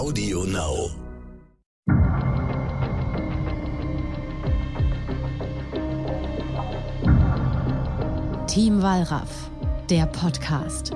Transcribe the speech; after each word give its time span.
Audio 0.00 0.44
Now. 0.44 0.88
Team 8.46 8.80
Wallraff, 8.80 9.50
der 9.90 10.06
Podcast. 10.06 10.92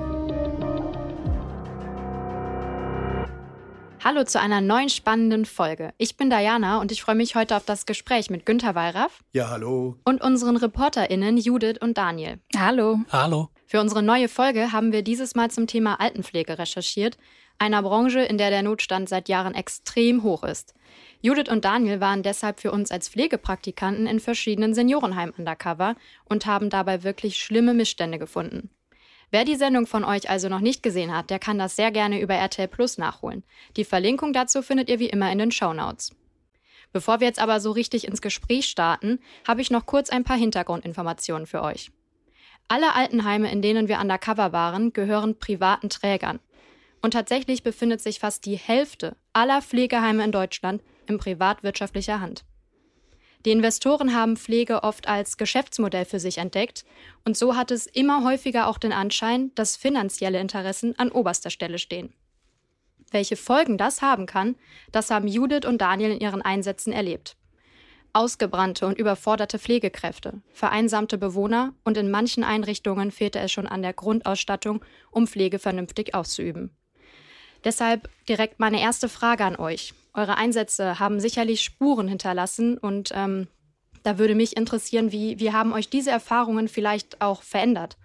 Hallo 4.03 4.23
zu 4.23 4.39
einer 4.39 4.61
neuen 4.61 4.89
spannenden 4.89 5.45
Folge. 5.45 5.93
Ich 5.99 6.17
bin 6.17 6.31
Diana 6.31 6.81
und 6.81 6.91
ich 6.91 7.03
freue 7.03 7.13
mich 7.13 7.35
heute 7.35 7.57
auf 7.57 7.63
das 7.63 7.85
Gespräch 7.85 8.31
mit 8.31 8.47
Günter 8.47 8.73
Wallraff. 8.73 9.23
Ja, 9.33 9.49
hallo. 9.49 9.99
Und 10.03 10.23
unseren 10.23 10.57
ReporterInnen 10.57 11.37
Judith 11.37 11.77
und 11.79 11.99
Daniel. 11.99 12.39
Hallo. 12.57 13.01
Hallo. 13.11 13.49
Für 13.67 13.81
unsere 13.81 14.01
neue 14.01 14.29
Folge 14.29 14.71
haben 14.71 14.91
wir 14.91 15.03
dieses 15.03 15.35
Mal 15.35 15.51
zum 15.51 15.67
Thema 15.67 15.99
Altenpflege 15.99 16.57
recherchiert, 16.57 17.17
einer 17.57 17.81
Branche, 17.81 18.21
in 18.21 18.37
der 18.37 18.49
der 18.49 18.63
Notstand 18.63 19.09
seit 19.09 19.29
Jahren 19.29 19.55
extrem 19.55 20.23
hoch 20.23 20.43
ist. 20.43 20.73
Judith 21.21 21.49
und 21.49 21.65
Daniel 21.65 21.99
waren 21.99 22.23
deshalb 22.23 22.59
für 22.59 22.71
uns 22.71 22.91
als 22.91 23.09
Pflegepraktikanten 23.09 24.07
in 24.07 24.19
verschiedenen 24.19 24.73
Seniorenheimen 24.73 25.33
undercover 25.35 25.95
und 26.25 26.45
haben 26.45 26.69
dabei 26.69 27.03
wirklich 27.03 27.37
schlimme 27.37 27.73
Missstände 27.73 28.19
gefunden. 28.19 28.69
Wer 29.31 29.43
die 29.43 29.55
Sendung 29.55 29.87
von 29.87 30.03
euch 30.03 30.29
also 30.29 30.49
noch 30.49 30.59
nicht 30.59 30.83
gesehen 30.83 31.15
hat, 31.15 31.29
der 31.29 31.39
kann 31.39 31.57
das 31.57 31.75
sehr 31.75 31.91
gerne 31.91 32.21
über 32.21 32.35
RTL 32.35 32.67
Plus 32.67 32.97
nachholen. 32.97 33.43
Die 33.75 33.85
Verlinkung 33.85 34.33
dazu 34.33 34.61
findet 34.61 34.89
ihr 34.89 34.99
wie 34.99 35.09
immer 35.09 35.31
in 35.31 35.39
den 35.39 35.51
Show 35.51 35.73
Notes. 35.73 36.11
Bevor 36.93 37.19
wir 37.19 37.27
jetzt 37.27 37.39
aber 37.39 37.59
so 37.59 37.71
richtig 37.71 38.07
ins 38.07 38.21
Gespräch 38.21 38.67
starten, 38.67 39.19
habe 39.45 39.61
ich 39.61 39.71
noch 39.71 39.85
kurz 39.85 40.09
ein 40.09 40.23
paar 40.23 40.37
Hintergrundinformationen 40.37 41.47
für 41.47 41.61
euch. 41.61 41.91
Alle 42.67 42.95
Altenheime, 42.95 43.51
in 43.51 43.61
denen 43.61 43.87
wir 43.87 43.99
undercover 43.99 44.53
waren, 44.53 44.93
gehören 44.93 45.37
privaten 45.37 45.89
Trägern. 45.89 46.39
Und 47.01 47.11
tatsächlich 47.11 47.63
befindet 47.63 48.01
sich 48.01 48.19
fast 48.19 48.45
die 48.45 48.57
Hälfte 48.57 49.15
aller 49.33 49.61
Pflegeheime 49.61 50.23
in 50.23 50.31
Deutschland 50.31 50.81
in 51.07 51.17
privatwirtschaftlicher 51.17 52.19
Hand. 52.19 52.45
Die 53.45 53.51
Investoren 53.51 54.15
haben 54.15 54.37
Pflege 54.37 54.81
oft 54.81 55.07
als 55.07 55.37
Geschäftsmodell 55.37 56.05
für 56.05 56.19
sich 56.19 56.39
entdeckt 56.39 56.83
und 57.25 57.37
so 57.37 57.55
hat 57.55 57.69
es 57.69 57.85
immer 57.85 58.23
häufiger 58.23 58.67
auch 58.67 58.79
den 58.79 58.91
Anschein, 58.91 59.51
dass 59.53 59.75
finanzielle 59.75 60.39
Interessen 60.39 60.97
an 60.97 61.11
oberster 61.11 61.51
Stelle 61.51 61.77
stehen. 61.77 62.11
Welche 63.11 63.35
Folgen 63.35 63.77
das 63.77 64.01
haben 64.01 64.25
kann, 64.25 64.55
das 64.91 65.11
haben 65.11 65.27
Judith 65.27 65.67
und 65.67 65.79
Daniel 65.79 66.11
in 66.11 66.19
ihren 66.19 66.41
Einsätzen 66.41 66.91
erlebt. 66.91 67.37
Ausgebrannte 68.13 68.87
und 68.87 68.97
überforderte 68.97 69.59
Pflegekräfte, 69.59 70.41
vereinsamte 70.51 71.19
Bewohner 71.19 71.73
und 71.83 71.97
in 71.97 72.09
manchen 72.09 72.43
Einrichtungen 72.43 73.11
fehlte 73.11 73.39
es 73.39 73.51
schon 73.51 73.67
an 73.67 73.83
der 73.83 73.93
Grundausstattung, 73.93 74.83
um 75.11 75.27
Pflege 75.27 75.59
vernünftig 75.59 76.15
auszuüben. 76.15 76.75
Deshalb 77.65 78.09
direkt 78.29 78.59
meine 78.59 78.79
erste 78.79 79.09
Frage 79.09 79.43
an 79.43 79.57
euch. 79.57 79.93
Eure 80.13 80.37
Einsätze 80.37 80.99
haben 80.99 81.19
sicherlich 81.19 81.61
Spuren 81.61 82.07
hinterlassen 82.07 82.77
und 82.77 83.11
ähm, 83.13 83.47
da 84.03 84.19
würde 84.19 84.35
mich 84.35 84.55
interessieren, 84.55 85.11
wie, 85.11 85.39
wie 85.39 85.51
haben 85.51 85.73
euch 85.73 85.89
diese 85.89 86.11
Erfahrungen 86.11 86.67
vielleicht 86.67 87.21
auch 87.21 87.41
verändert? 87.41 87.97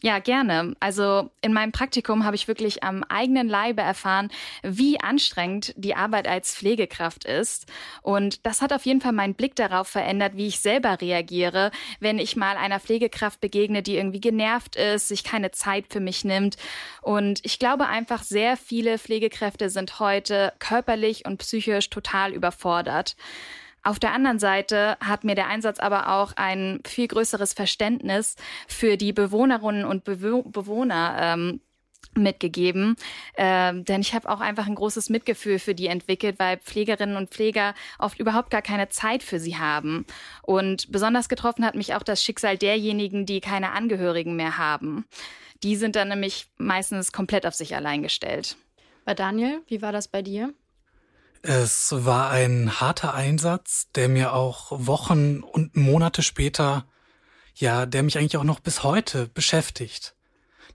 Ja, 0.00 0.18
gerne. 0.18 0.74
Also 0.80 1.30
in 1.42 1.52
meinem 1.52 1.70
Praktikum 1.70 2.24
habe 2.24 2.34
ich 2.34 2.48
wirklich 2.48 2.82
am 2.82 3.04
eigenen 3.04 3.48
Leibe 3.48 3.82
erfahren, 3.82 4.30
wie 4.64 4.98
anstrengend 4.98 5.74
die 5.76 5.94
Arbeit 5.94 6.26
als 6.26 6.56
Pflegekraft 6.56 7.24
ist. 7.24 7.66
Und 8.02 8.44
das 8.44 8.62
hat 8.62 8.72
auf 8.72 8.84
jeden 8.84 9.00
Fall 9.00 9.12
meinen 9.12 9.34
Blick 9.34 9.54
darauf 9.54 9.86
verändert, 9.86 10.32
wie 10.36 10.48
ich 10.48 10.58
selber 10.58 11.00
reagiere, 11.00 11.70
wenn 12.00 12.18
ich 12.18 12.34
mal 12.34 12.56
einer 12.56 12.80
Pflegekraft 12.80 13.40
begegne, 13.40 13.84
die 13.84 13.96
irgendwie 13.96 14.20
genervt 14.20 14.74
ist, 14.74 15.06
sich 15.06 15.22
keine 15.22 15.52
Zeit 15.52 15.84
für 15.88 16.00
mich 16.00 16.24
nimmt. 16.24 16.56
Und 17.00 17.38
ich 17.44 17.60
glaube 17.60 17.86
einfach, 17.86 18.24
sehr 18.24 18.56
viele 18.56 18.98
Pflegekräfte 18.98 19.70
sind 19.70 20.00
heute 20.00 20.52
körperlich 20.58 21.26
und 21.26 21.38
psychisch 21.38 21.90
total 21.90 22.32
überfordert. 22.32 23.14
Auf 23.84 23.98
der 23.98 24.12
anderen 24.12 24.38
Seite 24.38 24.96
hat 25.00 25.24
mir 25.24 25.34
der 25.34 25.48
Einsatz 25.48 25.80
aber 25.80 26.08
auch 26.08 26.32
ein 26.36 26.80
viel 26.86 27.08
größeres 27.08 27.52
Verständnis 27.52 28.36
für 28.68 28.96
die 28.96 29.12
Bewohnerinnen 29.12 29.84
und 29.84 30.04
Bewo 30.04 30.42
Bewohner 30.42 31.16
ähm, 31.20 31.60
mitgegeben, 32.14 32.96
ähm, 33.36 33.84
denn 33.84 34.02
ich 34.02 34.14
habe 34.14 34.28
auch 34.28 34.40
einfach 34.40 34.66
ein 34.66 34.74
großes 34.74 35.08
Mitgefühl 35.08 35.58
für 35.58 35.74
die 35.74 35.86
entwickelt, 35.86 36.38
weil 36.38 36.58
Pflegerinnen 36.58 37.16
und 37.16 37.30
Pfleger 37.30 37.74
oft 37.98 38.18
überhaupt 38.18 38.50
gar 38.50 38.62
keine 38.62 38.88
Zeit 38.90 39.22
für 39.22 39.38
sie 39.38 39.56
haben. 39.56 40.04
Und 40.42 40.92
besonders 40.92 41.28
getroffen 41.28 41.64
hat 41.64 41.74
mich 41.74 41.94
auch 41.94 42.02
das 42.02 42.22
Schicksal 42.22 42.58
derjenigen, 42.58 43.24
die 43.24 43.40
keine 43.40 43.72
Angehörigen 43.72 44.36
mehr 44.36 44.58
haben. 44.58 45.06
Die 45.62 45.76
sind 45.76 45.96
dann 45.96 46.08
nämlich 46.08 46.48
meistens 46.58 47.12
komplett 47.12 47.46
auf 47.46 47.54
sich 47.54 47.74
allein 47.76 48.02
gestellt. 48.02 48.56
Bei 49.04 49.14
Daniel, 49.14 49.62
wie 49.68 49.80
war 49.80 49.92
das 49.92 50.08
bei 50.08 50.22
dir? 50.22 50.52
Es 51.44 51.90
war 51.90 52.30
ein 52.30 52.80
harter 52.80 53.14
Einsatz, 53.14 53.88
der 53.96 54.08
mir 54.08 54.32
auch 54.32 54.70
Wochen 54.70 55.40
und 55.40 55.74
Monate 55.74 56.22
später, 56.22 56.86
ja, 57.56 57.84
der 57.84 58.04
mich 58.04 58.16
eigentlich 58.16 58.36
auch 58.36 58.44
noch 58.44 58.60
bis 58.60 58.84
heute 58.84 59.26
beschäftigt. 59.26 60.14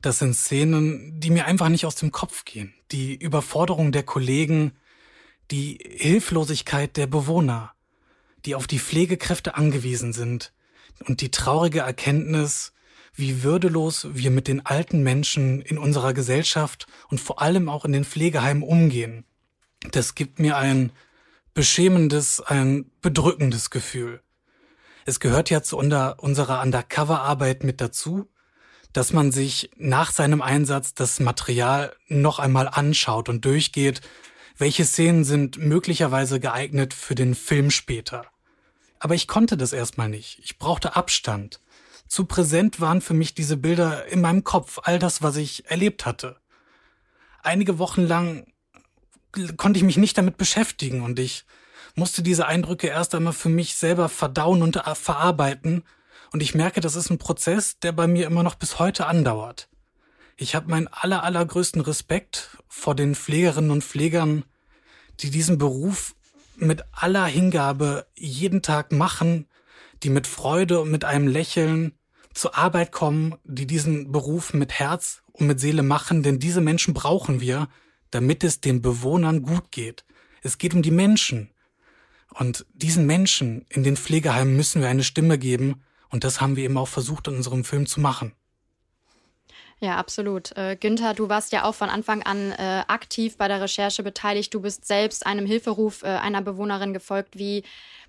Das 0.02 0.20
sind 0.20 0.36
Szenen, 0.36 1.22
die 1.22 1.30
mir 1.30 1.46
einfach 1.46 1.70
nicht 1.70 1.86
aus 1.86 1.96
dem 1.96 2.12
Kopf 2.12 2.44
gehen. 2.44 2.74
Die 2.92 3.16
Überforderung 3.16 3.94
der 3.94 4.04
Kollegen, 4.04 4.74
die 5.52 5.80
Hilflosigkeit 5.82 6.98
der 6.98 7.08
Bewohner, 7.08 7.72
die 8.46 8.54
auf 8.54 8.68
die 8.68 8.80
Pflegekräfte 8.80 9.56
angewiesen 9.56 10.12
sind 10.12 10.52
und 11.06 11.22
die 11.22 11.32
traurige 11.32 11.80
Erkenntnis, 11.80 12.74
wie 13.14 13.42
würdelos 13.42 14.10
wir 14.12 14.32
mit 14.32 14.50
den 14.50 14.66
alten 14.66 15.02
Menschen 15.02 15.62
in 15.62 15.78
unserer 15.78 16.14
Gesellschaft 16.14 16.88
und 17.08 17.22
vor 17.22 17.42
allem 17.42 17.70
auch 17.70 17.86
in 17.86 17.94
den 17.94 18.04
Pflegeheimen 18.04 18.64
umgehen 18.64 19.24
das 19.92 20.16
gibt 20.16 20.40
mir 20.40 20.58
ein 20.58 20.92
beschämendes, 21.54 22.40
ein 22.40 22.92
bedrückendes 23.02 23.70
Gefühl. 23.70 24.22
Es 25.06 25.20
gehört 25.20 25.50
ja 25.50 25.64
zu 25.64 25.78
unserer 25.78 26.62
Undercover-Arbeit 26.62 27.64
mit 27.64 27.82
dazu, 27.82 28.30
dass 28.94 29.14
man 29.14 29.32
sich 29.32 29.72
nach 29.78 30.12
seinem 30.12 30.42
Einsatz 30.42 30.94
das 30.94 31.20
Material 31.20 31.96
noch 32.08 32.40
einmal 32.40 32.68
anschaut 32.68 33.30
und 33.30 33.46
durchgeht, 33.46 34.02
welche 34.58 34.86
Szenen 34.86 35.24
sind 35.24 35.58
möglicherweise 35.58 36.40
geeignet 36.40 36.94
für 36.94 37.16
den 37.16 37.36
Film 37.36 37.70
später. 37.72 38.26
Aber 39.00 39.16
ich 39.16 39.28
konnte 39.28 39.56
das 39.56 39.74
erstmal 39.74 40.10
nicht. 40.10 40.40
Ich 40.44 40.58
brauchte 40.58 40.96
Abstand. 40.96 41.62
Zu 42.08 42.26
präsent 42.26 42.82
waren 42.82 43.02
für 43.02 43.14
mich 43.14 43.36
diese 43.36 43.58
Bilder 43.58 44.08
in 44.08 44.22
meinem 44.22 44.44
Kopf, 44.44 44.80
all 44.84 44.98
das, 44.98 45.22
was 45.22 45.36
ich 45.38 45.70
erlebt 45.70 46.06
hatte. 46.06 46.38
Einige 47.44 47.80
Wochen 47.80 48.02
lang 48.02 48.48
konnte 49.58 49.78
ich 49.78 49.84
mich 49.84 49.98
nicht 49.98 50.18
damit 50.18 50.38
beschäftigen 50.38 51.02
und 51.02 51.20
ich 51.20 51.46
musste 51.96 52.22
diese 52.22 52.48
Eindrücke 52.48 52.88
erst 52.88 53.16
einmal 53.16 53.34
für 53.34 53.50
mich 53.50 53.76
selber 53.76 54.08
verdauen 54.10 54.62
und 54.62 54.80
verarbeiten. 54.94 55.84
Und 56.32 56.44
ich 56.44 56.54
merke, 56.54 56.80
das 56.80 56.96
ist 56.96 57.10
ein 57.10 57.18
Prozess, 57.18 57.80
der 57.80 57.92
bei 57.92 58.08
mir 58.08 58.28
immer 58.28 58.44
noch 58.44 58.56
bis 58.56 58.80
heute 58.80 59.08
andauert. 59.08 59.70
Ich 60.36 60.54
habe 60.54 60.70
meinen 60.70 60.88
aller, 60.88 61.24
allergrößten 61.24 61.82
Respekt 61.82 62.58
vor 62.68 62.94
den 62.94 63.16
Pflegerinnen 63.16 63.72
und 63.72 63.84
Pflegern, 63.84 64.46
die 65.20 65.32
diesen 65.32 65.58
Beruf 65.58 66.16
mit 66.58 66.84
aller 66.92 67.26
Hingabe 67.26 68.06
jeden 68.16 68.62
Tag 68.62 68.92
machen, 68.92 69.48
die 70.04 70.10
mit 70.10 70.28
Freude 70.28 70.82
und 70.82 70.92
mit 70.92 71.06
einem 71.06 71.28
Lächeln 71.28 71.94
zur 72.34 72.56
Arbeit 72.56 72.92
kommen, 72.92 73.36
die 73.44 73.66
diesen 73.66 74.12
Beruf 74.12 74.54
mit 74.54 74.74
Herz 74.74 75.24
und 75.32 75.48
mit 75.48 75.60
Seele 75.60 75.82
machen, 75.82 76.22
denn 76.22 76.38
diese 76.38 76.62
Menschen 76.62 76.94
brauchen 76.94 77.42
wir, 77.42 77.68
damit 78.12 78.44
es 78.44 78.62
den 78.62 78.82
Bewohnern 78.82 79.42
gut 79.42 79.72
geht. 79.72 80.06
Es 80.42 80.58
geht 80.58 80.74
um 80.74 80.82
die 80.82 80.92
Menschen. 80.92 81.52
Und 82.34 82.66
diesen 82.74 83.06
Menschen 83.06 83.66
in 83.70 83.84
den 83.84 83.98
Pflegeheimen 83.98 84.56
müssen 84.56 84.82
wir 84.82 84.90
eine 84.90 85.04
Stimme 85.04 85.38
geben. 85.38 85.84
Und 86.10 86.24
das 86.24 86.40
haben 86.40 86.56
wir 86.56 86.64
eben 86.64 86.78
auch 86.78 86.88
versucht, 86.88 87.28
in 87.28 87.36
unserem 87.36 87.64
Film 87.64 87.86
zu 87.86 88.00
machen. 88.00 88.34
Ja, 89.80 89.98
absolut. 89.98 90.56
Äh, 90.58 90.76
Günther, 90.76 91.14
du 91.14 91.30
warst 91.30 91.52
ja 91.52 91.64
auch 91.64 91.76
von 91.76 91.90
Anfang 91.90 92.24
an 92.24 92.52
äh, 92.52 92.84
aktiv 92.88 93.38
bei 93.38 93.48
der 93.48 93.62
Recherche 93.62 94.02
beteiligt. 94.02 94.54
Du 94.54 94.62
bist 94.62 94.86
selbst 94.86 95.26
einem 95.26 95.46
Hilferuf 95.46 96.02
äh, 96.02 96.08
einer 96.08 96.42
Bewohnerin 96.42 96.94
gefolgt. 96.94 97.38
Wie, 97.38 97.64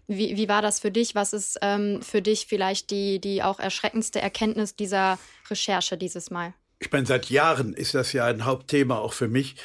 wie, 0.06 0.36
wie 0.36 0.48
war 0.48 0.62
das 0.62 0.80
für 0.80 0.90
dich? 0.90 1.14
Was 1.14 1.34
ist 1.34 1.58
ähm, 1.60 2.00
für 2.00 2.22
dich 2.22 2.46
vielleicht 2.46 2.90
die, 2.90 3.20
die 3.20 3.42
auch 3.42 3.60
erschreckendste 3.60 4.20
Erkenntnis 4.20 4.76
dieser 4.76 5.18
Recherche 5.50 5.98
dieses 5.98 6.30
Mal? 6.30 6.54
Ich 6.78 6.90
meine, 6.90 7.04
seit 7.06 7.28
Jahren 7.28 7.74
ist 7.74 7.94
das 7.94 8.12
ja 8.12 8.24
ein 8.24 8.46
Hauptthema 8.46 8.98
auch 8.98 9.12
für 9.12 9.28
mich. 9.28 9.56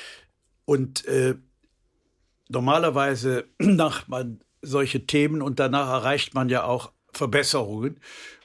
Und 0.66 1.06
äh, 1.06 1.36
normalerweise 2.50 3.46
macht 3.60 4.10
man 4.10 4.40
solche 4.62 5.06
Themen 5.06 5.42
und 5.42 5.60
danach 5.60 5.90
erreicht 5.90 6.34
man 6.34 6.50
ja 6.50 6.64
auch 6.64 6.92
Verbesserungen. 7.12 8.00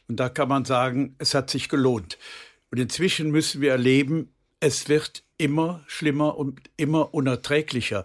Und 0.08 0.18
da 0.18 0.28
kann 0.28 0.48
man 0.48 0.64
sagen, 0.64 1.14
es 1.18 1.34
hat 1.34 1.50
sich 1.50 1.68
gelohnt. 1.68 2.18
Und 2.70 2.78
inzwischen 2.78 3.30
müssen 3.30 3.60
wir 3.60 3.70
erleben, 3.70 4.32
es 4.60 4.88
wird 4.88 5.22
immer 5.36 5.84
schlimmer 5.86 6.36
und 6.36 6.60
immer 6.76 7.14
unerträglicher 7.14 8.04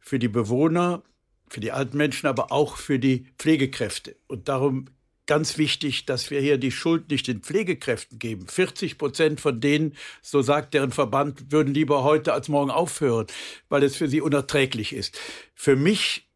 für 0.00 0.18
die 0.18 0.28
Bewohner, 0.28 1.02
für 1.48 1.60
die 1.60 1.72
alten 1.72 1.96
Menschen, 1.96 2.26
aber 2.26 2.50
auch 2.50 2.76
für 2.76 2.98
die 2.98 3.26
Pflegekräfte. 3.38 4.16
Und 4.26 4.48
darum 4.48 4.86
ganz 5.26 5.58
wichtig, 5.58 6.06
dass 6.06 6.30
wir 6.30 6.40
hier 6.40 6.58
die 6.58 6.72
Schuld 6.72 7.10
nicht 7.10 7.26
den 7.26 7.40
Pflegekräften 7.40 8.18
geben. 8.18 8.48
40 8.48 8.98
Prozent 8.98 9.40
von 9.40 9.60
denen, 9.60 9.96
so 10.20 10.42
sagt 10.42 10.74
deren 10.74 10.92
Verband, 10.92 11.52
würden 11.52 11.74
lieber 11.74 12.02
heute 12.04 12.32
als 12.32 12.48
morgen 12.48 12.70
aufhören, 12.70 13.26
weil 13.68 13.82
es 13.82 13.96
für 13.96 14.08
sie 14.08 14.20
unerträglich 14.20 14.92
ist. 14.92 15.18
Für 15.54 15.76
mich 15.76 16.28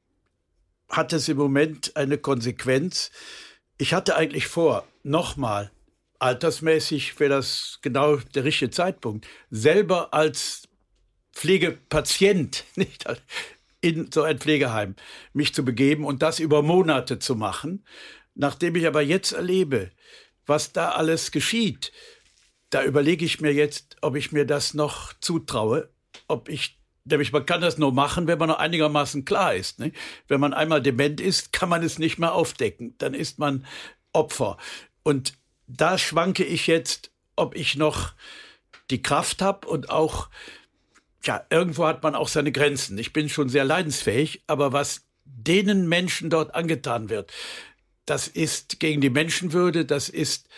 hat 0.89 1.13
es 1.13 1.29
im 1.29 1.37
Moment 1.37 1.97
eine 1.97 2.19
Konsequenz. 2.19 3.11
Ich 3.79 3.93
hatte 3.93 4.17
eigentlich 4.17 4.47
vor, 4.47 4.87
nochmal, 5.03 5.71
altersmäßig 6.19 7.19
wäre 7.19 7.31
das 7.31 7.81
genau 7.83 8.17
der 8.17 8.45
richtige 8.45 8.71
Zeitpunkt, 8.71 9.27
selber 9.51 10.15
als 10.15 10.69
Pflegepatient, 11.33 12.65
nicht 12.77 13.05
in 13.81 14.11
so 14.13 14.23
ein 14.23 14.39
Pflegeheim, 14.39 14.95
mich 15.33 15.55
zu 15.55 15.65
begeben 15.65 16.05
und 16.05 16.23
das 16.23 16.41
über 16.41 16.63
Monate 16.63 17.19
zu 17.19 17.37
machen. 17.37 17.85
Nachdem 18.37 18.77
ich 18.77 18.87
aber 18.87 19.01
jetzt 19.01 19.33
erlebe, 19.33 19.91
was 20.45 20.73
da 20.73 20.91
alles 20.91 21.33
geschieht, 21.33 21.91
da 22.71 22.85
überlege 22.85 23.25
ich 23.25 23.41
mir 23.41 23.53
jetzt, 23.53 23.97
ob 24.03 24.15
ich 24.15 24.31
mir 24.31 24.45
das 24.45 24.75
noch 24.75 25.13
zutraue, 25.21 25.91
ob 26.29 26.49
ich 26.49 26.77
Nämlich 27.09 27.33
man 27.33 27.47
kann 27.47 27.61
das 27.61 27.79
nur 27.79 27.93
machen, 27.93 28.27
wenn 28.27 28.39
man 28.39 28.49
noch 28.49 28.59
einigermaßen 28.59 29.25
klar 29.25 29.55
ist. 29.55 29.79
Ne? 29.79 29.93
Wenn 30.27 30.41
man 30.41 30.53
einmal 30.53 30.83
dement 30.83 31.21
ist, 31.21 31.53
kann 31.53 31.69
man 31.69 31.85
es 31.85 32.01
nicht 32.01 32.19
mehr 32.19 32.33
aufdecken. 32.33 32.97
Dann 32.99 33.15
ist 33.15 33.39
man 33.39 33.65
Opfer. 34.13 34.57
Und 35.05 35.35
da 35.69 35.99
schwanke 35.99 36.45
ich 36.45 36.67
jetzt, 36.67 37.13
ob 37.37 37.55
ich 37.55 37.77
noch 37.77 38.13
die 38.91 39.03
Kraft 39.03 39.41
habe 39.41 39.69
und 39.69 39.91
auch, 39.91 40.29
ja, 41.23 41.47
irgendwo 41.49 41.87
hat 41.87 42.03
man 42.03 42.17
auch 42.17 42.27
seine 42.27 42.51
Grenzen. 42.51 42.99
Ich 42.99 43.13
bin 43.13 43.29
schon 43.29 43.49
sehr 43.49 43.65
leidensfähig, 43.65 44.43
aber 44.49 44.73
was 44.73 45.07
denen 45.25 45.89
Menschen 45.89 46.29
dort 46.29 46.57
angetan 46.57 47.09
wird, 47.09 47.33
das 48.07 48.29
ist 48.29 48.81
gegen 48.81 49.01
die 49.01 49.11
Menschenwürde, 49.11 49.85
das 49.85 50.09
ist 50.09 50.49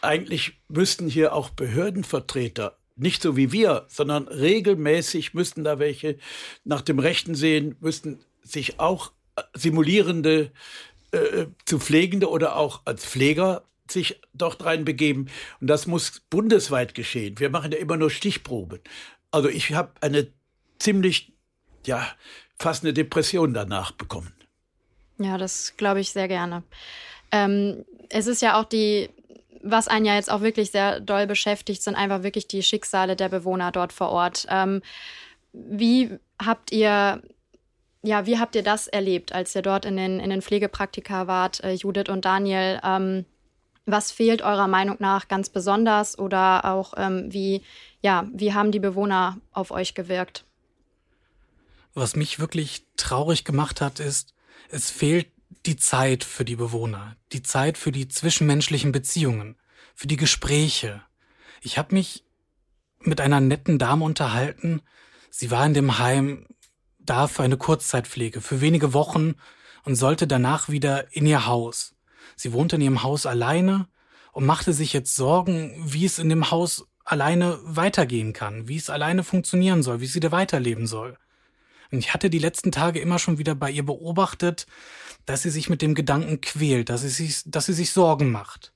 eigentlich 0.00 0.60
müssten 0.68 1.08
hier 1.08 1.34
auch 1.34 1.50
Behördenvertreter, 1.50 2.76
nicht 2.96 3.22
so 3.22 3.36
wie 3.36 3.52
wir, 3.52 3.86
sondern 3.88 4.28
regelmäßig 4.28 5.34
müssten 5.34 5.64
da 5.64 5.78
welche 5.78 6.18
nach 6.64 6.82
dem 6.82 6.98
Rechten 6.98 7.34
sehen, 7.34 7.76
müssten 7.80 8.20
sich 8.42 8.80
auch 8.80 9.12
simulierende 9.54 10.52
äh, 11.12 11.46
zu 11.64 11.78
Pflegende 11.78 12.28
oder 12.28 12.56
auch 12.56 12.82
als 12.84 13.04
Pfleger 13.04 13.64
sich 13.90 14.20
dort 14.32 14.64
reinbegeben. 14.64 15.28
Und 15.60 15.66
das 15.66 15.86
muss 15.86 16.20
bundesweit 16.30 16.94
geschehen. 16.94 17.38
Wir 17.38 17.50
machen 17.50 17.72
ja 17.72 17.78
immer 17.78 17.96
nur 17.96 18.10
Stichproben. 18.10 18.80
Also 19.30 19.48
ich 19.48 19.72
habe 19.74 19.92
eine 20.00 20.28
ziemlich, 20.78 21.32
ja, 21.86 22.06
fast 22.58 22.84
eine 22.84 22.92
Depression 22.92 23.54
danach 23.54 23.92
bekommen. 23.92 24.32
Ja, 25.20 25.36
das 25.36 25.76
glaube 25.76 26.00
ich 26.00 26.12
sehr 26.12 26.28
gerne. 26.28 26.62
Ähm, 27.30 27.84
es 28.08 28.26
ist 28.26 28.40
ja 28.40 28.58
auch 28.58 28.64
die, 28.64 29.10
was 29.62 29.86
einen 29.86 30.06
ja 30.06 30.14
jetzt 30.14 30.30
auch 30.30 30.40
wirklich 30.40 30.70
sehr 30.70 31.00
doll 31.00 31.26
beschäftigt, 31.26 31.82
sind 31.82 31.94
einfach 31.94 32.22
wirklich 32.22 32.48
die 32.48 32.62
Schicksale 32.62 33.16
der 33.16 33.28
Bewohner 33.28 33.70
dort 33.70 33.92
vor 33.92 34.08
Ort. 34.08 34.46
Ähm, 34.48 34.80
wie 35.52 36.18
habt 36.42 36.72
ihr, 36.72 37.22
ja, 38.02 38.26
wie 38.26 38.38
habt 38.38 38.54
ihr 38.54 38.62
das 38.62 38.88
erlebt, 38.88 39.32
als 39.32 39.54
ihr 39.54 39.62
dort 39.62 39.84
in 39.84 39.96
den, 39.96 40.20
in 40.20 40.30
den 40.30 40.40
Pflegepraktika 40.40 41.26
wart, 41.26 41.62
äh, 41.62 41.72
Judith 41.72 42.08
und 42.08 42.24
Daniel? 42.24 42.80
Ähm, 42.82 43.26
was 43.84 44.10
fehlt 44.10 44.40
eurer 44.40 44.68
Meinung 44.68 44.96
nach 45.00 45.28
ganz 45.28 45.50
besonders 45.50 46.18
oder 46.18 46.64
auch 46.64 46.94
ähm, 46.96 47.30
wie, 47.30 47.62
ja, 48.00 48.26
wie 48.32 48.54
haben 48.54 48.72
die 48.72 48.78
Bewohner 48.78 49.36
auf 49.52 49.70
euch 49.70 49.94
gewirkt? 49.94 50.44
Was 51.92 52.16
mich 52.16 52.38
wirklich 52.38 52.84
traurig 52.96 53.44
gemacht 53.44 53.80
hat, 53.80 54.00
ist, 54.00 54.32
es 54.70 54.90
fehlt 54.90 55.28
die 55.66 55.76
Zeit 55.76 56.24
für 56.24 56.44
die 56.44 56.56
Bewohner, 56.56 57.16
die 57.32 57.42
Zeit 57.42 57.76
für 57.76 57.92
die 57.92 58.08
zwischenmenschlichen 58.08 58.92
Beziehungen, 58.92 59.56
für 59.94 60.06
die 60.06 60.16
Gespräche. 60.16 61.02
Ich 61.60 61.76
habe 61.76 61.94
mich 61.94 62.24
mit 63.00 63.20
einer 63.20 63.40
netten 63.40 63.78
Dame 63.78 64.04
unterhalten. 64.04 64.82
Sie 65.30 65.50
war 65.50 65.66
in 65.66 65.74
dem 65.74 65.98
Heim 65.98 66.46
da 66.98 67.26
für 67.26 67.42
eine 67.42 67.56
Kurzzeitpflege, 67.56 68.40
für 68.40 68.60
wenige 68.60 68.92
Wochen 68.94 69.34
und 69.84 69.96
sollte 69.96 70.26
danach 70.26 70.68
wieder 70.68 71.14
in 71.14 71.26
ihr 71.26 71.46
Haus. 71.46 71.94
Sie 72.36 72.52
wohnte 72.52 72.76
in 72.76 72.82
ihrem 72.82 73.02
Haus 73.02 73.26
alleine 73.26 73.88
und 74.32 74.46
machte 74.46 74.72
sich 74.72 74.92
jetzt 74.92 75.16
Sorgen, 75.16 75.74
wie 75.84 76.04
es 76.04 76.18
in 76.18 76.28
dem 76.28 76.50
Haus 76.50 76.86
alleine 77.04 77.58
weitergehen 77.64 78.32
kann, 78.32 78.68
wie 78.68 78.76
es 78.76 78.88
alleine 78.88 79.24
funktionieren 79.24 79.82
soll, 79.82 80.00
wie 80.00 80.06
sie 80.06 80.20
da 80.20 80.30
weiterleben 80.30 80.86
soll. 80.86 81.18
Und 81.90 81.98
ich 81.98 82.14
hatte 82.14 82.30
die 82.30 82.38
letzten 82.38 82.72
Tage 82.72 83.00
immer 83.00 83.18
schon 83.18 83.38
wieder 83.38 83.54
bei 83.54 83.70
ihr 83.70 83.84
beobachtet, 83.84 84.66
dass 85.26 85.42
sie 85.42 85.50
sich 85.50 85.68
mit 85.68 85.82
dem 85.82 85.94
Gedanken 85.94 86.40
quält, 86.40 86.88
dass 86.88 87.02
sie 87.02 87.08
sich, 87.08 87.42
dass 87.46 87.66
sie 87.66 87.72
sich 87.72 87.92
Sorgen 87.92 88.30
macht. 88.30 88.72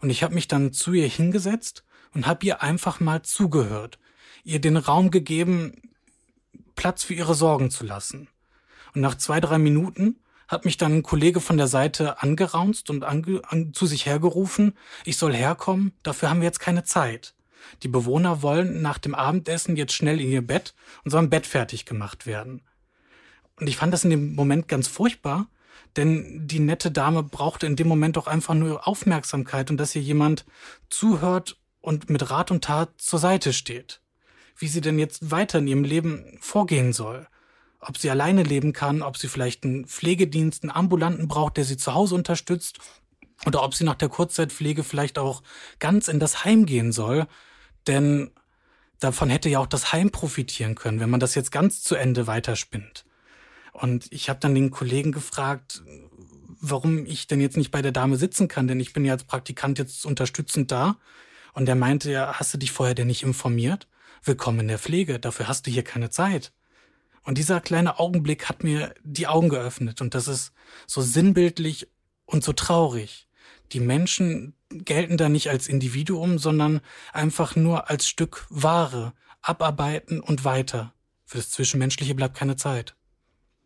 Und 0.00 0.10
ich 0.10 0.22
habe 0.22 0.34
mich 0.34 0.48
dann 0.48 0.72
zu 0.72 0.92
ihr 0.92 1.08
hingesetzt 1.08 1.84
und 2.12 2.26
habe 2.26 2.44
ihr 2.46 2.62
einfach 2.62 3.00
mal 3.00 3.22
zugehört, 3.22 3.98
ihr 4.44 4.60
den 4.60 4.76
Raum 4.76 5.10
gegeben, 5.10 5.92
Platz 6.74 7.04
für 7.04 7.14
ihre 7.14 7.34
Sorgen 7.34 7.70
zu 7.70 7.84
lassen. 7.84 8.28
Und 8.94 9.00
nach 9.00 9.16
zwei, 9.16 9.40
drei 9.40 9.58
Minuten 9.58 10.20
hat 10.48 10.64
mich 10.64 10.76
dann 10.76 10.92
ein 10.92 11.02
Kollege 11.02 11.40
von 11.40 11.56
der 11.56 11.66
Seite 11.66 12.22
angeraunzt 12.22 12.90
und 12.90 13.04
ange, 13.04 13.42
an, 13.48 13.72
zu 13.72 13.86
sich 13.86 14.06
hergerufen, 14.06 14.76
ich 15.04 15.16
soll 15.16 15.34
herkommen, 15.34 15.92
dafür 16.02 16.30
haben 16.30 16.40
wir 16.40 16.46
jetzt 16.46 16.60
keine 16.60 16.84
Zeit. 16.84 17.34
Die 17.82 17.88
Bewohner 17.88 18.42
wollen 18.42 18.82
nach 18.82 18.98
dem 18.98 19.14
Abendessen 19.14 19.76
jetzt 19.76 19.92
schnell 19.92 20.20
in 20.20 20.30
ihr 20.30 20.46
Bett 20.46 20.74
und 21.04 21.10
sollen 21.10 21.30
Bett 21.30 21.46
fertig 21.46 21.84
gemacht 21.84 22.26
werden. 22.26 22.62
Und 23.58 23.68
ich 23.68 23.76
fand 23.76 23.92
das 23.92 24.04
in 24.04 24.10
dem 24.10 24.34
Moment 24.34 24.68
ganz 24.68 24.88
furchtbar, 24.88 25.48
denn 25.96 26.46
die 26.46 26.60
nette 26.60 26.90
Dame 26.90 27.22
brauchte 27.22 27.66
in 27.66 27.76
dem 27.76 27.88
Moment 27.88 28.16
doch 28.16 28.26
einfach 28.26 28.54
nur 28.54 28.86
Aufmerksamkeit 28.86 29.70
und 29.70 29.78
dass 29.78 29.94
ihr 29.94 30.02
jemand 30.02 30.44
zuhört 30.90 31.58
und 31.80 32.10
mit 32.10 32.30
Rat 32.30 32.50
und 32.50 32.64
Tat 32.64 32.90
zur 32.98 33.18
Seite 33.18 33.52
steht. 33.52 34.00
Wie 34.56 34.68
sie 34.68 34.80
denn 34.80 34.98
jetzt 34.98 35.30
weiter 35.30 35.58
in 35.58 35.66
ihrem 35.66 35.84
Leben 35.84 36.38
vorgehen 36.40 36.92
soll. 36.92 37.26
Ob 37.80 37.98
sie 37.98 38.10
alleine 38.10 38.42
leben 38.42 38.72
kann, 38.72 39.02
ob 39.02 39.16
sie 39.16 39.28
vielleicht 39.28 39.64
einen 39.64 39.86
Pflegedienst, 39.86 40.64
einen 40.64 40.70
Ambulanten 40.70 41.28
braucht, 41.28 41.56
der 41.56 41.64
sie 41.64 41.76
zu 41.76 41.94
Hause 41.94 42.14
unterstützt, 42.14 42.78
oder 43.44 43.62
ob 43.62 43.74
sie 43.74 43.84
nach 43.84 43.96
der 43.96 44.08
Kurzzeitpflege 44.08 44.82
vielleicht 44.82 45.18
auch 45.18 45.42
ganz 45.78 46.08
in 46.08 46.18
das 46.18 46.44
Heim 46.44 46.64
gehen 46.64 46.90
soll, 46.92 47.26
denn 47.86 48.30
davon 49.00 49.30
hätte 49.30 49.48
ja 49.48 49.58
auch 49.58 49.66
das 49.66 49.92
Heim 49.92 50.10
profitieren 50.10 50.74
können, 50.74 51.00
wenn 51.00 51.10
man 51.10 51.20
das 51.20 51.34
jetzt 51.34 51.52
ganz 51.52 51.82
zu 51.82 51.94
Ende 51.94 52.26
weiterspinnt. 52.26 53.04
Und 53.72 54.10
ich 54.10 54.28
habe 54.28 54.40
dann 54.40 54.54
den 54.54 54.70
Kollegen 54.70 55.12
gefragt, 55.12 55.82
warum 56.60 57.04
ich 57.04 57.26
denn 57.26 57.40
jetzt 57.40 57.56
nicht 57.56 57.70
bei 57.70 57.82
der 57.82 57.92
Dame 57.92 58.16
sitzen 58.16 58.48
kann, 58.48 58.68
denn 58.68 58.80
ich 58.80 58.92
bin 58.92 59.04
ja 59.04 59.12
als 59.12 59.24
Praktikant 59.24 59.78
jetzt 59.78 60.06
unterstützend 60.06 60.72
da. 60.72 60.96
Und 61.52 61.68
er 61.68 61.74
meinte 61.74 62.10
ja, 62.10 62.34
hast 62.34 62.54
du 62.54 62.58
dich 62.58 62.72
vorher 62.72 62.94
denn 62.94 63.06
nicht 63.06 63.22
informiert? 63.22 63.88
Willkommen 64.22 64.60
in 64.60 64.68
der 64.68 64.78
Pflege, 64.78 65.18
dafür 65.18 65.48
hast 65.48 65.66
du 65.66 65.70
hier 65.70 65.84
keine 65.84 66.10
Zeit. 66.10 66.52
Und 67.22 67.38
dieser 67.38 67.60
kleine 67.60 67.98
Augenblick 67.98 68.48
hat 68.48 68.64
mir 68.64 68.94
die 69.02 69.26
Augen 69.26 69.48
geöffnet 69.48 70.00
und 70.00 70.14
das 70.14 70.28
ist 70.28 70.52
so 70.86 71.02
sinnbildlich 71.02 71.88
und 72.24 72.44
so 72.44 72.52
traurig. 72.52 73.28
Die 73.72 73.80
Menschen 73.80 74.55
gelten 74.70 75.16
da 75.16 75.28
nicht 75.28 75.50
als 75.50 75.68
Individuum, 75.68 76.38
sondern 76.38 76.80
einfach 77.12 77.56
nur 77.56 77.90
als 77.90 78.08
Stück 78.08 78.46
Ware, 78.50 79.12
abarbeiten 79.42 80.20
und 80.20 80.44
weiter. 80.44 80.92
Für 81.24 81.38
das 81.38 81.50
Zwischenmenschliche 81.50 82.14
bleibt 82.14 82.36
keine 82.36 82.56
Zeit. 82.56 82.94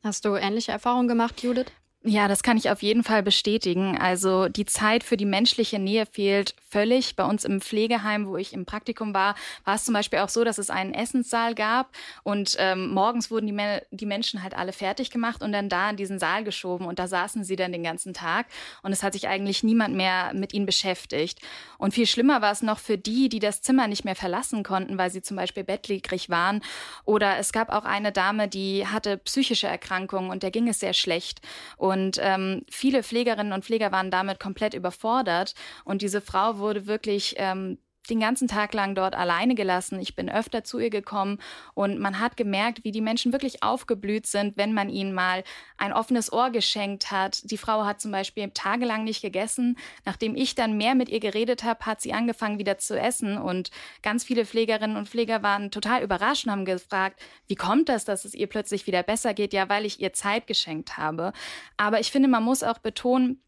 Hast 0.02 0.24
du 0.24 0.34
ähnliche 0.34 0.72
Erfahrungen 0.72 1.08
gemacht, 1.08 1.42
Judith? 1.42 1.72
Ja, 2.02 2.28
das 2.28 2.42
kann 2.42 2.56
ich 2.56 2.70
auf 2.70 2.82
jeden 2.82 3.04
Fall 3.04 3.22
bestätigen. 3.22 3.98
Also 3.98 4.48
die 4.48 4.64
Zeit 4.64 5.04
für 5.04 5.18
die 5.18 5.26
menschliche 5.26 5.78
Nähe 5.78 6.06
fehlt 6.06 6.54
völlig. 6.70 7.14
Bei 7.14 7.24
uns 7.24 7.44
im 7.44 7.60
Pflegeheim, 7.60 8.26
wo 8.26 8.38
ich 8.38 8.54
im 8.54 8.64
Praktikum 8.64 9.12
war, 9.12 9.34
war 9.66 9.74
es 9.74 9.84
zum 9.84 9.92
Beispiel 9.92 10.20
auch 10.20 10.30
so, 10.30 10.42
dass 10.42 10.56
es 10.56 10.70
einen 10.70 10.94
Essenssaal 10.94 11.54
gab 11.54 11.90
und 12.22 12.56
ähm, 12.58 12.88
morgens 12.88 13.30
wurden 13.30 13.48
die, 13.48 13.78
die 13.90 14.06
Menschen 14.06 14.42
halt 14.42 14.56
alle 14.56 14.72
fertig 14.72 15.10
gemacht 15.10 15.42
und 15.42 15.52
dann 15.52 15.68
da 15.68 15.90
in 15.90 15.96
diesen 15.96 16.18
Saal 16.18 16.42
geschoben 16.42 16.86
und 16.86 16.98
da 16.98 17.06
saßen 17.06 17.44
sie 17.44 17.56
dann 17.56 17.70
den 17.70 17.82
ganzen 17.82 18.14
Tag 18.14 18.46
und 18.82 18.92
es 18.92 19.02
hat 19.02 19.12
sich 19.12 19.28
eigentlich 19.28 19.62
niemand 19.62 19.94
mehr 19.94 20.32
mit 20.32 20.54
ihnen 20.54 20.64
beschäftigt. 20.64 21.40
Und 21.76 21.92
viel 21.92 22.06
schlimmer 22.06 22.40
war 22.40 22.52
es 22.52 22.62
noch 22.62 22.78
für 22.78 22.96
die, 22.96 23.28
die 23.28 23.40
das 23.40 23.60
Zimmer 23.60 23.88
nicht 23.88 24.06
mehr 24.06 24.16
verlassen 24.16 24.62
konnten, 24.62 24.96
weil 24.96 25.10
sie 25.10 25.20
zum 25.20 25.36
Beispiel 25.36 25.64
bettlägerig 25.64 26.30
waren 26.30 26.62
oder 27.04 27.36
es 27.36 27.52
gab 27.52 27.68
auch 27.68 27.84
eine 27.84 28.10
Dame, 28.10 28.48
die 28.48 28.86
hatte 28.86 29.18
psychische 29.18 29.66
Erkrankungen 29.66 30.30
und 30.30 30.42
der 30.42 30.50
ging 30.50 30.66
es 30.66 30.80
sehr 30.80 30.94
schlecht. 30.94 31.42
Und 31.76 31.89
und 31.90 32.18
ähm, 32.20 32.62
viele 32.70 33.02
Pflegerinnen 33.02 33.52
und 33.52 33.64
Pfleger 33.64 33.90
waren 33.90 34.10
damit 34.10 34.38
komplett 34.38 34.74
überfordert. 34.74 35.54
Und 35.84 36.02
diese 36.02 36.20
Frau 36.20 36.58
wurde 36.58 36.86
wirklich 36.86 37.34
ähm, 37.38 37.78
den 38.08 38.20
ganzen 38.20 38.48
Tag 38.48 38.72
lang 38.74 38.94
dort 38.94 39.14
alleine 39.14 39.54
gelassen. 39.54 40.00
Ich 40.00 40.16
bin 40.16 40.30
öfter 40.30 40.64
zu 40.64 40.78
ihr 40.78 40.90
gekommen 40.90 41.38
und 41.74 41.98
man 41.98 42.18
hat 42.18 42.36
gemerkt, 42.36 42.84
wie 42.84 42.92
die 42.92 43.00
Menschen 43.00 43.32
wirklich 43.32 43.62
aufgeblüht 43.62 44.26
sind, 44.26 44.56
wenn 44.56 44.72
man 44.72 44.88
ihnen 44.88 45.12
mal 45.12 45.44
ein 45.76 45.92
offenes 45.92 46.32
Ohr 46.32 46.50
geschenkt 46.50 47.10
hat. 47.10 47.50
Die 47.50 47.58
Frau 47.58 47.84
hat 47.84 48.00
zum 48.00 48.10
Beispiel 48.10 48.50
tagelang 48.50 49.04
nicht 49.04 49.22
gegessen. 49.22 49.76
Nachdem 50.04 50.34
ich 50.34 50.54
dann 50.54 50.76
mehr 50.76 50.94
mit 50.94 51.08
ihr 51.08 51.20
geredet 51.20 51.62
habe, 51.62 51.84
hat 51.86 52.00
sie 52.00 52.12
angefangen 52.12 52.58
wieder 52.58 52.78
zu 52.78 52.98
essen 52.98 53.36
und 53.36 53.70
ganz 54.02 54.24
viele 54.24 54.46
Pflegerinnen 54.46 54.96
und 54.96 55.08
Pfleger 55.08 55.42
waren 55.42 55.70
total 55.70 56.02
überrascht 56.02 56.46
und 56.46 56.52
haben 56.52 56.64
gefragt, 56.64 57.20
wie 57.48 57.54
kommt 57.54 57.88
das, 57.88 58.04
dass 58.04 58.24
es 58.24 58.34
ihr 58.34 58.46
plötzlich 58.46 58.86
wieder 58.86 59.02
besser 59.02 59.34
geht? 59.34 59.52
Ja, 59.52 59.68
weil 59.68 59.84
ich 59.84 60.00
ihr 60.00 60.12
Zeit 60.12 60.46
geschenkt 60.46 60.96
habe. 60.96 61.32
Aber 61.76 62.00
ich 62.00 62.10
finde, 62.10 62.28
man 62.28 62.42
muss 62.42 62.62
auch 62.62 62.78
betonen, 62.78 63.42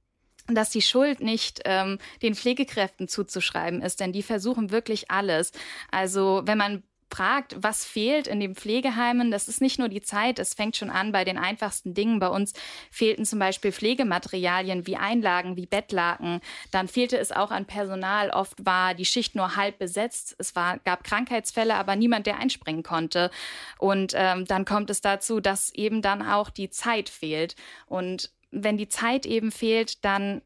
dass 0.48 0.70
die 0.70 0.82
Schuld 0.82 1.20
nicht 1.20 1.60
ähm, 1.64 1.98
den 2.22 2.34
Pflegekräften 2.34 3.08
zuzuschreiben 3.08 3.82
ist, 3.82 4.00
denn 4.00 4.12
die 4.12 4.22
versuchen 4.22 4.70
wirklich 4.70 5.10
alles. 5.10 5.52
Also 5.90 6.42
wenn 6.44 6.58
man 6.58 6.82
fragt, 7.12 7.54
was 7.58 7.84
fehlt 7.84 8.26
in 8.26 8.40
den 8.40 8.54
Pflegeheimen, 8.54 9.30
das 9.30 9.46
ist 9.46 9.60
nicht 9.60 9.78
nur 9.78 9.88
die 9.88 10.00
Zeit, 10.00 10.38
es 10.38 10.54
fängt 10.54 10.76
schon 10.76 10.88
an 10.88 11.12
bei 11.12 11.24
den 11.24 11.36
einfachsten 11.36 11.92
Dingen. 11.92 12.18
Bei 12.18 12.28
uns 12.28 12.54
fehlten 12.90 13.26
zum 13.26 13.38
Beispiel 13.38 13.70
Pflegematerialien 13.70 14.86
wie 14.86 14.96
Einlagen, 14.96 15.56
wie 15.56 15.66
Bettlaken. 15.66 16.40
Dann 16.70 16.88
fehlte 16.88 17.18
es 17.18 17.30
auch 17.30 17.50
an 17.50 17.66
Personal. 17.66 18.30
Oft 18.30 18.64
war 18.64 18.94
die 18.94 19.04
Schicht 19.04 19.34
nur 19.34 19.56
halb 19.56 19.78
besetzt. 19.78 20.34
Es 20.38 20.56
war, 20.56 20.78
gab 20.78 21.04
Krankheitsfälle, 21.04 21.74
aber 21.74 21.96
niemand, 21.96 22.26
der 22.26 22.38
einspringen 22.38 22.82
konnte. 22.82 23.30
Und 23.78 24.14
ähm, 24.16 24.46
dann 24.46 24.64
kommt 24.64 24.88
es 24.88 25.02
dazu, 25.02 25.40
dass 25.40 25.72
eben 25.74 26.00
dann 26.00 26.22
auch 26.22 26.48
die 26.48 26.70
Zeit 26.70 27.10
fehlt. 27.10 27.56
Und 27.86 28.30
wenn 28.52 28.76
die 28.76 28.88
Zeit 28.88 29.26
eben 29.26 29.50
fehlt, 29.50 30.04
dann 30.04 30.42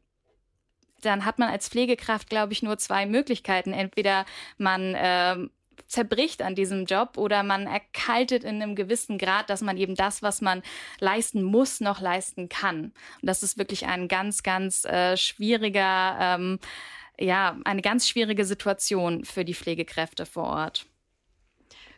dann 1.01 1.25
hat 1.25 1.37
man 1.37 1.49
als 1.49 1.69
Pflegekraft, 1.69 2.27
glaube 2.27 2.53
ich, 2.53 2.63
nur 2.63 2.79
zwei 2.79 3.05
Möglichkeiten. 3.05 3.71
Entweder 3.71 4.25
man 4.57 4.95
ähm, 4.97 5.51
zerbricht 5.87 6.41
an 6.41 6.55
diesem 6.55 6.85
Job 6.85 7.17
oder 7.17 7.43
man 7.43 7.67
erkaltet 7.67 8.43
in 8.43 8.61
einem 8.61 8.75
gewissen 8.75 9.17
Grad, 9.17 9.49
dass 9.49 9.61
man 9.61 9.77
eben 9.77 9.95
das, 9.95 10.21
was 10.21 10.41
man 10.41 10.63
leisten 10.99 11.43
muss, 11.43 11.79
noch 11.79 12.01
leisten 12.01 12.49
kann. 12.49 12.85
Und 12.85 12.93
das 13.21 13.43
ist 13.43 13.57
wirklich 13.57 13.85
ein 13.85 14.07
ganz, 14.07 14.43
ganz 14.43 14.85
äh, 14.85 15.15
schwieriger, 15.17 16.17
ähm, 16.19 16.59
ja, 17.19 17.57
eine 17.63 17.81
ganz 17.81 18.07
schwierige 18.07 18.45
Situation 18.45 19.23
für 19.23 19.45
die 19.45 19.55
Pflegekräfte 19.55 20.25
vor 20.25 20.45
Ort. 20.45 20.85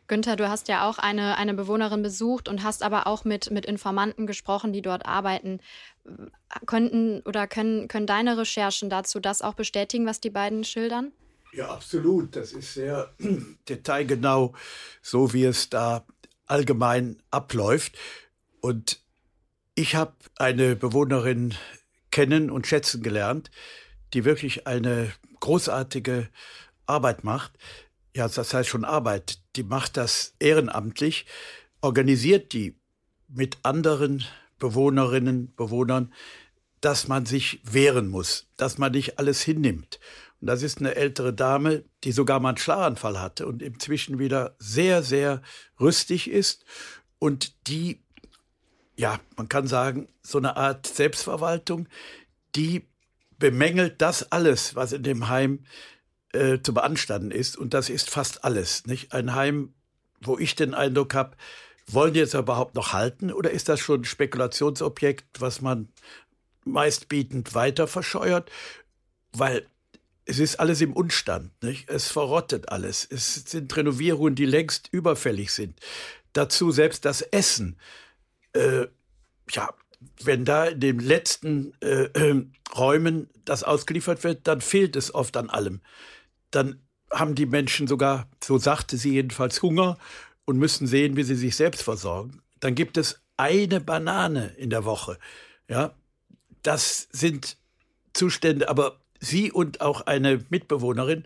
Günther, 0.07 0.35
du 0.35 0.49
hast 0.49 0.67
ja 0.67 0.89
auch 0.89 0.97
eine, 0.97 1.37
eine 1.37 1.53
Bewohnerin 1.53 2.01
besucht 2.01 2.49
und 2.49 2.63
hast 2.63 2.81
aber 2.81 3.05
auch 3.05 3.25
mit, 3.25 3.51
mit 3.51 3.65
Informanten 3.67 4.25
gesprochen, 4.25 4.73
die 4.73 4.81
dort 4.81 5.05
arbeiten. 5.05 5.59
Könnten 6.65 7.21
oder 7.21 7.47
können, 7.47 7.87
können 7.87 8.07
deine 8.07 8.37
Recherchen 8.37 8.89
dazu 8.89 9.19
das 9.19 9.41
auch 9.41 9.53
bestätigen, 9.53 10.05
was 10.05 10.19
die 10.19 10.29
beiden 10.29 10.63
schildern? 10.63 11.11
Ja, 11.53 11.69
absolut. 11.69 12.35
Das 12.35 12.51
ist 12.53 12.73
sehr 12.73 13.13
detailgenau, 13.69 14.53
so 15.01 15.33
wie 15.33 15.45
es 15.45 15.69
da 15.69 16.05
allgemein 16.45 17.21
abläuft. 17.31 17.97
Und 18.61 18.99
ich 19.75 19.95
habe 19.95 20.13
eine 20.37 20.75
Bewohnerin 20.75 21.55
kennen 22.11 22.49
und 22.49 22.67
schätzen 22.67 23.01
gelernt, 23.01 23.51
die 24.13 24.25
wirklich 24.25 24.67
eine 24.67 25.13
großartige 25.39 26.29
Arbeit 26.85 27.23
macht. 27.23 27.53
Ja, 28.15 28.27
das 28.27 28.53
heißt 28.53 28.69
schon 28.69 28.85
Arbeit. 28.85 29.39
Die 29.55 29.63
macht 29.63 29.97
das 29.97 30.33
ehrenamtlich, 30.39 31.25
organisiert 31.81 32.53
die 32.53 32.75
mit 33.27 33.57
anderen 33.63 34.25
Bewohnerinnen, 34.59 35.53
Bewohnern, 35.55 36.13
dass 36.81 37.07
man 37.07 37.25
sich 37.25 37.61
wehren 37.63 38.07
muss, 38.07 38.47
dass 38.57 38.77
man 38.77 38.91
nicht 38.91 39.19
alles 39.19 39.41
hinnimmt. 39.41 39.99
Und 40.39 40.47
das 40.47 40.63
ist 40.63 40.79
eine 40.79 40.95
ältere 40.95 41.33
Dame, 41.33 41.83
die 42.03 42.11
sogar 42.11 42.39
mal 42.39 42.49
einen 42.49 42.57
Schlaganfall 42.57 43.19
hatte 43.19 43.45
und 43.45 43.61
inzwischen 43.61 44.19
wieder 44.19 44.55
sehr, 44.59 45.03
sehr 45.03 45.41
rüstig 45.79 46.29
ist 46.29 46.63
und 47.19 47.67
die, 47.67 48.01
ja, 48.95 49.19
man 49.35 49.49
kann 49.49 49.67
sagen, 49.67 50.07
so 50.23 50.37
eine 50.37 50.55
Art 50.55 50.87
Selbstverwaltung, 50.87 51.87
die 52.55 52.87
bemängelt 53.37 54.01
das 54.01 54.31
alles, 54.31 54.75
was 54.75 54.93
in 54.93 55.03
dem 55.03 55.27
Heim 55.27 55.65
äh, 56.33 56.59
zu 56.61 56.73
beanstanden 56.73 57.31
ist. 57.31 57.57
Und 57.57 57.73
das 57.73 57.89
ist 57.89 58.09
fast 58.09 58.43
alles. 58.43 58.85
Nicht? 58.85 59.13
Ein 59.13 59.33
Heim, 59.33 59.73
wo 60.21 60.37
ich 60.37 60.55
den 60.55 60.73
Eindruck 60.73 61.13
habe, 61.13 61.35
wollen 61.93 62.13
die 62.13 62.19
jetzt 62.19 62.33
überhaupt 62.33 62.75
noch 62.75 62.93
halten 62.93 63.31
oder 63.31 63.51
ist 63.51 63.69
das 63.69 63.79
schon 63.79 64.01
ein 64.01 64.05
Spekulationsobjekt, 64.05 65.41
was 65.41 65.61
man 65.61 65.89
meistbietend 66.65 67.55
weiter 67.55 67.87
verscheuert? 67.87 68.51
Weil 69.31 69.65
es 70.25 70.39
ist 70.39 70.59
alles 70.59 70.81
im 70.81 70.93
Unstand. 70.93 71.51
Nicht? 71.63 71.89
Es 71.89 72.07
verrottet 72.07 72.69
alles. 72.69 73.07
Es 73.09 73.33
sind 73.33 73.75
Renovierungen, 73.75 74.35
die 74.35 74.45
längst 74.45 74.89
überfällig 74.91 75.51
sind. 75.51 75.79
Dazu 76.33 76.71
selbst 76.71 77.05
das 77.05 77.21
Essen. 77.21 77.77
Äh, 78.53 78.87
ja, 79.49 79.73
wenn 80.23 80.45
da 80.45 80.65
in 80.65 80.79
den 80.79 80.99
letzten 80.99 81.73
äh, 81.81 82.03
äh, 82.03 82.45
Räumen 82.75 83.29
das 83.45 83.63
ausgeliefert 83.63 84.23
wird, 84.23 84.47
dann 84.47 84.61
fehlt 84.61 84.95
es 84.95 85.13
oft 85.13 85.35
an 85.35 85.49
allem. 85.49 85.81
Dann 86.51 86.79
haben 87.11 87.33
die 87.33 87.47
Menschen 87.47 87.87
sogar, 87.87 88.29
so 88.43 88.59
sagte 88.59 88.97
sie 88.97 89.13
jedenfalls, 89.13 89.61
Hunger 89.63 89.97
und 90.49 90.57
müssen 90.57 90.87
sehen, 90.87 91.15
wie 91.15 91.21
sie 91.21 91.35
sich 91.35 91.55
selbst 91.55 91.83
versorgen. 91.83 92.41
Dann 92.59 92.73
gibt 92.73 92.97
es 92.97 93.21
eine 93.37 93.79
Banane 93.79 94.47
in 94.57 94.71
der 94.71 94.83
Woche. 94.83 95.19
Ja, 95.67 95.93
das 96.63 97.07
sind 97.11 97.55
Zustände, 98.13 98.67
aber 98.67 98.99
Sie 99.19 99.51
und 99.51 99.81
auch 99.81 100.01
eine 100.01 100.43
Mitbewohnerin 100.49 101.23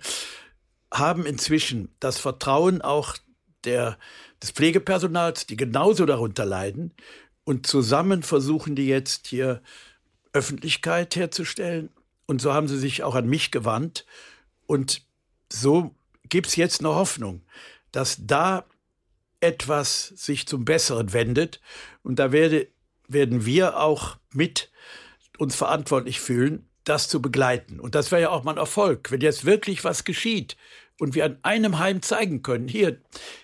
haben 0.94 1.26
inzwischen 1.26 1.88
das 2.02 2.20
Vertrauen 2.20 2.82
auch 2.82 3.16
der, 3.64 3.98
des 4.42 4.52
Pflegepersonals, 4.52 5.46
die 5.46 5.56
genauso 5.56 6.06
darunter 6.06 6.44
leiden. 6.44 6.92
Und 7.46 7.66
zusammen 7.66 8.24
versuchen 8.24 8.76
die 8.76 8.88
jetzt 8.88 9.28
hier 9.28 9.62
Öffentlichkeit 10.34 11.16
herzustellen. 11.16 11.92
Und 12.26 12.42
so 12.42 12.52
haben 12.52 12.68
sie 12.68 12.78
sich 12.78 13.04
auch 13.04 13.16
an 13.16 13.30
mich 13.30 13.52
gewandt. 13.52 14.06
Und 14.66 15.02
so 15.50 15.96
gibt 16.28 16.48
es 16.48 16.58
jetzt 16.58 16.82
eine 16.82 16.94
Hoffnung, 16.94 17.42
dass 17.94 18.18
da 18.20 18.66
etwas 19.44 20.08
sich 20.08 20.48
zum 20.48 20.66
Besseren 20.66 21.14
wendet. 21.14 21.60
Und 22.02 22.18
da 22.18 22.32
werde, 22.32 22.68
werden 23.08 23.46
wir 23.46 23.80
auch 23.80 24.18
mit 24.34 24.72
uns 25.38 25.56
verantwortlich 25.56 26.20
fühlen, 26.20 26.68
das 26.84 27.08
zu 27.08 27.22
begleiten. 27.22 27.80
Und 27.80 27.96
das 27.96 28.12
wäre 28.12 28.24
ja 28.24 28.30
auch 28.30 28.44
mal 28.44 28.54
ein 28.54 28.58
Erfolg, 28.58 29.12
wenn 29.12 29.22
jetzt 29.22 29.46
wirklich 29.46 29.84
was 29.84 30.04
geschieht 30.04 30.58
und 31.00 31.16
wir 31.16 31.26
an 31.26 31.38
einem 31.44 31.80
Heim 31.80 32.02
zeigen 32.02 32.44
können, 32.44 32.68
hier, 32.68 33.02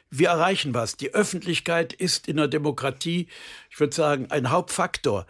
wir 0.09 0.29
erreichen 0.29 0.73
was. 0.73 0.97
Die 0.97 1.13
Öffentlichkeit 1.13 1.93
ist 1.93 2.27
in 2.27 2.37
der 2.37 2.47
Demokratie, 2.47 3.27
ich 3.69 3.79
würde 3.79 3.95
sagen, 3.95 4.27
ein 4.31 4.49
Hauptfaktor. 4.49 5.25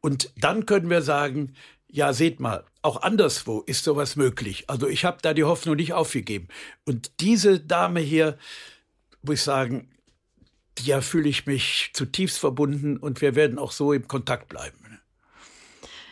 Und 0.00 0.32
dann 0.36 0.66
können 0.66 0.90
wir 0.90 1.02
sagen, 1.02 1.54
ja, 1.88 2.12
seht 2.12 2.40
mal, 2.40 2.64
auch 2.82 3.02
anderswo 3.02 3.60
ist 3.60 3.84
sowas 3.84 4.16
möglich. 4.16 4.64
Also 4.68 4.88
ich 4.88 5.04
habe 5.04 5.18
da 5.22 5.32
die 5.32 5.44
Hoffnung 5.44 5.76
nicht 5.76 5.92
aufgegeben. 5.92 6.48
Und 6.84 7.12
diese 7.20 7.60
Dame 7.60 8.00
hier, 8.00 8.36
muss 9.22 9.36
ich 9.36 9.42
sagen, 9.42 9.88
ja 10.80 11.00
fühle 11.00 11.28
ich 11.28 11.46
mich 11.46 11.90
zutiefst 11.92 12.38
verbunden 12.38 12.96
und 12.96 13.20
wir 13.20 13.34
werden 13.34 13.58
auch 13.58 13.72
so 13.72 13.92
im 13.92 14.08
Kontakt 14.08 14.48
bleiben. 14.48 14.84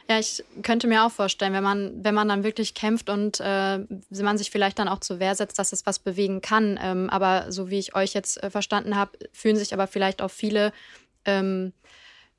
Ja, 0.08 0.18
ich 0.18 0.44
könnte 0.62 0.88
mir 0.88 1.04
auch 1.04 1.12
vorstellen, 1.12 1.52
wenn 1.52 1.62
man, 1.62 2.04
wenn 2.04 2.14
man 2.14 2.28
dann 2.28 2.44
wirklich 2.44 2.74
kämpft 2.74 3.08
und 3.08 3.40
äh, 3.40 3.78
man 4.10 4.36
sich 4.36 4.50
vielleicht 4.50 4.78
dann 4.78 4.88
auch 4.88 4.98
zur 4.98 5.20
Wehr 5.20 5.34
setzt, 5.34 5.58
dass 5.58 5.72
es 5.72 5.86
was 5.86 6.00
bewegen 6.00 6.40
kann. 6.40 6.78
Ähm, 6.82 7.08
aber 7.08 7.50
so 7.50 7.70
wie 7.70 7.78
ich 7.78 7.94
euch 7.94 8.12
jetzt 8.12 8.42
äh, 8.42 8.50
verstanden 8.50 8.96
habe, 8.96 9.12
fühlen 9.32 9.56
sich 9.56 9.72
aber 9.72 9.86
vielleicht 9.86 10.20
auch 10.20 10.30
viele, 10.30 10.72
ähm, 11.24 11.72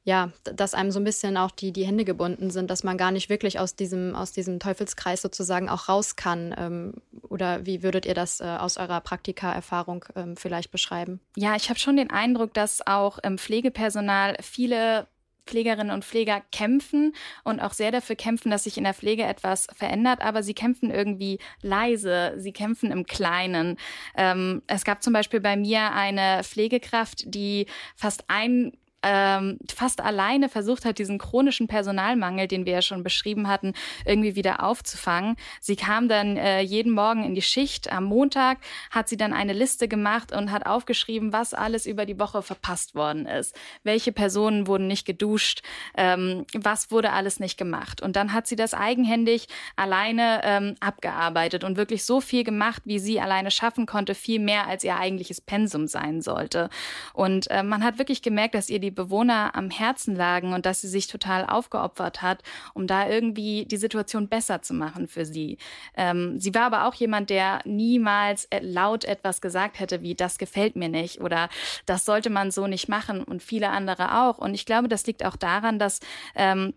ja, 0.06 0.32
dass 0.44 0.74
einem 0.74 0.92
so 0.92 1.00
ein 1.00 1.06
bisschen 1.06 1.38
auch 1.38 1.52
die, 1.52 1.72
die 1.72 1.86
Hände 1.86 2.04
gebunden 2.04 2.50
sind, 2.50 2.70
dass 2.70 2.84
man 2.84 2.98
gar 2.98 3.12
nicht 3.12 3.30
wirklich 3.30 3.60
aus 3.60 3.76
diesem, 3.76 4.16
aus 4.16 4.34
diesem 4.34 4.60
Teufelskreis 4.60 5.22
sozusagen 5.22 5.70
auch 5.70 5.88
raus 5.88 6.16
kann. 6.16 6.54
Ähm, 6.58 6.94
oder 7.30 7.66
wie 7.66 7.84
würdet 7.84 8.06
ihr 8.06 8.14
das 8.14 8.42
äh, 8.42 8.44
aus 8.44 8.78
eurer 8.78 9.00
Praktika-Erfahrung 9.00 10.06
ähm, 10.16 10.36
vielleicht 10.36 10.72
beschreiben? 10.72 11.22
Ja, 11.38 11.56
ich 11.56 11.70
habe 11.70 11.80
schon 11.80 11.96
den 11.96 12.12
Eindruck, 12.12 12.54
dass 12.54 12.86
auch 12.86 13.18
im 13.20 13.38
Pflegepersonal 13.38 14.36
viele 14.42 15.08
Pflegerinnen 15.46 15.92
und 15.92 16.06
Pfleger 16.06 16.42
kämpfen 16.52 17.14
und 17.44 17.60
auch 17.60 17.74
sehr 17.74 17.92
dafür 17.92 18.16
kämpfen, 18.16 18.50
dass 18.50 18.64
sich 18.64 18.78
in 18.78 18.84
der 18.84 18.94
Pflege 18.94 19.24
etwas 19.24 19.68
verändert, 19.76 20.22
aber 20.22 20.44
sie 20.44 20.54
kämpfen 20.54 20.90
irgendwie 20.90 21.40
leise, 21.62 22.34
sie 22.38 22.54
kämpfen 22.54 22.92
im 22.92 23.06
Kleinen. 23.06 23.78
Ähm, 24.16 24.62
es 24.68 24.86
gab 24.86 25.04
zum 25.04 25.14
Beispiel 25.14 25.42
bei 25.42 25.58
mir 25.58 25.92
eine 25.92 26.44
Pflegekraft, 26.44 27.24
die 27.26 27.68
fast 27.96 28.26
ein 28.30 28.72
ähm, 29.04 29.60
fast 29.74 30.02
alleine 30.02 30.50
versucht 30.50 30.86
hat, 30.86 30.98
diesen 30.98 31.18
chronischen 31.18 31.68
Personalmangel, 31.68 32.48
den 32.48 32.66
wir 32.66 32.74
ja 32.74 32.82
schon 32.82 33.04
beschrieben 33.04 33.48
hatten, 33.48 33.74
irgendwie 34.06 34.36
wieder 34.36 34.64
aufzufangen. 34.64 35.36
Sie 35.60 35.76
kam 35.76 36.08
dann 36.08 36.38
äh, 36.38 36.62
jeden 36.62 36.94
Morgen 36.94 37.24
in 37.24 37.36
die 37.36 37.42
Schicht. 37.42 37.92
Am 37.92 38.06
Montag 38.06 38.60
hat 38.90 39.10
sie 39.10 39.18
dann 39.18 39.34
eine 39.34 39.54
Liste 39.54 39.88
gemacht 39.88 40.32
und 40.32 40.52
hat 40.52 40.66
aufgeschrieben, 40.66 41.34
was 41.34 41.54
alles 41.54 41.86
über 41.86 42.06
die 42.06 42.20
Woche 42.20 42.42
verpasst 42.42 42.96
worden 42.96 43.26
ist. 43.26 43.56
Welche 43.84 44.12
Personen 44.12 44.68
wurden 44.68 44.88
nicht 44.88 45.06
geduscht, 45.06 45.62
ähm, 45.98 46.46
was 46.54 46.90
wurde 46.90 47.12
alles 47.12 47.40
nicht 47.40 47.58
gemacht. 47.58 48.02
Und 48.02 48.16
dann 48.16 48.34
hat 48.34 48.48
sie 48.48 48.56
das 48.56 48.74
eigenhändig 48.74 49.48
alleine 49.76 50.42
ähm, 50.44 50.76
abgearbeitet 50.80 51.64
und 51.64 51.78
wirklich 51.78 52.06
so 52.06 52.22
viel 52.22 52.44
gemacht, 52.44 52.84
wie 52.86 53.00
sie 53.00 53.20
alleine 53.20 53.52
schaffen 53.52 53.86
konnte, 53.86 54.16
viel 54.16 54.40
mehr 54.40 54.68
als 54.68 54.84
ihr 54.84 54.96
eigentliches 54.96 55.42
Pensum 55.42 55.88
sein 55.88 56.22
sollte. 56.22 56.70
Und 57.14 57.50
äh, 57.52 57.64
man 57.64 57.84
hat 57.84 57.98
wirklich 57.98 58.22
gemerkt, 58.22 58.56
dass 58.56 58.70
ihr 58.70 58.80
die 58.80 58.93
Bewohner 58.94 59.56
am 59.56 59.70
Herzen 59.70 60.16
lagen 60.16 60.54
und 60.54 60.66
dass 60.66 60.82
sie 60.82 60.88
sich 60.88 61.08
total 61.08 61.46
aufgeopfert 61.46 62.22
hat, 62.22 62.44
um 62.74 62.88
da 62.88 63.08
irgendwie 63.08 63.66
die 63.66 63.78
Situation 63.78 64.28
besser 64.28 64.62
zu 64.62 64.74
machen 64.74 65.08
für 65.08 65.26
sie. 65.26 65.58
Ähm, 65.96 66.40
sie 66.40 66.54
war 66.54 66.64
aber 66.64 66.88
auch 66.88 66.94
jemand, 66.94 67.30
der 67.30 67.62
niemals 67.66 68.48
laut 68.62 69.06
etwas 69.06 69.42
gesagt 69.42 69.80
hätte, 69.80 70.02
wie 70.02 70.16
das 70.16 70.38
gefällt 70.38 70.76
mir 70.76 70.90
nicht 70.90 71.22
oder 71.22 71.50
das 71.86 72.06
sollte 72.06 72.30
man 72.30 72.52
so 72.52 72.68
nicht 72.68 72.88
machen 72.88 73.24
und 73.24 73.44
viele 73.44 73.70
andere 73.70 74.24
auch. 74.24 74.38
Und 74.38 74.54
ich 74.54 74.66
glaube, 74.66 74.88
das 74.88 75.06
liegt 75.06 75.26
auch 75.26 75.36
daran, 75.36 75.80
dass 75.80 76.00
ähm, 76.36 76.74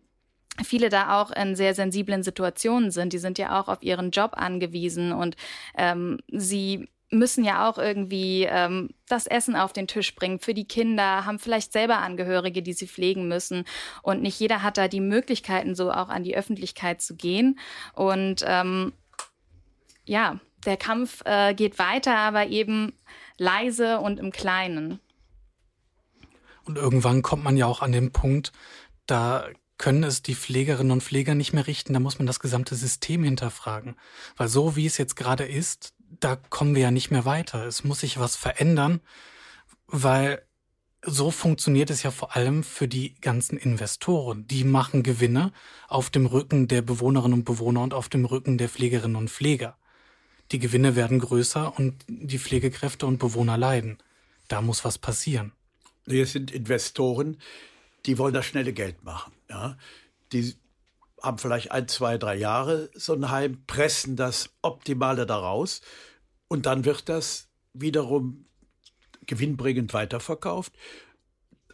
viele 0.64 0.88
da 0.88 1.20
auch 1.20 1.30
in 1.30 1.56
sehr 1.56 1.74
sensiblen 1.74 2.22
Situationen 2.22 2.90
sind. 2.90 3.12
Die 3.12 3.18
sind 3.18 3.38
ja 3.38 3.60
auch 3.60 3.68
auf 3.68 3.82
ihren 3.82 4.10
Job 4.10 4.32
angewiesen 4.34 5.12
und 5.12 5.36
ähm, 5.76 6.18
sie 6.28 6.88
müssen 7.10 7.44
ja 7.44 7.68
auch 7.68 7.78
irgendwie 7.78 8.44
ähm, 8.44 8.90
das 9.08 9.26
Essen 9.26 9.54
auf 9.54 9.72
den 9.72 9.86
Tisch 9.86 10.14
bringen 10.14 10.40
für 10.40 10.54
die 10.54 10.66
Kinder, 10.66 11.24
haben 11.24 11.38
vielleicht 11.38 11.72
selber 11.72 11.98
Angehörige, 11.98 12.62
die 12.62 12.72
sie 12.72 12.88
pflegen 12.88 13.28
müssen. 13.28 13.64
Und 14.02 14.22
nicht 14.22 14.38
jeder 14.40 14.62
hat 14.62 14.76
da 14.76 14.88
die 14.88 15.00
Möglichkeiten, 15.00 15.74
so 15.74 15.90
auch 15.90 16.08
an 16.08 16.24
die 16.24 16.36
Öffentlichkeit 16.36 17.00
zu 17.00 17.14
gehen. 17.14 17.58
Und 17.94 18.44
ähm, 18.46 18.92
ja, 20.04 20.40
der 20.64 20.76
Kampf 20.76 21.22
äh, 21.24 21.54
geht 21.54 21.78
weiter, 21.78 22.16
aber 22.16 22.48
eben 22.48 22.92
leise 23.38 24.00
und 24.00 24.18
im 24.18 24.32
Kleinen. 24.32 25.00
Und 26.64 26.76
irgendwann 26.76 27.22
kommt 27.22 27.44
man 27.44 27.56
ja 27.56 27.66
auch 27.66 27.82
an 27.82 27.92
den 27.92 28.10
Punkt, 28.10 28.52
da 29.06 29.46
können 29.78 30.04
es 30.04 30.22
die 30.22 30.34
Pflegerinnen 30.34 30.90
und 30.90 31.02
Pfleger 31.02 31.34
nicht 31.34 31.52
mehr 31.52 31.66
richten, 31.66 31.92
da 31.92 32.00
muss 32.00 32.18
man 32.18 32.26
das 32.26 32.40
gesamte 32.40 32.74
System 32.74 33.22
hinterfragen. 33.22 33.96
Weil 34.36 34.48
so 34.48 34.74
wie 34.74 34.86
es 34.86 34.98
jetzt 34.98 35.16
gerade 35.16 35.44
ist, 35.44 35.94
da 36.20 36.36
kommen 36.36 36.74
wir 36.74 36.82
ja 36.82 36.90
nicht 36.90 37.10
mehr 37.10 37.24
weiter. 37.24 37.66
Es 37.66 37.84
muss 37.84 38.00
sich 38.00 38.18
was 38.18 38.36
verändern, 38.36 39.00
weil 39.86 40.42
so 41.02 41.30
funktioniert 41.30 41.90
es 41.90 42.02
ja 42.02 42.10
vor 42.10 42.34
allem 42.34 42.64
für 42.64 42.88
die 42.88 43.14
ganzen 43.20 43.56
Investoren. 43.58 44.46
Die 44.48 44.64
machen 44.64 45.02
Gewinne 45.02 45.52
auf 45.88 46.10
dem 46.10 46.26
Rücken 46.26 46.68
der 46.68 46.82
Bewohnerinnen 46.82 47.40
und 47.40 47.44
Bewohner 47.44 47.82
und 47.82 47.94
auf 47.94 48.08
dem 48.08 48.24
Rücken 48.24 48.58
der 48.58 48.68
Pflegerinnen 48.68 49.16
und 49.16 49.30
Pfleger. 49.30 49.76
Die 50.52 50.58
Gewinne 50.58 50.96
werden 50.96 51.18
größer 51.18 51.78
und 51.78 52.04
die 52.08 52.38
Pflegekräfte 52.38 53.06
und 53.06 53.18
Bewohner 53.18 53.56
leiden. 53.56 53.98
Da 54.48 54.62
muss 54.62 54.84
was 54.84 54.98
passieren. 54.98 55.52
Hier 56.06 56.26
sind 56.26 56.50
Investoren, 56.50 57.38
die 58.04 58.18
wollen 58.18 58.34
das 58.34 58.46
schnelle 58.46 58.72
Geld 58.72 59.04
machen. 59.04 59.32
Ja? 59.48 59.76
Die 60.32 60.54
haben 61.22 61.38
vielleicht 61.38 61.72
ein, 61.72 61.88
zwei, 61.88 62.18
drei 62.18 62.36
Jahre 62.36 62.90
so 62.94 63.14
ein 63.14 63.30
Heim, 63.30 63.64
pressen 63.66 64.16
das 64.16 64.50
Optimale 64.62 65.26
daraus 65.26 65.80
und 66.48 66.66
dann 66.66 66.84
wird 66.84 67.08
das 67.08 67.48
wiederum 67.72 68.46
gewinnbringend 69.26 69.92
weiterverkauft. 69.92 70.72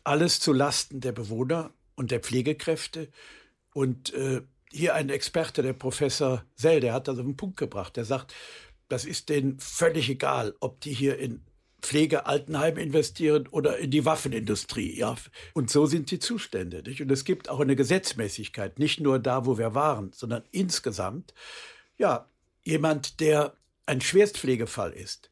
Alles 0.05 0.41
zu 0.41 0.53
Lasten 0.53 1.01
der 1.01 1.13
Bewohner 1.13 1.73
und 1.95 2.11
der 2.11 2.21
Pflegekräfte. 2.21 3.11
Und 3.75 4.13
äh, 4.15 4.43
hier 4.71 4.95
ein 4.95 5.11
Experte, 5.11 5.63
der 5.63 5.75
Professor 5.75 6.45
Sell, 6.55 6.81
der 6.81 6.95
hat 6.95 7.09
das 7.09 7.19
auf 7.19 7.25
den 7.25 7.37
Punkt 7.37 7.57
gebracht. 7.57 7.97
Der 7.97 8.05
sagt, 8.05 8.35
das 8.89 9.05
ist 9.05 9.29
denen 9.29 9.59
völlig 9.59 10.09
egal, 10.09 10.55
ob 10.61 10.81
die 10.81 10.93
hier 10.93 11.19
in 11.19 11.45
Pflege, 11.83 12.27
Altenheim 12.27 12.79
investieren 12.79 13.49
oder 13.49 13.79
in 13.79 13.91
die 13.91 14.05
Waffenindustrie. 14.05 14.97
Ja. 14.97 15.17
Und 15.53 15.69
so 15.69 15.87
sind 15.87 16.11
die 16.11 16.21
Zustände. 16.21 16.83
Nicht? 16.83 17.03
Und 17.03 17.11
es 17.11 17.25
gibt 17.25 17.49
auch 17.49 17.61
eine 17.61 17.77
Gesetzmäßigkeit, 17.77 18.79
nicht 18.79 19.01
nur 19.01 19.19
da, 19.19 19.45
wo 19.45 19.59
wir 19.59 19.75
waren, 19.75 20.13
sondern 20.13 20.45
insgesamt. 20.53 21.35
Ja, 21.99 22.31
jemand, 22.63 23.21
der 23.21 23.57
ein 23.85 24.01
Schwerstpflegefall 24.01 24.93
ist, 24.93 25.31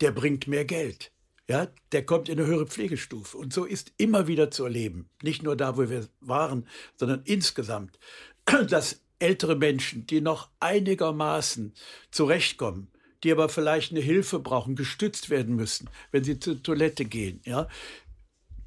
der 0.00 0.10
bringt 0.10 0.48
mehr 0.48 0.64
Geld. 0.64 1.12
Ja, 1.48 1.68
der 1.92 2.04
kommt 2.04 2.28
in 2.28 2.38
eine 2.38 2.46
höhere 2.46 2.66
Pflegestufe. 2.66 3.38
Und 3.38 3.54
so 3.54 3.64
ist 3.64 3.92
immer 3.96 4.26
wieder 4.26 4.50
zu 4.50 4.64
erleben, 4.64 5.08
nicht 5.22 5.42
nur 5.42 5.56
da, 5.56 5.78
wo 5.78 5.88
wir 5.88 6.06
waren, 6.20 6.66
sondern 6.96 7.22
insgesamt, 7.24 7.98
dass 8.68 9.00
ältere 9.18 9.56
Menschen, 9.56 10.06
die 10.06 10.20
noch 10.20 10.50
einigermaßen 10.60 11.72
zurechtkommen, 12.10 12.90
die 13.24 13.32
aber 13.32 13.48
vielleicht 13.48 13.92
eine 13.92 14.00
Hilfe 14.00 14.38
brauchen, 14.38 14.76
gestützt 14.76 15.30
werden 15.30 15.56
müssen, 15.56 15.90
wenn 16.10 16.24
sie 16.24 16.38
zur 16.38 16.62
Toilette 16.62 17.04
gehen. 17.04 17.40
Ja? 17.44 17.68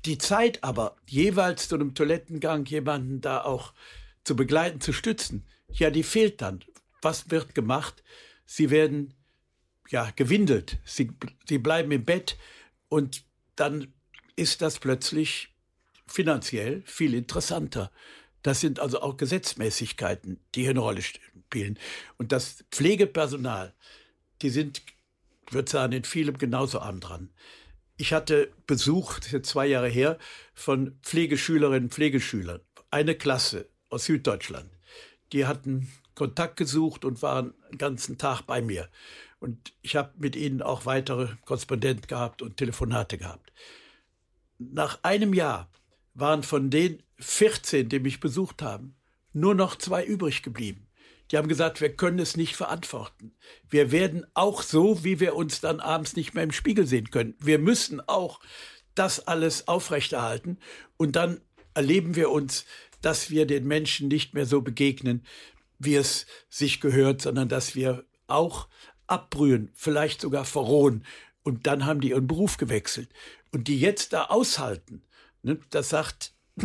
Die 0.05 0.17
Zeit 0.17 0.63
aber, 0.63 0.96
jeweils 1.08 1.67
zu 1.67 1.75
einem 1.75 1.93
Toilettengang 1.93 2.65
jemanden 2.65 3.22
da 3.22 3.43
auch 3.43 3.74
zu 4.24 4.36
begleiten, 4.36 4.81
zu 4.81 4.93
stützen, 4.93 5.46
ja, 5.72 5.89
die 5.89 6.03
fehlt 6.03 6.41
dann. 6.41 6.63
Was 7.01 7.29
wird 7.31 7.55
gemacht? 7.55 8.03
Sie 8.46 8.70
werden 8.70 9.13
ja 9.89 10.12
gewindelt, 10.15 10.79
sie, 10.86 11.12
sie 11.48 11.58
bleiben 11.58 11.91
im 11.91 12.05
Bett 12.05 12.38
und 12.89 13.24
dann 13.55 13.93
ist 14.36 14.62
das 14.62 14.79
plötzlich 14.79 15.50
finanziell 16.08 16.84
viel 16.86 17.13
interessanter. 17.13 17.91
Das 18.43 18.60
sind 18.60 18.79
also 18.79 19.01
auch 19.01 19.18
Gesetzmäßigkeiten, 19.18 20.40
die 20.55 20.61
hier 20.61 20.72
eine 20.72 20.79
Rolle 20.79 21.01
spielen. 21.01 21.77
Und 22.18 22.31
das 22.31 22.66
Pflegepersonal, 22.72 23.74
die 24.42 24.50
sind, 24.50 24.82
würde 25.50 25.70
sagen, 25.70 25.94
in 25.94 26.04
vielem 26.04 26.38
genauso 26.38 26.80
arm 26.80 27.00
dran. 27.00 27.30
Ich 27.98 28.14
hatte 28.14 28.51
Besuch, 28.66 29.18
das 29.18 29.27
ist 29.27 29.34
jetzt 29.34 29.50
zwei 29.50 29.68
Jahre 29.68 29.90
her, 29.90 30.18
von 30.54 30.98
Pflegeschülerinnen 31.04 31.84
und 31.84 31.94
Pflegeschülern. 31.94 32.62
Eine 32.90 33.16
Klasse 33.16 33.70
aus 33.90 34.06
Süddeutschland. 34.06 34.70
Die 35.34 35.46
hatten 35.46 35.92
Kontakt 36.16 36.58
gesucht 36.58 37.06
und 37.06 37.22
waren 37.22 37.54
den 37.72 37.77
ganzen 37.77 38.18
Tag 38.18 38.42
bei 38.42 38.62
mir. 38.62 38.90
Und 39.40 39.74
ich 39.82 39.96
habe 39.96 40.14
mit 40.18 40.36
ihnen 40.36 40.62
auch 40.62 40.86
weitere 40.86 41.30
Korrespondenten 41.46 42.08
gehabt 42.08 42.42
und 42.42 42.58
Telefonate 42.58 43.18
gehabt. 43.18 43.51
Nach 44.60 45.00
einem 45.04 45.34
Jahr 45.34 45.70
waren 46.14 46.44
von 46.44 46.70
den 46.70 47.01
14, 47.18 47.90
die 47.90 48.00
mich 48.00 48.20
besucht 48.20 48.62
haben, 48.62 48.96
nur 49.34 49.56
noch 49.56 49.77
zwei 49.77 50.04
übrig 50.04 50.44
geblieben. 50.44 50.88
Die 51.31 51.37
haben 51.37 51.48
gesagt, 51.48 51.79
wir 51.79 51.96
können 51.96 52.20
es 52.20 52.35
nicht 52.35 52.55
verantworten. 52.55 53.33
Wir 53.70 53.91
werden 53.91 54.25
auch 54.33 54.61
so, 54.61 55.03
wie 55.03 55.20
wir 55.20 55.35
uns 55.35 55.61
dann 55.61 55.79
abends 55.79 56.15
nicht 56.15 56.33
mehr 56.33 56.44
im 56.44 56.51
Spiegel 56.51 56.85
sehen 56.85 57.09
können. 57.09 57.35
Wir 57.39 57.57
müssen 57.57 58.01
auch 58.01 58.41
das 58.96 59.27
alles 59.27 59.70
aufrechterhalten 59.70 60.59
und 60.98 61.15
dann 61.15 61.39
erleben 61.74 62.15
wir 62.15 62.29
uns, 62.31 62.65
dass 63.01 63.29
wir 63.29 63.46
den 63.46 63.65
Menschen 63.65 64.09
nicht 64.09 64.33
mehr 64.33 64.46
so 64.46 64.61
begegnen, 64.61 65.25
wie 65.79 65.96
es 65.96 66.25
sich 66.50 66.81
gehört, 66.81 67.22
sondern 67.22 67.48
dass 67.48 67.75
wir 67.75 68.03
auch 68.27 68.67
abbrühen, 69.07 69.72
vielleicht 69.74 70.22
sogar 70.22 70.46
verrohen. 70.46 71.05
Und 71.44 71.65
dann 71.65 71.85
haben 71.85 72.01
die 72.01 72.09
ihren 72.09 72.27
Beruf 72.27 72.57
gewechselt. 72.57 73.09
Und 73.51 73.67
die 73.67 73.79
jetzt 73.79 74.13
da 74.13 74.25
aushalten, 74.25 75.03
ne, 75.41 75.59
das 75.70 75.89
sagt, 75.89 76.33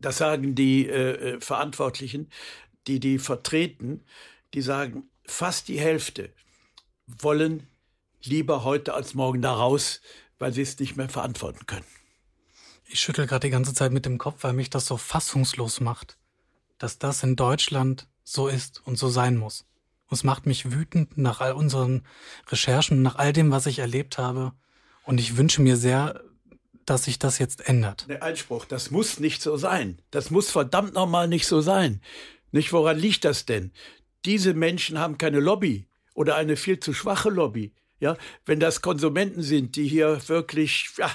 das 0.00 0.18
sagen 0.18 0.54
die 0.54 0.86
äh, 0.86 1.34
äh 1.34 1.40
Verantwortlichen, 1.40 2.30
die 2.88 3.00
die 3.00 3.18
vertreten, 3.18 4.04
die 4.54 4.62
sagen, 4.62 5.04
fast 5.24 5.68
die 5.68 5.78
Hälfte 5.78 6.32
wollen 7.06 7.66
lieber 8.22 8.64
heute 8.64 8.94
als 8.94 9.14
morgen 9.14 9.42
da 9.42 9.52
raus, 9.52 10.00
weil 10.38 10.52
sie 10.52 10.62
es 10.62 10.78
nicht 10.78 10.96
mehr 10.96 11.08
verantworten 11.08 11.66
können. 11.66 11.84
Ich 12.86 13.00
schüttel 13.00 13.26
gerade 13.26 13.46
die 13.46 13.52
ganze 13.52 13.74
Zeit 13.74 13.92
mit 13.92 14.06
dem 14.06 14.18
Kopf, 14.18 14.42
weil 14.42 14.54
mich 14.54 14.70
das 14.70 14.86
so 14.86 14.96
fassungslos 14.96 15.80
macht, 15.80 16.16
dass 16.78 16.98
das 16.98 17.22
in 17.22 17.36
Deutschland 17.36 18.08
so 18.24 18.48
ist 18.48 18.82
und 18.86 18.96
so 18.96 19.08
sein 19.08 19.36
muss. 19.36 19.66
Und 20.08 20.16
es 20.16 20.24
macht 20.24 20.46
mich 20.46 20.72
wütend 20.72 21.18
nach 21.18 21.40
all 21.40 21.52
unseren 21.52 22.06
Recherchen, 22.48 23.02
nach 23.02 23.16
all 23.16 23.32
dem, 23.34 23.50
was 23.50 23.66
ich 23.66 23.78
erlebt 23.78 24.16
habe. 24.16 24.52
Und 25.04 25.20
ich 25.20 25.36
wünsche 25.36 25.60
mir 25.60 25.76
sehr, 25.76 26.22
dass 26.86 27.04
sich 27.04 27.18
das 27.18 27.38
jetzt 27.38 27.68
ändert. 27.68 28.06
Der 28.08 28.22
Einspruch, 28.22 28.64
das 28.64 28.90
muss 28.90 29.20
nicht 29.20 29.42
so 29.42 29.58
sein. 29.58 30.00
Das 30.10 30.30
muss 30.30 30.50
verdammt 30.50 30.94
nochmal 30.94 31.28
nicht 31.28 31.46
so 31.46 31.60
sein. 31.60 32.00
Nicht, 32.52 32.72
woran 32.72 32.98
liegt 32.98 33.24
das 33.24 33.46
denn? 33.46 33.72
Diese 34.24 34.54
Menschen 34.54 34.98
haben 34.98 35.18
keine 35.18 35.40
Lobby 35.40 35.86
oder 36.14 36.36
eine 36.36 36.56
viel 36.56 36.80
zu 36.80 36.92
schwache 36.92 37.30
Lobby. 37.30 37.72
Ja, 38.00 38.16
wenn 38.46 38.60
das 38.60 38.80
Konsumenten 38.80 39.42
sind, 39.42 39.74
die 39.74 39.88
hier 39.88 40.20
wirklich 40.28 40.90
ja, 40.98 41.10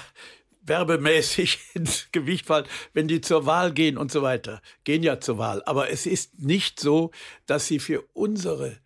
werbemäßig 0.62 1.58
ins 1.74 2.08
Gewicht 2.12 2.46
fallen, 2.46 2.66
wenn 2.92 3.08
die 3.08 3.20
zur 3.20 3.46
Wahl 3.46 3.72
gehen 3.72 3.96
und 3.96 4.12
so 4.12 4.22
weiter, 4.22 4.60
gehen 4.84 5.02
ja 5.02 5.20
zur 5.20 5.38
Wahl. 5.38 5.62
Aber 5.64 5.90
es 5.90 6.06
ist 6.06 6.40
nicht 6.40 6.80
so, 6.80 7.10
dass 7.46 7.66
sie 7.66 7.78
für 7.78 8.02
unsere 8.12 8.76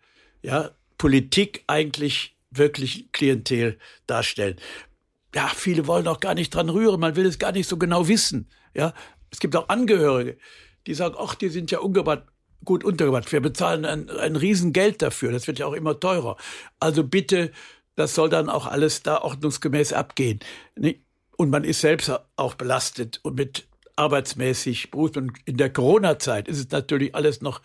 ja, 0.41 0.71
Politik 0.97 1.63
eigentlich 1.67 2.37
wirklich 2.51 3.11
Klientel 3.11 3.77
darstellen. 4.07 4.57
Ja, 5.35 5.47
viele 5.47 5.87
wollen 5.87 6.07
auch 6.07 6.19
gar 6.19 6.33
nicht 6.33 6.53
dran 6.53 6.69
rühren, 6.69 6.99
man 6.99 7.15
will 7.15 7.25
es 7.25 7.37
gar 7.37 7.51
nicht 7.51 7.69
so 7.69 7.77
genau 7.77 8.07
wissen. 8.07 8.49
Ja, 8.73 8.93
es 9.29 9.39
gibt 9.39 9.55
auch 9.55 9.69
Angehörige, 9.69 10.37
die 10.87 10.93
sagen, 10.93 11.15
ach, 11.19 11.35
die 11.35 11.49
sind 11.49 11.69
ja 11.69 11.79
ungebracht 11.79 12.23
gut 12.65 12.83
untergebracht. 12.83 13.31
Wir 13.31 13.41
bezahlen 13.41 13.85
ein, 13.85 14.09
ein 14.09 14.35
Riesengeld 14.35 15.01
dafür. 15.01 15.31
Das 15.31 15.47
wird 15.47 15.59
ja 15.59 15.65
auch 15.65 15.73
immer 15.73 15.99
teurer. 15.99 16.37
Also 16.79 17.03
bitte, 17.03 17.51
das 17.95 18.15
soll 18.15 18.29
dann 18.29 18.49
auch 18.49 18.65
alles 18.65 19.03
da 19.03 19.21
ordnungsgemäß 19.21 19.93
abgehen. 19.93 20.39
Und 21.37 21.49
man 21.49 21.63
ist 21.63 21.81
selbst 21.81 22.11
auch 22.35 22.55
belastet 22.55 23.19
und 23.23 23.35
mit 23.35 23.67
arbeitsmäßig, 23.95 24.91
Berufs- 24.91 25.17
und 25.17 25.33
in 25.45 25.57
der 25.57 25.71
Corona-Zeit 25.71 26.47
ist 26.47 26.59
es 26.59 26.69
natürlich 26.69 27.15
alles 27.15 27.41
noch 27.41 27.61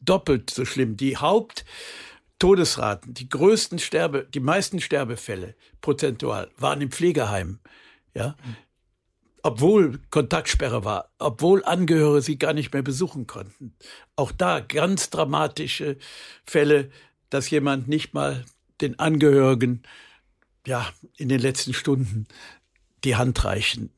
doppelt 0.00 0.50
so 0.50 0.64
schlimm. 0.64 0.96
Die 0.96 1.16
Haupttodesraten, 1.16 3.14
die 3.14 3.28
größten 3.28 3.78
Sterbe, 3.78 4.26
die 4.32 4.40
meisten 4.40 4.80
Sterbefälle 4.80 5.54
prozentual 5.80 6.50
waren 6.56 6.80
im 6.80 6.90
Pflegeheim. 6.90 7.58
Ja, 8.14 8.36
obwohl 9.44 10.00
Kontaktsperre 10.10 10.84
war, 10.84 11.10
obwohl 11.18 11.62
Angehörige 11.64 12.22
sie 12.22 12.38
gar 12.38 12.54
nicht 12.54 12.72
mehr 12.72 12.82
besuchen 12.82 13.26
konnten. 13.26 13.76
Auch 14.16 14.32
da 14.32 14.60
ganz 14.60 15.10
dramatische 15.10 15.98
Fälle, 16.46 16.90
dass 17.28 17.50
jemand 17.50 17.86
nicht 17.86 18.14
mal 18.14 18.44
den 18.80 18.98
Angehörigen 18.98 19.82
ja 20.66 20.88
in 21.18 21.28
den 21.28 21.40
letzten 21.40 21.74
Stunden 21.74 22.26
die 23.04 23.16
Hand 23.16 23.44
reichen 23.44 23.90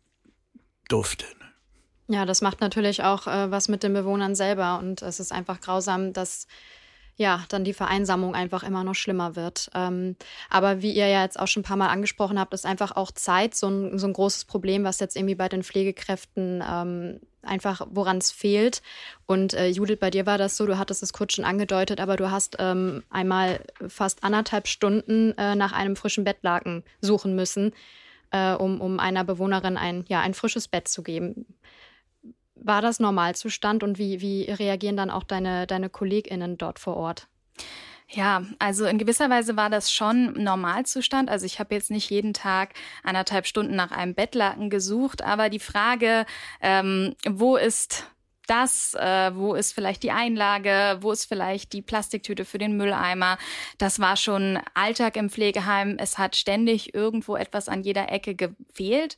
durfte. 0.89 1.25
Ja, 2.09 2.27
das 2.27 2.43
macht 2.43 2.61
natürlich 2.61 3.05
auch 3.05 3.29
äh, 3.29 3.51
was 3.51 3.69
mit 3.69 3.85
den 3.85 3.93
Bewohnern 3.93 4.35
selber 4.35 4.81
und 4.81 5.01
es 5.01 5.21
ist 5.21 5.31
einfach 5.31 5.61
grausam, 5.61 6.13
dass 6.13 6.49
ja, 7.17 7.45
dann 7.49 7.65
die 7.65 7.73
Vereinsamung 7.73 8.35
einfach 8.35 8.63
immer 8.63 8.85
noch 8.85 8.95
schlimmer 8.95 9.37
wird. 9.37 9.71
Ähm, 9.75 10.17
aber 10.51 10.83
wie 10.83 10.93
ihr 10.93 11.09
ja 11.09 11.23
jetzt 11.23 11.41
auch 11.41 11.49
schon 11.49 11.63
ein 11.63 11.65
paar 11.65 11.79
Mal 11.79 11.89
angesprochen 11.89 12.39
habt, 12.39 12.53
ist 12.53 12.67
einfach 12.67 12.95
auch 12.95 13.11
Zeit 13.11 13.55
so 13.55 13.69
ein, 13.69 13.99
so 13.99 14.07
ein 14.07 14.13
großes 14.13 14.45
Problem, 14.45 14.85
was 14.85 15.01
jetzt 15.01 15.17
irgendwie 15.17 15.35
bei 15.35 15.49
den 15.49 15.63
Pflegekräften 15.63 16.63
ähm, 16.69 17.21
einfach, 17.43 17.87
woran 17.91 18.19
es 18.19 18.33
fehlt. 18.33 18.83
Und 19.25 19.55
äh, 19.55 19.69
Judith, 19.69 19.99
bei 19.99 20.11
dir 20.11 20.27
war 20.27 20.37
das 20.37 20.59
so, 20.59 20.67
du 20.67 20.77
hattest 20.77 21.03
es 21.03 21.15
kurz 21.15 21.33
schon 21.33 21.47
angedeutet, 21.47 22.01
aber 22.01 22.17
du 22.17 22.31
hast 22.31 22.57
ähm, 22.59 23.03
einmal 23.09 23.61
fast 23.89 24.23
anderthalb 24.23 24.69
Stunden 24.69 25.33
äh, 25.39 25.55
nach 25.55 25.73
einem 25.73 25.97
frischen 25.97 26.25
Bettlaken 26.25 26.85
suchen 27.01 27.35
müssen, 27.35 27.73
äh, 28.31 28.53
um, 28.53 28.81
um 28.83 29.01
einer 29.01 29.25
Bewohnerin 29.25 29.79
ein, 29.79 30.05
ja, 30.09 30.21
ein 30.21 30.35
frisches 30.35 30.69
Bett 30.69 30.87
zu 30.89 31.03
geben. 31.03 31.47
War 32.67 32.83
das 32.83 32.99
Normalzustand 32.99 33.85
und 33.85 33.97
wie, 33.97 34.21
wie 34.21 34.51
reagieren 34.51 34.97
dann 34.97 35.09
auch 35.09 35.23
deine, 35.23 35.69
deine 35.69 35.89
KollegInnen 35.89 36.59
dort 36.59 36.81
vor 36.81 36.97
Ort? 36.97 37.29
Ja, 38.09 38.43
also 38.59 38.87
in 38.87 38.99
gewisser 38.99 39.31
Weise 39.31 39.57
war 39.57 39.71
das 39.71 39.93
schon 39.93 40.33
Normalzustand. 40.33 41.31
Also 41.31 41.47
ich 41.47 41.61
habe 41.61 41.75
jetzt 41.77 41.93
nicht 41.93 42.11
jeden 42.11 42.35
Tag 42.35 42.75
anderthalb 43.05 43.47
Stunden 43.47 43.77
nach 43.77 43.93
einem 43.93 44.15
Bettlaken 44.15 44.69
gesucht, 44.69 45.23
aber 45.23 45.49
die 45.49 45.61
Frage, 45.61 46.27
ähm, 46.61 47.15
wo 47.29 47.57
ist 47.57 48.11
das, 48.47 48.95
äh, 48.95 49.35
wo 49.35 49.55
ist 49.55 49.73
vielleicht 49.73 50.03
die 50.03 50.13
Einlage, 50.13 50.99
wo 51.01 51.13
ist 51.13 51.25
vielleicht 51.25 51.73
die 51.73 51.83
Plastiktüte 51.83 52.45
für 52.45 52.59
den 52.59 52.77
Mülleimer. 52.77 53.39
Das 53.79 53.99
war 53.99 54.17
schon 54.17 54.61
Alltag 54.75 55.17
im 55.17 55.31
Pflegeheim. 55.31 55.97
Es 55.99 56.19
hat 56.19 56.37
ständig 56.37 56.95
irgendwo 56.95 57.37
etwas 57.37 57.69
an 57.69 57.83
jeder 57.83 58.11
Ecke 58.11 58.35
gefehlt. 58.35 59.17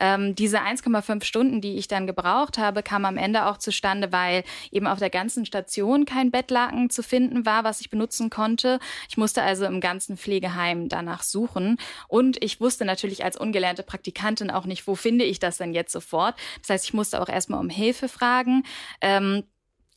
Ähm, 0.00 0.34
diese 0.34 0.60
1,5 0.60 1.24
Stunden, 1.24 1.60
die 1.60 1.76
ich 1.76 1.88
dann 1.88 2.06
gebraucht 2.06 2.58
habe, 2.58 2.82
kam 2.82 3.04
am 3.04 3.16
Ende 3.16 3.46
auch 3.46 3.58
zustande, 3.58 4.12
weil 4.12 4.42
eben 4.72 4.86
auf 4.86 4.98
der 4.98 5.10
ganzen 5.10 5.46
Station 5.46 6.04
kein 6.04 6.30
Bettlaken 6.30 6.90
zu 6.90 7.02
finden 7.02 7.46
war, 7.46 7.64
was 7.64 7.80
ich 7.80 7.90
benutzen 7.90 8.28
konnte. 8.28 8.80
Ich 9.08 9.16
musste 9.16 9.42
also 9.42 9.66
im 9.66 9.80
ganzen 9.80 10.16
Pflegeheim 10.16 10.88
danach 10.88 11.22
suchen. 11.22 11.78
Und 12.08 12.42
ich 12.42 12.60
wusste 12.60 12.84
natürlich 12.84 13.24
als 13.24 13.36
ungelernte 13.36 13.84
Praktikantin 13.84 14.50
auch 14.50 14.64
nicht, 14.64 14.86
wo 14.86 14.96
finde 14.96 15.24
ich 15.24 15.38
das 15.38 15.58
denn 15.58 15.74
jetzt 15.74 15.92
sofort. 15.92 16.34
Das 16.60 16.70
heißt, 16.70 16.84
ich 16.86 16.94
musste 16.94 17.20
auch 17.20 17.28
erstmal 17.28 17.60
um 17.60 17.68
Hilfe 17.68 18.08
fragen 18.08 18.63
ähm, 19.00 19.44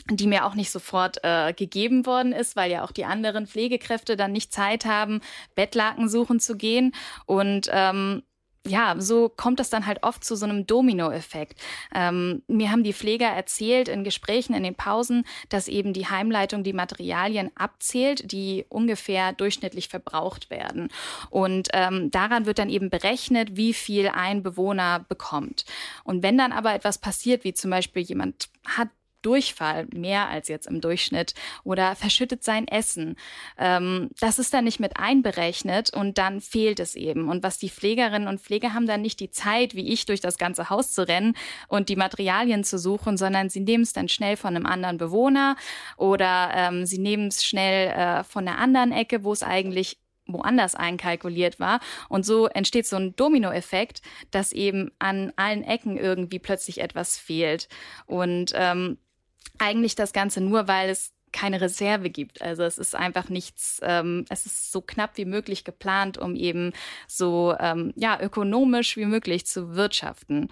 die 0.10 0.28
mir 0.28 0.46
auch 0.46 0.56
nicht 0.56 0.72
sofort 0.72 1.18
äh, 1.24 1.54
gegeben 1.54 2.06
worden 2.06 2.32
ist, 2.32 2.56
weil 2.56 2.72
ja 2.72 2.84
auch 2.84 2.92
die 2.92 3.06
anderen 3.06 3.46
Pflegekräfte 3.46 4.16
dann 4.16 4.32
nicht 4.32 4.54
Zeit 4.54 4.86
haben, 4.86 5.22
Bettlaken 5.56 6.08
suchen 6.08 6.40
zu 6.40 6.56
gehen. 6.56 6.94
Und 7.26 7.70
ähm, 7.72 8.24
ja, 8.68 8.96
so 9.00 9.30
kommt 9.30 9.60
es 9.60 9.70
dann 9.70 9.86
halt 9.86 10.04
oft 10.04 10.24
zu 10.24 10.36
so 10.36 10.46
einem 10.46 10.68
Dominoeffekt. 10.68 11.60
Ähm, 11.94 12.44
mir 12.48 12.72
haben 12.72 12.84
die 12.84 12.94
Pfleger 12.94 13.28
erzählt 13.28 13.88
in 13.88 14.04
Gesprächen, 14.04 14.54
in 14.54 14.64
den 14.64 14.76
Pausen, 14.76 15.26
dass 15.50 15.68
eben 15.68 15.94
die 15.94 16.08
Heimleitung 16.08 16.64
die 16.64 16.74
Materialien 16.74 17.52
abzählt, 17.56 18.32
die 18.32 18.66
ungefähr 18.70 19.34
durchschnittlich 19.34 19.88
verbraucht 19.90 20.50
werden. 20.50 20.90
Und 21.30 21.70
ähm, 21.74 22.12
daran 22.12 22.46
wird 22.46 22.60
dann 22.60 22.70
eben 22.70 22.90
berechnet, 22.90 23.56
wie 23.56 23.74
viel 23.74 24.08
ein 24.10 24.44
Bewohner 24.44 25.06
bekommt. 25.08 25.66
Und 26.04 26.24
wenn 26.24 26.38
dann 26.38 26.52
aber 26.52 26.74
etwas 26.74 26.98
passiert, 26.98 27.44
wie 27.44 27.54
zum 27.54 27.72
Beispiel 27.72 28.04
jemand 28.04 28.50
hat 28.66 28.90
Durchfall, 29.22 29.88
mehr 29.94 30.30
als 30.30 30.48
jetzt 30.48 30.68
im 30.68 30.82
Durchschnitt, 30.82 31.34
oder 31.64 31.96
verschüttet 31.96 32.44
sein 32.44 32.68
Essen. 32.68 33.16
Ähm, 33.58 34.10
das 34.20 34.40
ist 34.40 34.54
dann 34.54 34.66
nicht 34.66 34.80
mit 34.80 34.98
einberechnet 34.98 35.94
und 35.94 36.18
dann 36.18 36.42
fehlt 36.42 36.80
es 36.80 36.96
eben. 36.96 37.30
Und 37.30 37.44
was 37.44 37.58
die 37.58 37.70
Pflegerinnen 37.70 38.28
und 38.28 38.42
Pfleger 38.42 38.74
haben 38.74 38.88
dann 38.88 39.02
nicht 39.02 39.20
die 39.20 39.32
Zeit, 39.32 39.76
wie 39.76 39.92
ich, 39.92 40.06
durch 40.06 40.22
das 40.22 40.38
ganze 40.38 40.70
Haus 40.70 40.92
zu 40.92 41.08
rennen 41.08 41.36
und 41.68 41.90
die 41.90 41.96
Materialien 41.96 42.64
zu 42.64 42.78
suchen, 42.78 43.18
sondern 43.18 43.50
sie 43.50 43.62
nehmen 43.62 43.84
es 43.84 43.94
dann 43.94 44.10
schnell 44.10 44.38
von 44.38 44.56
einem 44.56 44.66
anderen 44.66 44.98
Bewohner 44.98 45.56
oder 45.98 46.52
ähm, 46.54 46.86
sie 46.86 47.00
nehmen 47.00 47.28
es 47.28 47.46
schnell 47.46 47.90
äh, 47.90 48.24
von 48.24 48.46
der 48.46 48.58
anderen 48.58 48.92
Ecke, 48.92 49.24
wo 49.24 49.34
es 49.34 49.44
eigentlich 49.44 49.98
woanders 50.28 50.76
einkalkuliert 50.76 51.60
war. 51.60 51.80
Und 52.10 52.26
so 52.26 52.48
entsteht 52.48 52.86
so 52.86 52.98
ein 52.98 53.16
Dominoeffekt, 53.16 54.02
dass 54.32 54.52
eben 54.52 54.92
an 55.00 55.32
allen 55.36 55.64
Ecken 55.64 55.98
irgendwie 55.98 56.40
plötzlich 56.40 56.82
etwas 56.82 57.18
fehlt. 57.18 57.68
Und 58.06 58.52
ähm, 58.56 58.98
eigentlich 59.60 59.96
das 59.96 60.14
Ganze 60.14 60.42
nur, 60.42 60.68
weil 60.68 60.90
es 60.90 61.12
keine 61.32 61.62
Reserve 61.62 62.10
gibt. 62.10 62.42
Also 62.42 62.64
es 62.64 62.78
ist 62.78 62.96
einfach 62.96 63.30
nichts, 63.30 63.80
ähm, 63.84 64.26
es 64.30 64.46
ist 64.46 64.72
so 64.72 64.82
knapp 64.82 65.18
wie 65.18 65.26
möglich 65.26 65.64
geplant, 65.64 66.18
um 66.18 66.36
eben 66.36 66.74
so 67.08 67.56
ähm, 67.60 67.94
ja 67.96 68.20
ökonomisch 68.20 68.98
wie 68.98 69.06
möglich 69.06 69.46
zu 69.46 69.76
wirtschaften. 69.76 70.50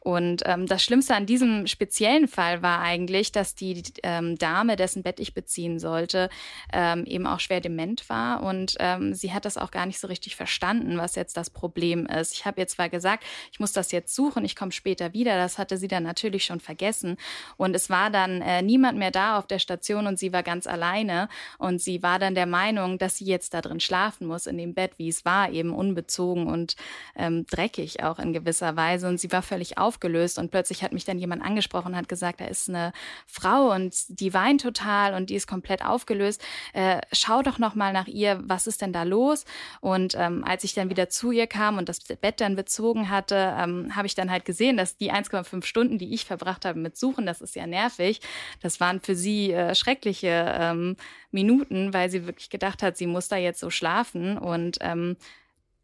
Und 0.00 0.42
ähm, 0.46 0.66
das 0.66 0.82
Schlimmste 0.82 1.14
an 1.14 1.26
diesem 1.26 1.66
speziellen 1.66 2.28
Fall 2.28 2.62
war 2.62 2.80
eigentlich, 2.80 3.32
dass 3.32 3.54
die 3.54 3.82
ähm, 4.02 4.38
Dame, 4.38 4.76
dessen 4.76 5.02
Bett 5.02 5.18
ich 5.20 5.34
beziehen 5.34 5.78
sollte, 5.78 6.30
ähm, 6.72 7.04
eben 7.04 7.26
auch 7.26 7.40
schwer 7.40 7.60
dement 7.60 8.08
war 8.08 8.42
und 8.42 8.76
ähm, 8.78 9.14
sie 9.14 9.32
hat 9.32 9.44
das 9.44 9.58
auch 9.58 9.70
gar 9.70 9.86
nicht 9.86 9.98
so 9.98 10.06
richtig 10.06 10.36
verstanden, 10.36 10.98
was 10.98 11.14
jetzt 11.14 11.36
das 11.36 11.50
Problem 11.50 12.06
ist. 12.06 12.32
Ich 12.34 12.46
habe 12.46 12.60
ihr 12.60 12.68
zwar 12.68 12.88
gesagt, 12.88 13.24
ich 13.52 13.60
muss 13.60 13.72
das 13.72 13.92
jetzt 13.92 14.14
suchen, 14.14 14.44
ich 14.44 14.56
komme 14.56 14.72
später 14.72 15.12
wieder. 15.12 15.36
Das 15.36 15.58
hatte 15.58 15.76
sie 15.76 15.88
dann 15.88 16.04
natürlich 16.04 16.44
schon 16.44 16.60
vergessen 16.60 17.16
und 17.56 17.74
es 17.74 17.90
war 17.90 18.10
dann 18.10 18.40
äh, 18.40 18.62
niemand 18.62 18.98
mehr 18.98 19.10
da 19.10 19.38
auf 19.38 19.46
der 19.46 19.58
Station 19.58 20.06
und 20.06 20.17
sie 20.18 20.32
war 20.32 20.42
ganz 20.42 20.66
alleine 20.66 21.28
und 21.58 21.80
sie 21.80 22.02
war 22.02 22.18
dann 22.18 22.34
der 22.34 22.46
Meinung, 22.46 22.98
dass 22.98 23.16
sie 23.16 23.26
jetzt 23.26 23.52
da 23.54 23.60
drin 23.60 23.80
schlafen 23.80 24.26
muss 24.26 24.46
in 24.46 24.56
dem 24.56 24.74
Bett, 24.74 24.92
wie 24.96 25.08
es 25.08 25.24
war, 25.24 25.50
eben 25.50 25.74
unbezogen 25.74 26.46
und 26.46 26.76
ähm, 27.16 27.46
dreckig 27.46 28.02
auch 28.02 28.18
in 28.18 28.32
gewisser 28.32 28.76
Weise 28.76 29.08
und 29.08 29.18
sie 29.18 29.30
war 29.32 29.42
völlig 29.42 29.76
auf 29.76 29.98
aufgelöst 29.98 30.38
und 30.38 30.50
plötzlich 30.50 30.82
hat 30.82 30.92
mich 30.92 31.04
dann 31.04 31.18
jemand 31.18 31.42
angesprochen 31.42 31.88
und 31.88 31.96
hat 31.96 32.08
gesagt, 32.08 32.40
da 32.40 32.44
ist 32.44 32.68
eine 32.68 32.92
Frau 33.26 33.74
und 33.74 33.94
die 34.08 34.34
weint 34.34 34.60
total 34.60 35.14
und 35.14 35.30
die 35.30 35.34
ist 35.34 35.46
komplett 35.46 35.84
aufgelöst. 35.84 36.42
Äh, 36.74 37.00
schau 37.12 37.42
doch 37.42 37.58
noch 37.58 37.74
mal 37.74 37.92
nach 37.92 38.06
ihr, 38.06 38.40
was 38.44 38.66
ist 38.66 38.82
denn 38.82 38.92
da 38.92 39.02
los? 39.02 39.44
Und 39.80 40.14
ähm, 40.14 40.44
als 40.44 40.62
ich 40.64 40.74
dann 40.74 40.90
wieder 40.90 41.08
zu 41.08 41.32
ihr 41.32 41.46
kam 41.46 41.78
und 41.78 41.88
das 41.88 42.00
Bett 42.00 42.40
dann 42.40 42.54
bezogen 42.54 43.08
hatte, 43.08 43.54
ähm, 43.58 43.96
habe 43.96 44.06
ich 44.06 44.14
dann 44.14 44.30
halt 44.30 44.44
gesehen, 44.44 44.76
dass 44.76 44.96
die 44.96 45.10
1,5 45.10 45.64
Stunden, 45.64 45.98
die 45.98 46.12
ich 46.12 46.26
verbracht 46.26 46.64
habe 46.64 46.78
mit 46.78 46.96
Suchen, 46.98 47.24
das 47.24 47.40
ist 47.40 47.56
ja 47.56 47.66
nervig, 47.66 48.20
das 48.60 48.80
waren 48.80 49.00
für 49.00 49.16
sie 49.16 49.52
äh, 49.52 49.74
schreckliche 50.08 50.54
ähm, 50.58 50.96
Minuten, 51.30 51.92
weil 51.92 52.10
sie 52.10 52.26
wirklich 52.26 52.50
gedacht 52.50 52.82
hat, 52.82 52.96
sie 52.96 53.06
muss 53.06 53.28
da 53.28 53.36
jetzt 53.36 53.60
so 53.60 53.70
schlafen. 53.70 54.38
Und 54.38 54.78
ähm, 54.80 55.16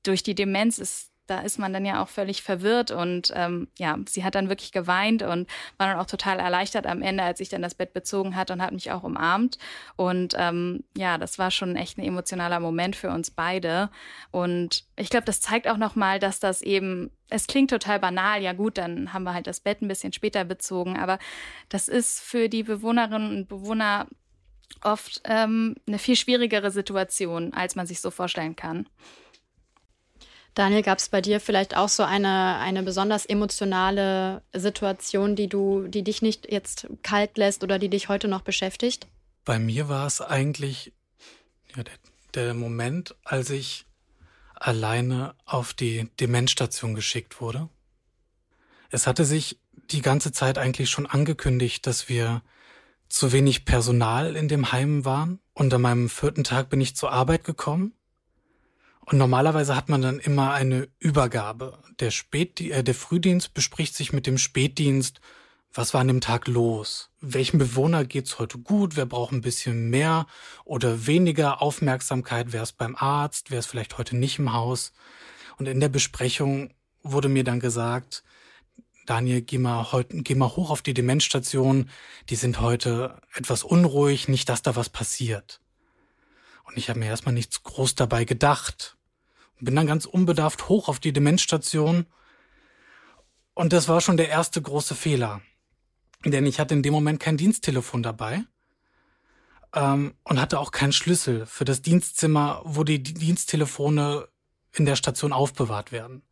durch 0.02 0.22
die 0.22 0.34
Demenz 0.34 0.78
ist 0.78 1.10
da 1.26 1.40
ist 1.40 1.58
man 1.58 1.72
dann 1.72 1.86
ja 1.86 2.02
auch 2.02 2.08
völlig 2.08 2.42
verwirrt 2.42 2.90
und 2.90 3.32
ähm, 3.34 3.68
ja, 3.78 3.98
sie 4.06 4.24
hat 4.24 4.34
dann 4.34 4.48
wirklich 4.48 4.72
geweint 4.72 5.22
und 5.22 5.48
war 5.78 5.88
dann 5.88 5.98
auch 5.98 6.06
total 6.06 6.38
erleichtert 6.38 6.86
am 6.86 7.00
Ende, 7.00 7.22
als 7.22 7.40
ich 7.40 7.48
dann 7.48 7.62
das 7.62 7.74
Bett 7.74 7.94
bezogen 7.94 8.36
hat 8.36 8.50
und 8.50 8.60
hat 8.60 8.72
mich 8.72 8.92
auch 8.92 9.02
umarmt. 9.02 9.58
Und 9.96 10.34
ähm, 10.36 10.84
ja, 10.96 11.16
das 11.16 11.38
war 11.38 11.50
schon 11.50 11.76
echt 11.76 11.96
ein 11.96 12.04
emotionaler 12.04 12.60
Moment 12.60 12.94
für 12.94 13.10
uns 13.10 13.30
beide. 13.30 13.90
Und 14.30 14.84
ich 14.96 15.08
glaube, 15.08 15.24
das 15.24 15.40
zeigt 15.40 15.66
auch 15.66 15.78
nochmal, 15.78 16.18
dass 16.18 16.40
das 16.40 16.60
eben, 16.60 17.10
es 17.30 17.46
klingt 17.46 17.70
total 17.70 17.98
banal, 17.98 18.42
ja 18.42 18.52
gut, 18.52 18.76
dann 18.76 19.12
haben 19.12 19.24
wir 19.24 19.34
halt 19.34 19.46
das 19.46 19.60
Bett 19.60 19.80
ein 19.80 19.88
bisschen 19.88 20.12
später 20.12 20.44
bezogen, 20.44 20.98
aber 20.98 21.18
das 21.70 21.88
ist 21.88 22.20
für 22.20 22.48
die 22.48 22.62
Bewohnerinnen 22.62 23.36
und 23.36 23.48
Bewohner 23.48 24.06
oft 24.82 25.22
ähm, 25.24 25.74
eine 25.86 25.98
viel 25.98 26.16
schwierigere 26.16 26.70
Situation, 26.70 27.54
als 27.54 27.76
man 27.76 27.86
sich 27.86 28.00
so 28.00 28.10
vorstellen 28.10 28.56
kann. 28.56 28.86
Daniel, 30.54 30.82
gab 30.82 30.98
es 30.98 31.08
bei 31.08 31.20
dir 31.20 31.40
vielleicht 31.40 31.76
auch 31.76 31.88
so 31.88 32.04
eine, 32.04 32.58
eine 32.58 32.84
besonders 32.84 33.26
emotionale 33.26 34.42
Situation, 34.52 35.34
die 35.34 35.48
du, 35.48 35.88
die 35.88 36.04
dich 36.04 36.22
nicht 36.22 36.50
jetzt 36.50 36.86
kalt 37.02 37.36
lässt 37.36 37.64
oder 37.64 37.80
die 37.80 37.88
dich 37.88 38.08
heute 38.08 38.28
noch 38.28 38.42
beschäftigt? 38.42 39.08
Bei 39.44 39.58
mir 39.58 39.88
war 39.88 40.06
es 40.06 40.20
eigentlich 40.20 40.92
ja, 41.74 41.82
der, 41.82 41.94
der 42.34 42.54
Moment, 42.54 43.16
als 43.24 43.50
ich 43.50 43.84
alleine 44.54 45.34
auf 45.44 45.74
die 45.74 46.08
Demenzstation 46.20 46.94
geschickt 46.94 47.40
wurde. 47.40 47.68
Es 48.90 49.08
hatte 49.08 49.24
sich 49.24 49.58
die 49.90 50.02
ganze 50.02 50.30
Zeit 50.30 50.56
eigentlich 50.56 50.88
schon 50.88 51.06
angekündigt, 51.06 51.84
dass 51.84 52.08
wir 52.08 52.42
zu 53.08 53.32
wenig 53.32 53.64
Personal 53.64 54.36
in 54.36 54.46
dem 54.46 54.70
Heim 54.70 55.04
waren. 55.04 55.40
Und 55.52 55.74
an 55.74 55.82
meinem 55.82 56.08
vierten 56.08 56.44
Tag 56.44 56.70
bin 56.70 56.80
ich 56.80 56.94
zur 56.94 57.10
Arbeit 57.10 57.42
gekommen 57.42 57.92
und 59.06 59.18
normalerweise 59.18 59.76
hat 59.76 59.88
man 59.88 60.02
dann 60.02 60.18
immer 60.18 60.52
eine 60.52 60.88
Übergabe. 60.98 61.78
Der, 62.00 62.10
Spät 62.10 62.60
äh, 62.60 62.82
der 62.82 62.94
Frühdienst 62.94 63.54
bespricht 63.54 63.94
sich 63.94 64.12
mit 64.12 64.26
dem 64.26 64.38
Spätdienst, 64.38 65.20
was 65.76 65.92
war 65.92 66.00
an 66.00 66.08
dem 66.08 66.20
Tag 66.20 66.46
los? 66.46 67.10
Welchem 67.20 67.58
Bewohner 67.58 68.04
geht's 68.04 68.38
heute 68.38 68.58
gut? 68.58 68.96
Wer 68.96 69.06
braucht 69.06 69.32
ein 69.32 69.40
bisschen 69.40 69.90
mehr 69.90 70.26
oder 70.64 71.06
weniger 71.06 71.60
Aufmerksamkeit? 71.60 72.52
Wer 72.52 72.62
ist 72.62 72.78
beim 72.78 72.94
Arzt? 72.94 73.50
Wer 73.50 73.58
ist 73.58 73.66
vielleicht 73.66 73.98
heute 73.98 74.16
nicht 74.16 74.38
im 74.38 74.52
Haus? 74.52 74.92
Und 75.56 75.66
in 75.66 75.80
der 75.80 75.88
Besprechung 75.88 76.72
wurde 77.02 77.28
mir 77.28 77.42
dann 77.42 77.58
gesagt, 77.58 78.22
Daniel, 79.04 79.42
geh 79.42 79.58
mal 79.58 79.90
heute, 79.92 80.22
geh 80.22 80.36
mal 80.36 80.48
hoch 80.48 80.70
auf 80.70 80.80
die 80.80 80.94
Demenzstation. 80.94 81.90
Die 82.30 82.36
sind 82.36 82.60
heute 82.60 83.20
etwas 83.34 83.64
unruhig, 83.64 84.28
nicht, 84.28 84.48
dass 84.48 84.62
da 84.62 84.76
was 84.76 84.88
passiert. 84.88 85.60
Und 86.64 86.76
ich 86.76 86.88
habe 86.88 86.98
mir 86.98 87.06
erstmal 87.06 87.34
nichts 87.34 87.62
groß 87.62 87.94
dabei 87.94 88.24
gedacht. 88.24 88.96
Bin 89.60 89.76
dann 89.76 89.86
ganz 89.86 90.04
unbedarft 90.04 90.68
hoch 90.68 90.88
auf 90.88 90.98
die 90.98 91.12
Demenzstation. 91.12 92.06
Und 93.54 93.72
das 93.72 93.88
war 93.88 94.00
schon 94.00 94.16
der 94.16 94.28
erste 94.28 94.60
große 94.60 94.94
Fehler. 94.94 95.40
Denn 96.24 96.46
ich 96.46 96.58
hatte 96.58 96.74
in 96.74 96.82
dem 96.82 96.92
Moment 96.92 97.20
kein 97.20 97.36
Diensttelefon 97.36 98.02
dabei 98.02 98.44
ähm, 99.74 100.14
und 100.24 100.40
hatte 100.40 100.58
auch 100.58 100.70
keinen 100.70 100.92
Schlüssel 100.92 101.46
für 101.46 101.64
das 101.64 101.82
Dienstzimmer, 101.82 102.62
wo 102.64 102.84
die 102.84 103.02
Diensttelefone 103.02 104.28
in 104.72 104.86
der 104.86 104.96
Station 104.96 105.32
aufbewahrt 105.32 105.92
werden. 105.92 106.22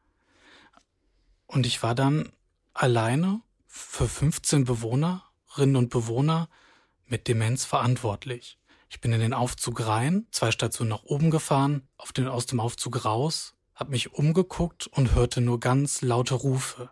Und 1.47 1.67
ich 1.67 1.83
war 1.83 1.95
dann 1.95 2.33
alleine 2.73 3.43
für 3.67 4.09
15 4.09 4.65
Bewohnerinnen 4.65 5.77
und 5.77 5.91
Bewohner 5.91 6.49
mit 7.07 7.29
Demenz 7.29 7.65
verantwortlich. 7.65 8.59
Ich 8.93 9.01
bin 9.01 9.15
in 9.15 9.21
den 9.21 9.33
Aufzug 9.33 9.87
rein, 9.87 10.27
zwei 10.33 10.51
Stationen 10.51 10.91
nach 10.91 11.05
oben 11.05 11.31
gefahren, 11.31 11.89
auf 11.97 12.13
den, 12.13 12.29
aus 12.29 12.45
dem 12.45 12.61
Aufzug 12.61 13.07
raus, 13.07 13.55
habe 13.75 13.91
mich 13.91 14.13
umgeguckt 14.13 14.87
und 14.87 15.15
hörte 15.15 15.41
nur 15.41 15.61
ganz 15.61 16.03
laute 16.03 16.35
Rufe. 16.35 16.91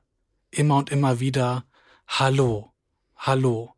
Immer 0.51 0.79
und 0.79 0.89
immer 0.89 1.21
wieder 1.21 1.67
Hallo, 2.09 2.73
Hallo. 3.17 3.75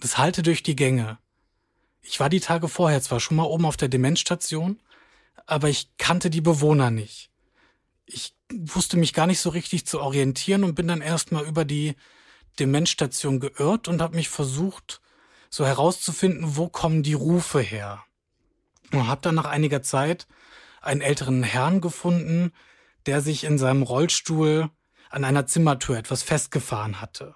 Das 0.00 0.18
halte 0.18 0.42
durch 0.42 0.64
die 0.64 0.74
Gänge. 0.74 1.16
Ich 2.00 2.18
war 2.18 2.28
die 2.28 2.40
Tage 2.40 2.66
vorher 2.66 3.00
zwar 3.00 3.20
schon 3.20 3.36
mal 3.36 3.44
oben 3.44 3.66
auf 3.66 3.76
der 3.76 3.88
Demenzstation, 3.88 4.80
aber 5.46 5.68
ich 5.68 5.96
kannte 5.98 6.28
die 6.28 6.40
Bewohner 6.40 6.90
nicht. 6.90 7.30
Ich 8.04 8.34
wusste 8.52 8.96
mich 8.96 9.14
gar 9.14 9.28
nicht 9.28 9.38
so 9.38 9.50
richtig 9.50 9.86
zu 9.86 10.00
orientieren 10.00 10.64
und 10.64 10.74
bin 10.74 10.88
dann 10.88 11.00
erstmal 11.00 11.44
über 11.44 11.64
die 11.64 11.94
Demenzstation 12.58 13.38
geirrt 13.38 13.86
und 13.86 14.02
habe 14.02 14.16
mich 14.16 14.28
versucht, 14.28 15.01
so 15.52 15.66
herauszufinden, 15.66 16.56
wo 16.56 16.68
kommen 16.68 17.02
die 17.02 17.12
Rufe 17.12 17.60
her. 17.60 18.02
Und 18.90 19.06
habe 19.06 19.20
dann 19.20 19.34
nach 19.34 19.44
einiger 19.44 19.82
Zeit 19.82 20.26
einen 20.80 21.02
älteren 21.02 21.42
Herrn 21.42 21.82
gefunden, 21.82 22.52
der 23.04 23.20
sich 23.20 23.44
in 23.44 23.58
seinem 23.58 23.82
Rollstuhl 23.82 24.70
an 25.10 25.24
einer 25.24 25.46
Zimmertür 25.46 25.98
etwas 25.98 26.22
festgefahren 26.22 27.02
hatte. 27.02 27.34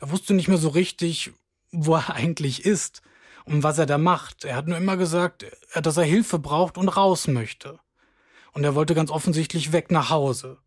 Er 0.00 0.12
wusste 0.12 0.32
nicht 0.32 0.46
mehr 0.46 0.58
so 0.58 0.68
richtig, 0.68 1.32
wo 1.72 1.96
er 1.96 2.10
eigentlich 2.14 2.64
ist 2.64 3.02
und 3.44 3.64
was 3.64 3.78
er 3.78 3.86
da 3.86 3.98
macht. 3.98 4.44
Er 4.44 4.54
hat 4.54 4.68
nur 4.68 4.78
immer 4.78 4.96
gesagt, 4.96 5.44
dass 5.74 5.96
er 5.96 6.04
Hilfe 6.04 6.38
braucht 6.38 6.78
und 6.78 6.88
raus 6.88 7.26
möchte. 7.26 7.80
Und 8.52 8.62
er 8.62 8.76
wollte 8.76 8.94
ganz 8.94 9.10
offensichtlich 9.10 9.72
weg 9.72 9.90
nach 9.90 10.10
Hause. 10.10 10.58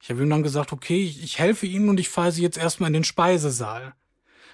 Ich 0.00 0.08
habe 0.08 0.22
ihm 0.22 0.30
dann 0.30 0.42
gesagt, 0.42 0.72
okay, 0.72 1.02
ich 1.04 1.38
helfe 1.38 1.66
Ihnen 1.66 1.90
und 1.90 2.00
ich 2.00 2.08
fahre 2.08 2.32
Sie 2.32 2.42
jetzt 2.42 2.58
erstmal 2.58 2.88
in 2.88 2.94
den 2.94 3.04
Speisesaal. 3.04 3.94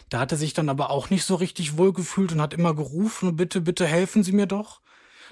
Da 0.08 0.20
hat 0.20 0.32
er 0.32 0.38
sich 0.38 0.52
dann 0.52 0.68
aber 0.68 0.90
auch 0.90 1.10
nicht 1.10 1.24
so 1.24 1.34
richtig 1.34 1.78
wohlgefühlt 1.78 2.32
und 2.32 2.40
hat 2.40 2.54
immer 2.54 2.74
gerufen, 2.74 3.36
bitte, 3.36 3.60
bitte 3.60 3.86
helfen 3.86 4.22
Sie 4.22 4.32
mir 4.32 4.46
doch. 4.46 4.80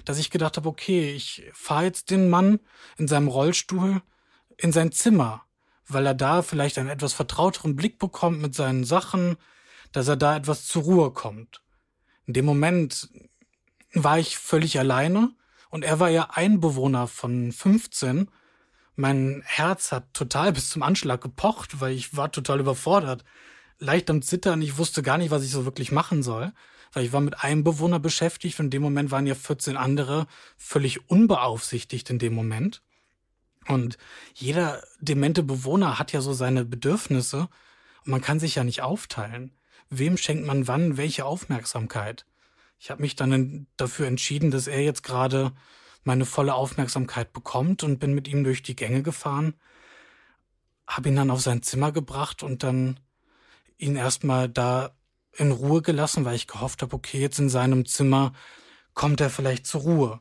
Dass 0.05 0.17
ich 0.17 0.31
gedacht 0.31 0.57
habe, 0.57 0.69
okay, 0.69 1.11
ich 1.11 1.43
fahre 1.53 1.83
jetzt 1.85 2.09
den 2.09 2.29
Mann 2.29 2.59
in 2.97 3.07
seinem 3.07 3.27
Rollstuhl 3.27 4.01
in 4.57 4.71
sein 4.71 4.91
Zimmer, 4.91 5.43
weil 5.87 6.05
er 6.05 6.13
da 6.13 6.41
vielleicht 6.41 6.77
einen 6.77 6.89
etwas 6.89 7.13
vertrauteren 7.13 7.75
Blick 7.75 7.99
bekommt 7.99 8.41
mit 8.41 8.55
seinen 8.55 8.83
Sachen, 8.83 9.37
dass 9.91 10.07
er 10.07 10.17
da 10.17 10.35
etwas 10.35 10.67
zur 10.67 10.83
Ruhe 10.83 11.11
kommt. 11.11 11.61
In 12.25 12.33
dem 12.33 12.45
Moment 12.45 13.09
war 13.93 14.19
ich 14.19 14.37
völlig 14.37 14.79
alleine 14.79 15.33
und 15.69 15.83
er 15.83 15.99
war 15.99 16.09
ja 16.09 16.29
ein 16.31 16.59
Bewohner 16.59 17.07
von 17.07 17.51
15. 17.51 18.29
Mein 18.95 19.41
Herz 19.45 19.91
hat 19.91 20.13
total 20.13 20.53
bis 20.53 20.69
zum 20.69 20.83
Anschlag 20.83 21.21
gepocht, 21.21 21.81
weil 21.81 21.93
ich 21.93 22.15
war 22.15 22.31
total 22.31 22.59
überfordert. 22.59 23.23
Leicht 23.81 24.09
am 24.09 24.21
Zittern, 24.21 24.61
ich 24.61 24.77
wusste 24.77 25.03
gar 25.03 25.17
nicht, 25.17 25.31
was 25.31 25.43
ich 25.43 25.51
so 25.51 25.65
wirklich 25.65 25.91
machen 25.91 26.23
soll, 26.23 26.53
weil 26.93 27.03
ich 27.03 27.11
war 27.11 27.21
mit 27.21 27.43
einem 27.43 27.63
Bewohner 27.63 27.99
beschäftigt 27.99 28.59
und 28.59 28.67
in 28.67 28.71
dem 28.71 28.81
Moment 28.81 29.11
waren 29.11 29.27
ja 29.27 29.35
14 29.35 29.75
andere 29.75 30.27
völlig 30.57 31.09
unbeaufsichtigt 31.09 32.09
in 32.09 32.19
dem 32.19 32.33
Moment. 32.33 32.81
Und 33.67 33.97
jeder 34.33 34.81
demente 34.99 35.43
Bewohner 35.43 35.99
hat 35.99 36.13
ja 36.13 36.21
so 36.21 36.31
seine 36.33 36.63
Bedürfnisse 36.63 37.49
und 38.05 38.11
man 38.11 38.21
kann 38.21 38.39
sich 38.39 38.55
ja 38.55 38.63
nicht 38.63 38.81
aufteilen 38.81 39.51
wem 39.91 40.17
schenkt 40.17 40.47
man 40.47 40.67
wann 40.67 40.97
welche 40.97 41.25
Aufmerksamkeit. 41.25 42.25
Ich 42.79 42.89
habe 42.89 43.01
mich 43.01 43.15
dann 43.15 43.67
dafür 43.77 44.07
entschieden, 44.07 44.49
dass 44.49 44.65
er 44.65 44.81
jetzt 44.81 45.03
gerade 45.03 45.51
meine 46.03 46.25
volle 46.25 46.55
Aufmerksamkeit 46.55 47.31
bekommt 47.31 47.83
und 47.83 47.99
bin 47.99 48.15
mit 48.15 48.27
ihm 48.27 48.43
durch 48.43 48.63
die 48.63 48.75
Gänge 48.75 49.03
gefahren, 49.03 49.53
habe 50.87 51.09
ihn 51.09 51.15
dann 51.15 51.29
auf 51.29 51.41
sein 51.41 51.61
Zimmer 51.61 51.91
gebracht 51.91 52.41
und 52.41 52.63
dann 52.63 52.99
ihn 53.81 53.95
erstmal 53.95 54.47
da 54.47 54.91
in 55.33 55.51
Ruhe 55.51 55.81
gelassen, 55.81 56.25
weil 56.25 56.35
ich 56.35 56.47
gehofft 56.47 56.81
habe, 56.81 56.95
okay, 56.95 57.19
jetzt 57.19 57.39
in 57.39 57.49
seinem 57.49 57.85
Zimmer 57.85 58.33
kommt 58.93 59.21
er 59.21 59.29
vielleicht 59.29 59.65
zur 59.65 59.81
Ruhe. 59.81 60.19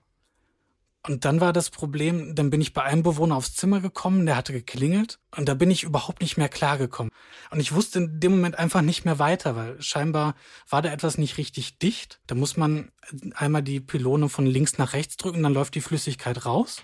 Und 1.07 1.25
dann 1.25 1.41
war 1.41 1.55
das 1.55 1.71
Problem, 1.71 2.35
dann 2.35 2.51
bin 2.51 2.61
ich 2.61 2.75
bei 2.75 2.83
einem 2.83 3.03
Bewohner 3.03 3.35
aufs 3.37 3.55
Zimmer 3.55 3.81
gekommen, 3.81 4.27
der 4.27 4.37
hatte 4.37 4.53
geklingelt 4.53 5.19
und 5.35 5.49
da 5.49 5.55
bin 5.55 5.71
ich 5.71 5.83
überhaupt 5.83 6.21
nicht 6.21 6.37
mehr 6.37 6.51
klargekommen. 6.51 7.11
Und 7.51 7.59
ich 7.59 7.73
wusste 7.73 8.01
in 8.01 8.21
dem 8.21 8.33
Moment 8.33 8.59
einfach 8.59 8.83
nicht 8.83 9.07
mehr 9.07 9.19
weiter, 9.19 9.57
weil 9.57 9.81
scheinbar 9.81 10.35
war 10.69 10.83
da 10.83 10.93
etwas 10.93 11.17
nicht 11.17 11.39
richtig 11.39 11.79
dicht. 11.79 12.21
Da 12.27 12.35
muss 12.35 12.59
man 12.59 12.93
einmal 13.35 13.63
die 13.63 13.81
Pylone 13.81 14.29
von 14.29 14.45
links 14.45 14.77
nach 14.77 14.93
rechts 14.93 15.17
drücken, 15.17 15.43
dann 15.43 15.55
läuft 15.55 15.75
die 15.75 15.81
Flüssigkeit 15.81 16.45
raus 16.45 16.83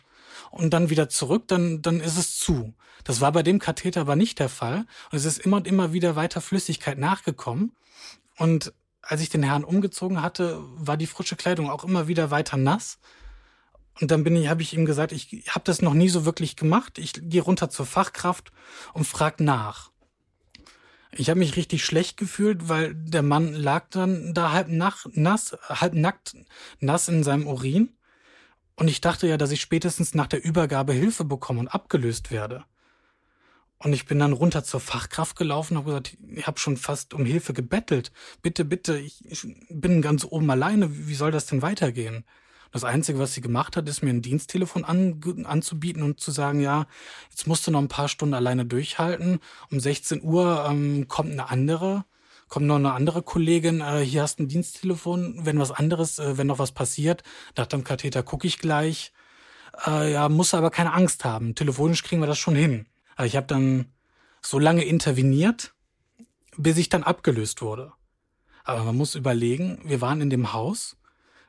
und 0.51 0.71
dann 0.71 0.91
wieder 0.91 1.09
zurück, 1.09 1.45
dann, 1.49 1.83
dann 1.83 2.01
ist 2.01 2.19
es 2.19 2.39
zu. 2.39 2.75
Das 3.05 3.21
war 3.21 3.33
bei 3.33 3.43
dem 3.43 3.59
Katheter 3.59 4.01
aber 4.03 4.17
nicht 4.17 4.39
der 4.39 4.49
Fall 4.49 4.87
und 5.11 5.19
es 5.19 5.25
ist 5.25 5.39
immer 5.39 5.59
und 5.59 5.67
immer 5.67 5.93
wieder 5.93 6.17
weiter 6.17 6.41
Flüssigkeit 6.41 6.99
nachgekommen 6.99 7.73
und 8.37 8.73
als 9.03 9.21
ich 9.21 9.31
den 9.31 9.43
Herrn 9.43 9.65
umgezogen 9.65 10.23
hatte, 10.23 10.61
war 10.75 10.97
die 10.97 11.07
frische 11.07 11.37
Kleidung 11.37 11.71
auch 11.71 11.85
immer 11.85 12.09
wieder 12.09 12.31
weiter 12.31 12.57
nass. 12.57 12.99
Und 14.01 14.11
dann 14.11 14.25
bin 14.25 14.37
ich, 14.37 14.49
habe 14.49 14.63
ich 14.63 14.75
ihm 14.75 14.85
gesagt, 14.85 15.13
ich 15.13 15.45
habe 15.49 15.65
das 15.65 15.81
noch 15.81 15.95
nie 15.95 16.09
so 16.09 16.25
wirklich 16.25 16.57
gemacht. 16.57 16.99
Ich 16.99 17.13
gehe 17.15 17.41
runter 17.41 17.71
zur 17.71 17.87
Fachkraft 17.87 18.53
und 18.93 19.07
frag 19.07 19.41
nach. 19.41 19.91
Ich 21.13 21.31
habe 21.31 21.39
mich 21.39 21.57
richtig 21.57 21.85
schlecht 21.85 22.19
gefühlt, 22.19 22.69
weil 22.69 22.95
der 22.95 23.23
Mann 23.23 23.55
lag 23.55 23.87
dann 23.91 24.35
da 24.35 24.53
halb 24.53 24.69
nach, 24.69 25.07
nass, 25.13 25.57
halb 25.69 25.95
nackt 25.95 26.37
nass 26.81 27.09
in 27.09 27.23
seinem 27.23 27.47
Urin. 27.47 27.96
Und 28.77 28.89
ich 28.89 29.01
dachte 29.01 29.27
ja, 29.27 29.37
dass 29.39 29.51
ich 29.51 29.61
spätestens 29.61 30.15
nach 30.15 30.27
der 30.27 30.45
Übergabe 30.45 30.93
Hilfe 30.93 31.25
bekomme 31.25 31.61
und 31.61 31.69
abgelöst 31.69 32.31
werde. 32.31 32.65
Und 33.79 33.93
ich 33.93 34.07
bin 34.07 34.19
dann 34.19 34.33
runter 34.33 34.65
zur 34.65 34.81
Fachkraft 34.81 35.37
gelaufen 35.37 35.75
und 35.75 35.85
habe 35.85 35.91
gesagt, 35.91 36.17
ich 36.35 36.47
habe 36.47 36.59
schon 36.59 36.77
fast 36.77 37.13
um 37.13 37.25
Hilfe 37.25 37.53
gebettelt. 37.53 38.11
Bitte, 38.43 38.65
bitte, 38.65 38.99
ich, 38.99 39.25
ich 39.27 39.47
bin 39.69 40.01
ganz 40.01 40.25
oben 40.25 40.51
alleine. 40.51 41.09
Wie 41.09 41.15
soll 41.15 41.31
das 41.31 41.47
denn 41.47 41.63
weitergehen? 41.63 42.25
Das 42.73 42.85
Einzige, 42.85 43.19
was 43.19 43.35
sie 43.35 43.41
gemacht 43.41 43.77
hat, 43.77 43.89
ist 43.89 44.03
mir 44.03 44.11
ein 44.11 44.23
Diensttelefon 44.23 44.85
an, 44.85 45.21
anzubieten 45.45 46.03
und 46.03 46.21
zu 46.21 46.31
sagen, 46.31 46.61
ja, 46.61 46.87
jetzt 47.31 47.47
musst 47.47 47.67
du 47.67 47.71
noch 47.71 47.81
ein 47.81 47.89
paar 47.89 48.09
Stunden 48.09 48.35
alleine 48.35 48.67
durchhalten. 48.67 49.41
Um 49.71 49.81
16 49.81 50.23
Uhr 50.23 50.67
ähm, 50.69 51.07
kommt 51.09 51.33
eine 51.33 51.49
andere, 51.49 52.05
kommt 52.49 52.67
noch 52.67 52.77
eine 52.77 52.93
andere 52.93 53.23
Kollegin, 53.23 53.81
äh, 53.81 54.01
hier 54.01 54.23
hast 54.23 54.39
du 54.39 54.45
ein 54.45 54.49
Diensttelefon, 54.49 55.45
wenn 55.45 55.59
was 55.59 55.71
anderes, 55.71 56.19
äh, 56.19 56.39
wenn 56.39 56.47
noch 56.47 56.59
was 56.59 56.73
passiert, 56.73 57.23
nach 57.57 57.67
dem 57.67 57.85
Katheter 57.85 58.23
gucke 58.23 58.47
ich 58.47 58.59
gleich. 58.59 59.13
Äh, 59.87 60.13
ja, 60.13 60.29
muss 60.29 60.55
aber 60.55 60.71
keine 60.71 60.93
Angst 60.93 61.25
haben. 61.25 61.55
Telefonisch 61.55 62.03
kriegen 62.03 62.23
wir 62.23 62.27
das 62.27 62.39
schon 62.39 62.57
hin. 62.57 62.87
Aber 63.17 63.27
ich 63.27 63.37
habe 63.37 63.47
dann 63.47 63.93
so 64.41 64.59
lange 64.59 64.85
interveniert, 64.85 65.75
bis 66.57 66.79
ich 66.79 66.89
dann 66.89 67.03
abgelöst 67.03 67.63
wurde. 67.63 67.93
Aber 68.65 68.85
man 68.85 68.97
muss 68.97 69.15
überlegen, 69.15 69.81
wir 69.85 70.01
waren 70.01 70.21
in 70.21 70.31
dem 70.31 70.53
Haus 70.53 70.97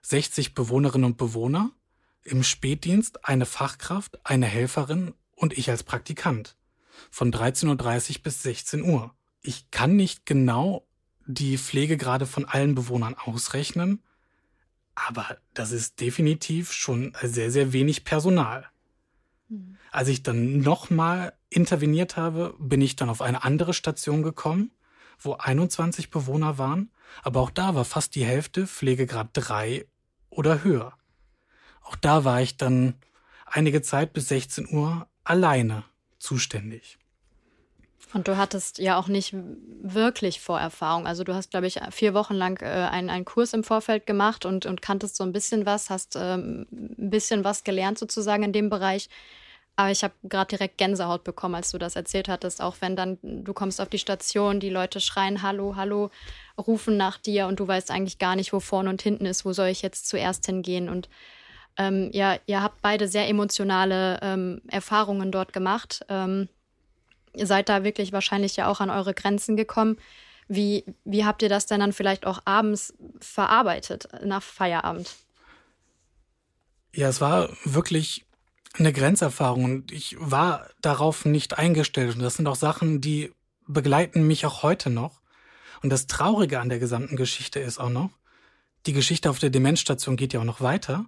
60 0.02 0.54
Bewohnerinnen 0.54 1.06
und 1.06 1.18
Bewohner, 1.18 1.72
im 2.24 2.44
Spätdienst 2.44 3.26
eine 3.26 3.46
Fachkraft, 3.46 4.26
eine 4.26 4.46
Helferin 4.46 5.14
und 5.36 5.58
ich 5.58 5.70
als 5.70 5.84
Praktikant. 5.84 6.58
Von 7.12 7.32
13.30 7.32 8.18
Uhr 8.18 8.24
bis 8.24 8.44
16 8.44 8.84
Uhr. 8.84 9.14
Ich 9.42 9.70
kann 9.72 9.96
nicht 9.96 10.26
genau 10.26 10.87
die 11.28 11.58
Pflegegrade 11.58 12.26
von 12.26 12.46
allen 12.46 12.74
Bewohnern 12.74 13.16
ausrechnen, 13.16 14.02
aber 14.96 15.38
das 15.54 15.72
ist 15.72 16.00
definitiv 16.00 16.72
schon 16.72 17.14
sehr, 17.22 17.52
sehr 17.52 17.74
wenig 17.74 18.04
Personal. 18.04 18.66
Mhm. 19.50 19.78
Als 19.92 20.08
ich 20.08 20.24
dann 20.24 20.60
nochmal 20.62 21.34
interveniert 21.50 22.18
habe, 22.18 22.56
bin 22.60 22.82
ich 22.82 22.96
dann 22.96 23.10
auf 23.10 23.22
eine 23.22 23.44
andere 23.44 23.74
Station 23.74 24.24
gekommen, 24.24 24.72
wo 25.20 25.34
21 25.34 26.10
Bewohner 26.10 26.58
waren, 26.58 26.92
aber 27.24 27.42
auch 27.42 27.52
da 27.52 27.76
war 27.76 27.86
fast 27.86 28.16
die 28.16 28.26
Hälfte 28.26 28.66
Pflegegrad 28.66 29.30
3 29.34 29.86
oder 30.30 30.64
höher. 30.64 30.94
Auch 31.82 31.96
da 31.96 32.24
war 32.24 32.42
ich 32.42 32.58
dann 32.58 32.96
einige 33.46 33.82
Zeit 33.82 34.14
bis 34.14 34.30
16 34.30 34.70
Uhr 34.70 35.08
alleine 35.24 35.84
zuständig. 36.20 36.98
Und 38.14 38.28
du 38.28 38.38
hattest 38.38 38.78
ja 38.78 38.98
auch 38.98 39.08
nicht 39.08 39.36
wirklich 39.82 40.40
Vorerfahrung. 40.40 41.06
Also 41.06 41.24
du 41.24 41.34
hast, 41.34 41.52
glaube 41.52 41.68
ich, 41.68 41.80
vier 41.92 42.14
Wochen 42.14 42.36
lang 42.36 42.62
äh, 42.62 42.66
einen, 42.66 43.10
einen 43.10 43.26
Kurs 43.26 43.54
im 43.54 43.64
Vorfeld 43.64 44.06
gemacht 44.06 44.46
und, 44.46 44.66
und 44.66 44.82
kanntest 44.82 45.18
so 45.18 45.24
ein 45.24 45.34
bisschen 45.34 45.66
was, 45.66 45.90
hast 45.90 46.16
ähm, 46.16 46.68
ein 46.72 47.10
bisschen 47.10 47.44
was 47.44 47.64
gelernt 47.64 48.00
sozusagen 48.00 48.44
in 48.44 48.54
dem 48.54 48.70
Bereich. 48.70 49.10
Aber 49.76 49.92
ich 49.92 50.04
habe 50.04 50.14
gerade 50.24 50.58
direkt 50.58 50.80
Gänsehaut 50.80 51.24
bekommen, 51.24 51.54
als 51.54 51.70
du 51.72 51.78
das 51.78 51.96
erzählt 51.96 52.30
hattest. 52.30 52.62
Auch 52.62 52.78
wenn 52.80 52.96
dann 52.96 53.20
du 53.22 53.54
kommst 53.54 53.80
auf 53.80 53.90
die 53.90 54.00
Station, 54.00 54.60
die 54.60 54.72
Leute 54.72 55.00
schreien 55.00 55.44
Hallo, 55.44 55.76
Hallo, 55.76 56.10
rufen 56.58 56.98
nach 56.98 57.18
dir 57.20 57.46
und 57.46 57.60
du 57.60 57.68
weißt 57.68 57.92
eigentlich 57.92 58.18
gar 58.18 58.36
nicht, 58.36 58.54
wo 58.54 58.60
vorne 58.60 58.90
und 58.90 59.04
hinten 59.04 59.28
ist, 59.28 59.46
wo 59.46 59.54
soll 59.54 59.68
ich 59.68 59.84
jetzt 59.84 60.08
zuerst 60.08 60.48
hingehen. 60.48 60.90
Und 60.90 61.10
ähm, 61.78 62.10
ja, 62.12 62.38
ihr 62.48 62.64
habt 62.64 62.82
beide 62.82 63.08
sehr 63.08 63.28
emotionale 63.28 64.20
ähm, 64.24 64.62
Erfahrungen 64.68 65.32
dort 65.32 65.54
gemacht. 65.54 66.04
Ähm, 66.10 66.50
ihr 67.38 67.48
seid 67.48 67.70
da 67.70 67.84
wirklich 67.84 68.12
wahrscheinlich 68.12 68.56
ja 68.56 68.68
auch 68.68 68.80
an 68.80 68.90
eure 68.90 69.14
Grenzen 69.14 69.56
gekommen. 69.56 69.98
Wie, 70.48 70.86
wie 71.04 71.26
habt 71.26 71.42
ihr 71.42 71.50
das 71.50 71.66
denn 71.66 71.80
dann 71.80 71.94
vielleicht 71.94 72.26
auch 72.26 72.42
abends 72.46 72.94
verarbeitet 73.20 74.08
nach 74.24 74.42
Feierabend? 74.42 75.16
Ja, 76.94 77.10
es 77.10 77.22
war 77.22 77.50
wirklich 77.64 78.26
eine 78.80 78.94
Grenzerfahrung 78.94 79.64
und 79.64 79.92
ich 79.92 80.16
war 80.20 80.70
darauf 80.82 81.26
nicht 81.26 81.58
eingestellt. 81.58 82.16
Und 82.16 82.22
das 82.22 82.36
sind 82.36 82.48
auch 82.48 82.56
Sachen, 82.56 83.02
die 83.02 83.32
begleiten 83.68 84.26
mich 84.26 84.46
auch 84.46 84.64
heute 84.64 84.90
noch. 84.90 85.22
Und 85.84 85.90
das 85.90 86.08
Traurige 86.08 86.60
an 86.60 86.70
der 86.70 86.80
gesamten 86.80 87.16
Geschichte 87.16 87.60
ist 87.60 87.80
auch 87.80 87.90
noch, 87.90 88.12
die 88.86 88.94
Geschichte 88.94 89.30
auf 89.30 89.40
der 89.40 89.50
Demenzstation 89.50 90.16
geht 90.16 90.34
ja 90.34 90.40
auch 90.40 90.46
noch 90.46 90.62
weiter. 90.62 91.06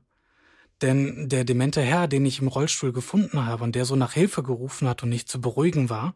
Denn 0.82 1.28
der 1.28 1.44
demente 1.44 1.82
Herr, 1.82 2.08
den 2.08 2.26
ich 2.26 2.40
im 2.40 2.48
Rollstuhl 2.48 2.94
gefunden 2.94 3.46
habe 3.46 3.64
und 3.64 3.76
der 3.76 3.86
so 3.86 3.96
nach 3.96 4.14
Hilfe 4.14 4.44
gerufen 4.44 4.88
hat 4.88 5.04
und 5.04 5.10
nicht 5.10 5.28
zu 5.28 5.42
beruhigen 5.42 5.90
war, 5.90 6.16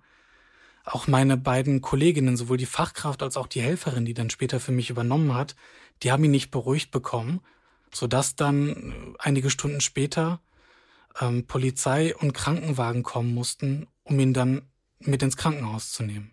auch 0.86 1.08
meine 1.08 1.38
beiden 1.38 1.82
Kolleginnen, 1.82 2.38
sowohl 2.38 2.58
die 2.58 2.65
Fachkraft 2.65 3.23
als 3.23 3.38
auch 3.38 3.47
die 3.47 3.62
Helferin, 3.62 4.06
die 4.06 4.13
dann 4.13 4.30
später 4.30 4.60
für 4.60 4.71
mich 4.71 4.89
übernommen 4.89 5.34
hat, 5.34 5.56
die 6.02 6.12
haben 6.12 6.23
ihn 6.23 6.32
nicht 6.32 6.52
beruhigt 6.52 6.91
bekommen, 6.91 7.41
sodass 7.93 8.36
dann 8.36 8.69
äh, 8.69 8.93
einige 9.19 9.49
Stunden 9.49 9.82
später 9.82 10.41
ähm, 11.19 11.45
Polizei 11.45 12.15
und 12.15 12.34
Krankenwagen 12.34 13.04
kommen 13.04 13.34
mussten, 13.34 13.88
um 14.04 14.19
ihn 14.19 14.34
dann 14.34 14.63
mit 14.99 15.21
ins 15.23 15.38
Krankenhaus 15.38 15.91
zu 15.91 16.04
nehmen, 16.04 16.32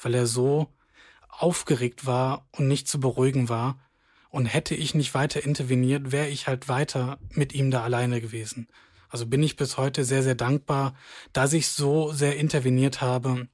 weil 0.00 0.14
er 0.14 0.26
so 0.26 0.68
aufgeregt 1.28 2.06
war 2.06 2.48
und 2.52 2.68
nicht 2.68 2.88
zu 2.88 2.98
beruhigen 2.98 3.48
war. 3.48 3.78
Und 4.36 4.44
hätte 4.44 4.74
ich 4.74 4.94
nicht 4.94 5.14
weiter 5.14 5.42
interveniert, 5.42 6.12
wäre 6.12 6.28
ich 6.28 6.46
halt 6.46 6.68
weiter 6.68 7.16
mit 7.30 7.54
ihm 7.54 7.70
da 7.70 7.82
alleine 7.82 8.20
gewesen. 8.20 8.68
Also 9.08 9.24
bin 9.24 9.42
ich 9.42 9.56
bis 9.56 9.78
heute 9.78 10.04
sehr, 10.04 10.22
sehr 10.22 10.34
dankbar, 10.34 10.94
dass 11.32 11.54
ich 11.54 11.70
so 11.70 12.12
sehr 12.12 12.36
interveniert 12.36 13.00
habe 13.00 13.48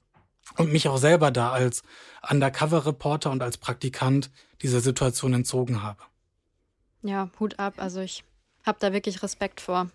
und 0.56 0.72
mich 0.72 0.88
auch 0.88 0.96
selber 0.96 1.30
da 1.30 1.52
als 1.52 1.84
Undercover-Reporter 2.28 3.30
und 3.30 3.44
als 3.44 3.58
Praktikant 3.58 4.32
dieser 4.60 4.80
Situation 4.80 5.34
entzogen 5.34 5.84
habe. 5.84 6.02
Ja, 7.02 7.30
Hut 7.38 7.60
ab. 7.60 7.74
Also 7.76 8.00
ich 8.00 8.24
habe 8.66 8.78
da 8.80 8.92
wirklich 8.92 9.22
Respekt 9.22 9.60
vor. 9.60 9.88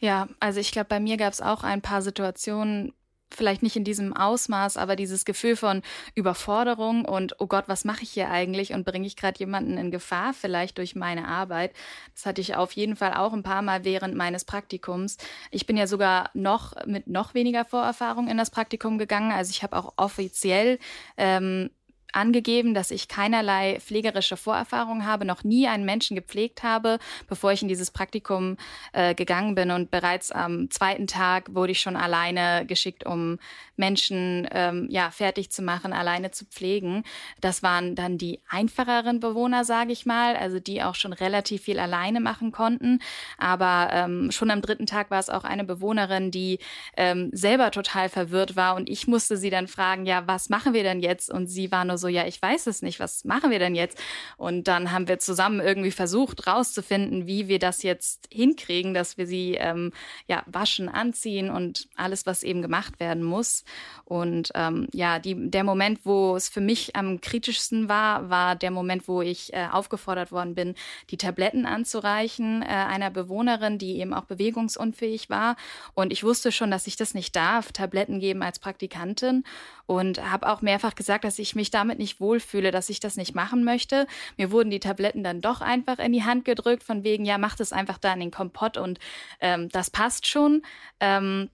Ja, 0.00 0.26
also 0.40 0.58
ich 0.58 0.72
glaube, 0.72 0.88
bei 0.88 0.98
mir 0.98 1.16
gab 1.16 1.32
es 1.32 1.42
auch 1.42 1.62
ein 1.62 1.80
paar 1.80 2.02
Situationen, 2.02 2.92
vielleicht 3.30 3.62
nicht 3.62 3.76
in 3.76 3.84
diesem 3.84 4.14
Ausmaß, 4.14 4.76
aber 4.76 4.96
dieses 4.96 5.24
Gefühl 5.24 5.56
von 5.56 5.82
Überforderung 6.14 7.04
und, 7.04 7.40
oh 7.40 7.46
Gott, 7.46 7.64
was 7.66 7.84
mache 7.84 8.02
ich 8.02 8.10
hier 8.10 8.30
eigentlich 8.30 8.72
und 8.72 8.84
bringe 8.84 9.06
ich 9.06 9.16
gerade 9.16 9.38
jemanden 9.38 9.76
in 9.78 9.90
Gefahr 9.90 10.34
vielleicht 10.34 10.78
durch 10.78 10.94
meine 10.94 11.28
Arbeit. 11.28 11.72
Das 12.14 12.26
hatte 12.26 12.40
ich 12.40 12.56
auf 12.56 12.72
jeden 12.72 12.96
Fall 12.96 13.14
auch 13.14 13.32
ein 13.32 13.42
paar 13.42 13.62
Mal 13.62 13.84
während 13.84 14.14
meines 14.14 14.44
Praktikums. 14.44 15.16
Ich 15.50 15.66
bin 15.66 15.76
ja 15.76 15.86
sogar 15.86 16.30
noch 16.34 16.74
mit 16.86 17.06
noch 17.06 17.34
weniger 17.34 17.64
Vorerfahrung 17.64 18.28
in 18.28 18.36
das 18.36 18.50
Praktikum 18.50 18.98
gegangen. 18.98 19.32
Also 19.32 19.50
ich 19.50 19.62
habe 19.62 19.76
auch 19.76 19.94
offiziell 19.96 20.78
ähm, 21.16 21.70
angegeben, 22.14 22.74
dass 22.74 22.90
ich 22.90 23.08
keinerlei 23.08 23.78
pflegerische 23.80 24.36
Vorerfahrung 24.36 25.04
habe, 25.04 25.24
noch 25.24 25.44
nie 25.44 25.66
einen 25.68 25.84
Menschen 25.84 26.14
gepflegt 26.14 26.62
habe, 26.62 26.98
bevor 27.28 27.52
ich 27.52 27.62
in 27.62 27.68
dieses 27.68 27.90
Praktikum 27.90 28.56
äh, 28.92 29.14
gegangen 29.14 29.54
bin. 29.54 29.70
Und 29.70 29.90
bereits 29.90 30.30
am 30.30 30.70
zweiten 30.70 31.06
Tag 31.06 31.54
wurde 31.54 31.72
ich 31.72 31.80
schon 31.80 31.96
alleine 31.96 32.64
geschickt, 32.66 33.04
um 33.04 33.38
Menschen 33.76 34.48
ähm, 34.52 34.86
ja 34.90 35.10
fertig 35.10 35.50
zu 35.50 35.62
machen, 35.62 35.92
alleine 35.92 36.30
zu 36.30 36.44
pflegen. 36.44 37.04
Das 37.40 37.62
waren 37.62 37.94
dann 37.94 38.18
die 38.18 38.40
einfacheren 38.48 39.20
Bewohner, 39.20 39.64
sage 39.64 39.92
ich 39.92 40.06
mal, 40.06 40.36
also 40.36 40.60
die 40.60 40.82
auch 40.82 40.94
schon 40.94 41.12
relativ 41.12 41.62
viel 41.62 41.78
alleine 41.78 42.20
machen 42.20 42.52
konnten. 42.52 43.00
Aber 43.38 43.88
ähm, 43.92 44.30
schon 44.30 44.50
am 44.50 44.62
dritten 44.62 44.86
Tag 44.86 45.10
war 45.10 45.18
es 45.18 45.30
auch 45.30 45.44
eine 45.44 45.64
Bewohnerin, 45.64 46.30
die 46.30 46.58
ähm, 46.96 47.30
selber 47.32 47.70
total 47.70 48.08
verwirrt 48.08 48.56
war 48.56 48.76
und 48.76 48.88
ich 48.88 49.06
musste 49.08 49.36
sie 49.36 49.50
dann 49.50 49.66
fragen, 49.66 50.06
ja, 50.06 50.26
was 50.26 50.48
machen 50.48 50.74
wir 50.74 50.82
denn 50.82 51.00
jetzt? 51.00 51.30
Und 51.30 51.48
sie 51.48 51.72
war 51.72 51.84
nur 51.84 51.98
so, 51.98 52.03
ja, 52.08 52.26
ich 52.26 52.40
weiß 52.40 52.66
es 52.66 52.82
nicht, 52.82 53.00
was 53.00 53.24
machen 53.24 53.50
wir 53.50 53.58
denn 53.58 53.74
jetzt? 53.74 53.98
Und 54.36 54.68
dann 54.68 54.92
haben 54.92 55.08
wir 55.08 55.18
zusammen 55.18 55.60
irgendwie 55.60 55.90
versucht 55.90 56.46
rauszufinden, 56.46 57.26
wie 57.26 57.48
wir 57.48 57.58
das 57.58 57.82
jetzt 57.82 58.28
hinkriegen, 58.30 58.94
dass 58.94 59.18
wir 59.18 59.26
sie 59.26 59.54
ähm, 59.54 59.92
ja 60.28 60.42
waschen, 60.46 60.88
anziehen 60.88 61.50
und 61.50 61.88
alles, 61.96 62.26
was 62.26 62.42
eben 62.42 62.62
gemacht 62.62 63.00
werden 63.00 63.22
muss. 63.22 63.64
Und 64.04 64.50
ähm, 64.54 64.88
ja, 64.92 65.18
die, 65.18 65.50
der 65.50 65.64
Moment, 65.64 66.00
wo 66.04 66.36
es 66.36 66.48
für 66.48 66.60
mich 66.60 66.94
am 66.94 67.20
kritischsten 67.20 67.88
war, 67.88 68.28
war 68.30 68.56
der 68.56 68.70
Moment, 68.70 69.08
wo 69.08 69.22
ich 69.22 69.52
äh, 69.52 69.68
aufgefordert 69.70 70.32
worden 70.32 70.54
bin, 70.54 70.74
die 71.10 71.16
Tabletten 71.16 71.66
anzureichen 71.66 72.62
äh, 72.62 72.66
einer 72.66 73.10
Bewohnerin, 73.10 73.78
die 73.78 73.98
eben 73.98 74.12
auch 74.12 74.24
bewegungsunfähig 74.24 75.30
war. 75.30 75.56
Und 75.94 76.12
ich 76.12 76.22
wusste 76.22 76.52
schon, 76.52 76.70
dass 76.70 76.86
ich 76.86 76.96
das 76.96 77.14
nicht 77.14 77.34
darf, 77.34 77.72
Tabletten 77.72 78.20
geben 78.20 78.42
als 78.42 78.58
Praktikantin. 78.58 79.44
Und 79.86 80.24
habe 80.30 80.48
auch 80.48 80.62
mehrfach 80.62 80.94
gesagt, 80.94 81.24
dass 81.24 81.38
ich 81.38 81.54
mich 81.54 81.70
damit 81.70 81.93
nicht 81.98 82.20
wohlfühle, 82.20 82.70
dass 82.70 82.88
ich 82.88 83.00
das 83.00 83.16
nicht 83.16 83.34
machen 83.34 83.64
möchte. 83.64 84.06
Mir 84.36 84.50
wurden 84.50 84.70
die 84.70 84.80
Tabletten 84.80 85.22
dann 85.24 85.40
doch 85.40 85.60
einfach 85.60 85.98
in 85.98 86.12
die 86.12 86.24
Hand 86.24 86.44
gedrückt, 86.44 86.82
von 86.82 87.04
wegen, 87.04 87.24
ja, 87.24 87.38
mach 87.38 87.56
das 87.56 87.72
einfach 87.72 87.98
da 87.98 88.12
in 88.12 88.20
den 88.20 88.30
Kompott 88.30 88.76
und 88.76 88.98
ähm, 89.40 89.68
das 89.70 89.90
passt 89.90 90.26
schon. 90.26 90.62
Ähm, 91.00 91.50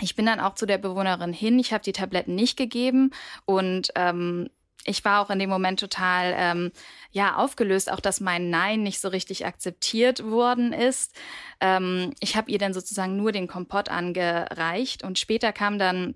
ich 0.00 0.14
bin 0.14 0.26
dann 0.26 0.40
auch 0.40 0.54
zu 0.54 0.66
der 0.66 0.78
Bewohnerin 0.78 1.32
hin. 1.32 1.58
Ich 1.58 1.72
habe 1.72 1.82
die 1.82 1.92
Tabletten 1.92 2.34
nicht 2.34 2.56
gegeben 2.56 3.10
und 3.44 3.90
ähm, 3.96 4.48
ich 4.84 5.04
war 5.04 5.20
auch 5.20 5.30
in 5.30 5.38
dem 5.38 5.50
Moment 5.50 5.80
total 5.80 6.34
ähm, 6.36 6.72
ja 7.10 7.36
aufgelöst, 7.36 7.92
auch 7.92 8.00
dass 8.00 8.20
mein 8.20 8.48
Nein 8.50 8.82
nicht 8.82 9.00
so 9.00 9.08
richtig 9.08 9.44
akzeptiert 9.44 10.24
worden 10.24 10.72
ist. 10.72 11.14
Ähm, 11.60 12.14
ich 12.20 12.36
habe 12.36 12.50
ihr 12.50 12.58
dann 12.58 12.72
sozusagen 12.72 13.16
nur 13.16 13.32
den 13.32 13.46
Kompott 13.46 13.88
angereicht 13.90 15.04
und 15.04 15.18
später 15.18 15.52
kam 15.52 15.78
dann 15.78 16.14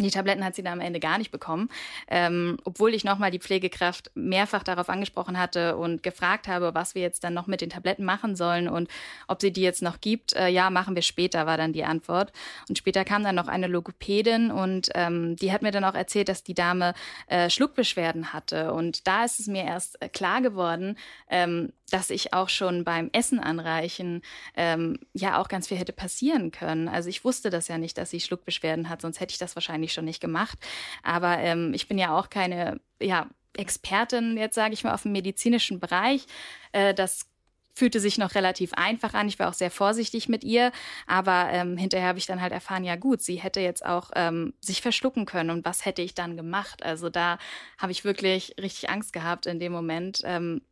die 0.00 0.10
Tabletten 0.10 0.44
hat 0.44 0.54
sie 0.54 0.62
dann 0.62 0.74
am 0.74 0.80
Ende 0.80 1.00
gar 1.00 1.18
nicht 1.18 1.30
bekommen, 1.30 1.68
ähm, 2.08 2.56
obwohl 2.64 2.94
ich 2.94 3.04
nochmal 3.04 3.30
die 3.30 3.38
Pflegekraft 3.38 4.10
mehrfach 4.14 4.62
darauf 4.62 4.88
angesprochen 4.88 5.38
hatte 5.38 5.76
und 5.76 6.02
gefragt 6.02 6.48
habe, 6.48 6.74
was 6.74 6.94
wir 6.94 7.02
jetzt 7.02 7.24
dann 7.24 7.34
noch 7.34 7.46
mit 7.46 7.60
den 7.60 7.68
Tabletten 7.68 8.04
machen 8.04 8.34
sollen 8.34 8.68
und 8.68 8.88
ob 9.28 9.42
sie 9.42 9.52
die 9.52 9.60
jetzt 9.60 9.82
noch 9.82 10.00
gibt. 10.00 10.32
Äh, 10.34 10.48
ja, 10.48 10.70
machen 10.70 10.94
wir 10.94 11.02
später, 11.02 11.46
war 11.46 11.58
dann 11.58 11.74
die 11.74 11.84
Antwort. 11.84 12.32
Und 12.68 12.78
später 12.78 13.04
kam 13.04 13.22
dann 13.22 13.34
noch 13.34 13.48
eine 13.48 13.66
Logopädin 13.66 14.50
und 14.50 14.88
ähm, 14.94 15.36
die 15.36 15.52
hat 15.52 15.60
mir 15.60 15.72
dann 15.72 15.84
auch 15.84 15.94
erzählt, 15.94 16.30
dass 16.30 16.42
die 16.42 16.54
Dame 16.54 16.94
äh, 17.26 17.50
Schluckbeschwerden 17.50 18.32
hatte. 18.32 18.72
Und 18.72 19.06
da 19.06 19.24
ist 19.24 19.40
es 19.40 19.46
mir 19.46 19.64
erst 19.64 20.00
äh, 20.00 20.08
klar 20.08 20.40
geworden, 20.40 20.96
ähm, 21.28 21.72
dass 21.92 22.10
ich 22.10 22.32
auch 22.32 22.48
schon 22.48 22.84
beim 22.84 23.10
Essen 23.12 23.38
anreichen 23.38 24.22
ähm, 24.56 24.98
ja 25.12 25.40
auch 25.40 25.48
ganz 25.48 25.68
viel 25.68 25.76
hätte 25.76 25.92
passieren 25.92 26.50
können. 26.50 26.88
Also 26.88 27.10
ich 27.10 27.24
wusste 27.24 27.50
das 27.50 27.68
ja 27.68 27.76
nicht, 27.76 27.98
dass 27.98 28.10
sie 28.10 28.20
Schluckbeschwerden 28.20 28.88
hat, 28.88 29.02
sonst 29.02 29.20
hätte 29.20 29.32
ich 29.32 29.38
das 29.38 29.56
wahrscheinlich 29.56 29.92
schon 29.92 30.06
nicht 30.06 30.20
gemacht. 30.20 30.58
Aber 31.02 31.38
ähm, 31.38 31.74
ich 31.74 31.88
bin 31.88 31.98
ja 31.98 32.16
auch 32.16 32.30
keine 32.30 32.80
ja, 33.00 33.28
Expertin, 33.54 34.38
jetzt 34.38 34.54
sage 34.54 34.72
ich 34.72 34.84
mal, 34.84 34.94
auf 34.94 35.02
dem 35.02 35.12
medizinischen 35.12 35.80
Bereich. 35.80 36.26
Äh, 36.72 36.94
das 36.94 37.26
fühlte 37.74 38.00
sich 38.00 38.18
noch 38.18 38.34
relativ 38.34 38.72
einfach 38.74 39.14
an. 39.14 39.28
Ich 39.28 39.38
war 39.38 39.48
auch 39.48 39.54
sehr 39.54 39.70
vorsichtig 39.70 40.28
mit 40.28 40.44
ihr, 40.44 40.72
aber 41.06 41.48
ähm, 41.50 41.76
hinterher 41.76 42.08
habe 42.08 42.18
ich 42.18 42.26
dann 42.26 42.40
halt 42.40 42.52
erfahren, 42.52 42.84
ja 42.84 42.96
gut, 42.96 43.22
sie 43.22 43.36
hätte 43.36 43.60
jetzt 43.60 43.84
auch 43.84 44.10
ähm, 44.14 44.54
sich 44.60 44.82
verschlucken 44.82 45.26
können 45.26 45.50
und 45.50 45.64
was 45.64 45.84
hätte 45.84 46.02
ich 46.02 46.14
dann 46.14 46.36
gemacht? 46.36 46.82
Also 46.82 47.08
da 47.08 47.38
habe 47.78 47.92
ich 47.92 48.04
wirklich 48.04 48.54
richtig 48.60 48.90
Angst 48.90 49.12
gehabt 49.12 49.46
in 49.46 49.58
dem 49.58 49.72
Moment. 49.72 50.22
Ähm, 50.24 50.62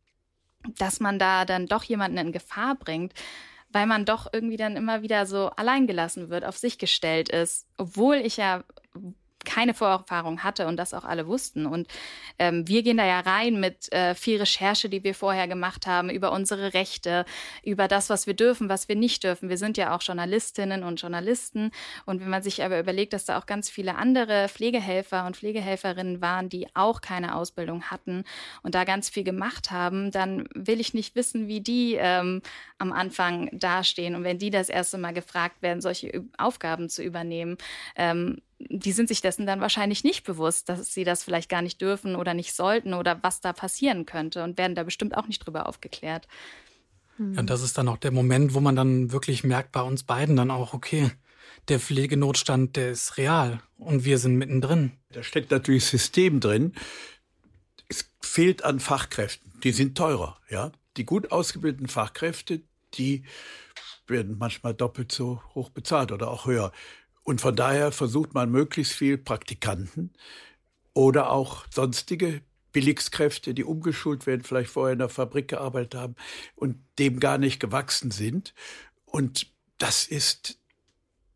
dass 0.77 0.99
man 0.99 1.19
da 1.19 1.45
dann 1.45 1.67
doch 1.67 1.83
jemanden 1.83 2.17
in 2.17 2.31
Gefahr 2.31 2.75
bringt, 2.75 3.13
weil 3.69 3.85
man 3.85 4.05
doch 4.05 4.27
irgendwie 4.31 4.57
dann 4.57 4.75
immer 4.75 5.01
wieder 5.01 5.25
so 5.25 5.49
alleingelassen 5.51 6.29
wird, 6.29 6.45
auf 6.45 6.57
sich 6.57 6.77
gestellt 6.77 7.29
ist, 7.29 7.67
obwohl 7.77 8.17
ich 8.17 8.37
ja 8.37 8.63
keine 9.45 9.73
Vorerfahrung 9.73 10.43
hatte 10.43 10.67
und 10.67 10.77
das 10.77 10.93
auch 10.93 11.03
alle 11.03 11.27
wussten. 11.27 11.65
Und 11.65 11.87
ähm, 12.39 12.67
wir 12.67 12.83
gehen 12.83 12.97
da 12.97 13.05
ja 13.05 13.19
rein 13.19 13.59
mit 13.59 13.91
äh, 13.91 14.15
viel 14.15 14.39
Recherche, 14.39 14.89
die 14.89 15.03
wir 15.03 15.15
vorher 15.15 15.47
gemacht 15.47 15.87
haben, 15.87 16.09
über 16.09 16.31
unsere 16.31 16.73
Rechte, 16.73 17.25
über 17.63 17.87
das, 17.87 18.09
was 18.09 18.27
wir 18.27 18.33
dürfen, 18.33 18.69
was 18.69 18.87
wir 18.87 18.95
nicht 18.95 19.23
dürfen. 19.23 19.49
Wir 19.49 19.57
sind 19.57 19.77
ja 19.77 19.95
auch 19.95 20.01
Journalistinnen 20.01 20.83
und 20.83 21.01
Journalisten. 21.01 21.71
Und 22.05 22.21
wenn 22.21 22.29
man 22.29 22.43
sich 22.43 22.63
aber 22.63 22.79
überlegt, 22.79 23.13
dass 23.13 23.25
da 23.25 23.37
auch 23.37 23.45
ganz 23.45 23.69
viele 23.69 23.95
andere 23.95 24.47
Pflegehelfer 24.49 25.25
und 25.25 25.37
Pflegehelferinnen 25.37 26.21
waren, 26.21 26.49
die 26.49 26.67
auch 26.75 27.01
keine 27.01 27.35
Ausbildung 27.35 27.83
hatten 27.83 28.23
und 28.63 28.75
da 28.75 28.83
ganz 28.83 29.09
viel 29.09 29.23
gemacht 29.23 29.71
haben, 29.71 30.11
dann 30.11 30.47
will 30.53 30.79
ich 30.79 30.93
nicht 30.93 31.15
wissen, 31.15 31.47
wie 31.47 31.61
die 31.61 31.95
ähm, 31.99 32.41
am 32.77 32.91
Anfang 32.91 33.49
dastehen. 33.51 34.15
Und 34.15 34.23
wenn 34.23 34.37
die 34.37 34.49
das 34.49 34.69
erste 34.69 34.97
Mal 34.97 35.13
gefragt 35.13 35.61
werden, 35.61 35.81
solche 35.81 36.23
Aufgaben 36.37 36.89
zu 36.89 37.03
übernehmen, 37.03 37.57
ähm, 37.95 38.37
die 38.69 38.91
sind 38.91 39.07
sich 39.07 39.21
dessen 39.21 39.45
dann 39.45 39.61
wahrscheinlich 39.61 40.03
nicht 40.03 40.23
bewusst, 40.23 40.69
dass 40.69 40.93
sie 40.93 41.03
das 41.03 41.23
vielleicht 41.23 41.49
gar 41.49 41.61
nicht 41.61 41.81
dürfen 41.81 42.15
oder 42.15 42.33
nicht 42.33 42.53
sollten 42.53 42.93
oder 42.93 43.19
was 43.21 43.41
da 43.41 43.53
passieren 43.53 44.05
könnte 44.05 44.43
und 44.43 44.57
werden 44.57 44.75
da 44.75 44.83
bestimmt 44.83 45.15
auch 45.15 45.27
nicht 45.27 45.45
drüber 45.45 45.67
aufgeklärt. 45.67 46.27
Ja, 47.17 47.39
und 47.39 47.49
das 47.49 47.61
ist 47.61 47.77
dann 47.77 47.87
auch 47.87 47.97
der 47.97 48.11
Moment, 48.11 48.53
wo 48.53 48.59
man 48.59 48.75
dann 48.75 49.11
wirklich 49.11 49.43
merkt 49.43 49.71
bei 49.71 49.81
uns 49.81 50.03
beiden 50.03 50.35
dann 50.35 50.51
auch, 50.51 50.73
okay, 50.73 51.11
der 51.67 51.79
Pflegenotstand, 51.79 52.75
der 52.75 52.91
ist 52.91 53.17
real 53.17 53.61
und 53.77 54.05
wir 54.05 54.17
sind 54.17 54.37
mittendrin. 54.37 54.93
Da 55.11 55.23
steckt 55.23 55.51
natürlich 55.51 55.85
System 55.85 56.39
drin. 56.39 56.73
Es 57.87 58.09
fehlt 58.21 58.63
an 58.63 58.79
Fachkräften. 58.79 59.51
Die 59.63 59.71
sind 59.71 59.97
teurer, 59.97 60.39
ja. 60.49 60.71
Die 60.97 61.05
gut 61.05 61.31
ausgebildeten 61.31 61.87
Fachkräfte, 61.87 62.61
die 62.95 63.23
werden 64.07 64.37
manchmal 64.37 64.73
doppelt 64.73 65.11
so 65.11 65.41
hoch 65.55 65.69
bezahlt 65.69 66.11
oder 66.11 66.29
auch 66.29 66.45
höher. 66.45 66.71
Und 67.23 67.41
von 67.41 67.55
daher 67.55 67.91
versucht 67.91 68.33
man 68.33 68.51
möglichst 68.51 68.93
viel 68.93 69.17
Praktikanten 69.17 70.13
oder 70.93 71.31
auch 71.31 71.65
sonstige 71.69 72.41
Billigskräfte, 72.71 73.53
die 73.53 73.63
umgeschult 73.63 74.25
werden, 74.25 74.43
vielleicht 74.43 74.71
vorher 74.71 74.93
in 74.93 74.99
der 74.99 75.09
Fabrik 75.09 75.49
gearbeitet 75.49 75.95
haben 75.95 76.15
und 76.55 76.77
dem 76.99 77.19
gar 77.19 77.37
nicht 77.37 77.59
gewachsen 77.59 78.11
sind. 78.11 78.53
Und 79.05 79.47
das 79.77 80.05
ist 80.05 80.57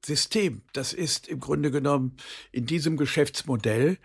System. 0.05 0.61
Das 0.73 0.93
ist 0.93 1.27
im 1.27 1.39
Grunde 1.39 1.71
genommen 1.71 2.17
in 2.51 2.65
diesem 2.65 2.95
Geschäftsmodell 2.97 3.97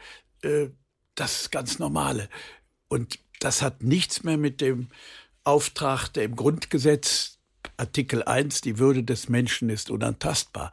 äh, 0.42 0.68
das 1.14 1.50
ganz 1.50 1.78
Normale. 1.78 2.28
Und 2.88 3.18
das 3.38 3.62
hat 3.62 3.82
nichts 3.82 4.24
mehr 4.24 4.38
mit 4.38 4.60
dem 4.60 4.88
Auftrag, 5.44 6.08
der 6.08 6.24
im 6.24 6.36
Grundgesetz 6.36 7.38
Artikel 7.76 8.22
1, 8.22 8.62
die 8.62 8.78
Würde 8.78 9.04
des 9.04 9.28
Menschen 9.28 9.70
ist 9.70 9.90
unantastbar, 9.90 10.70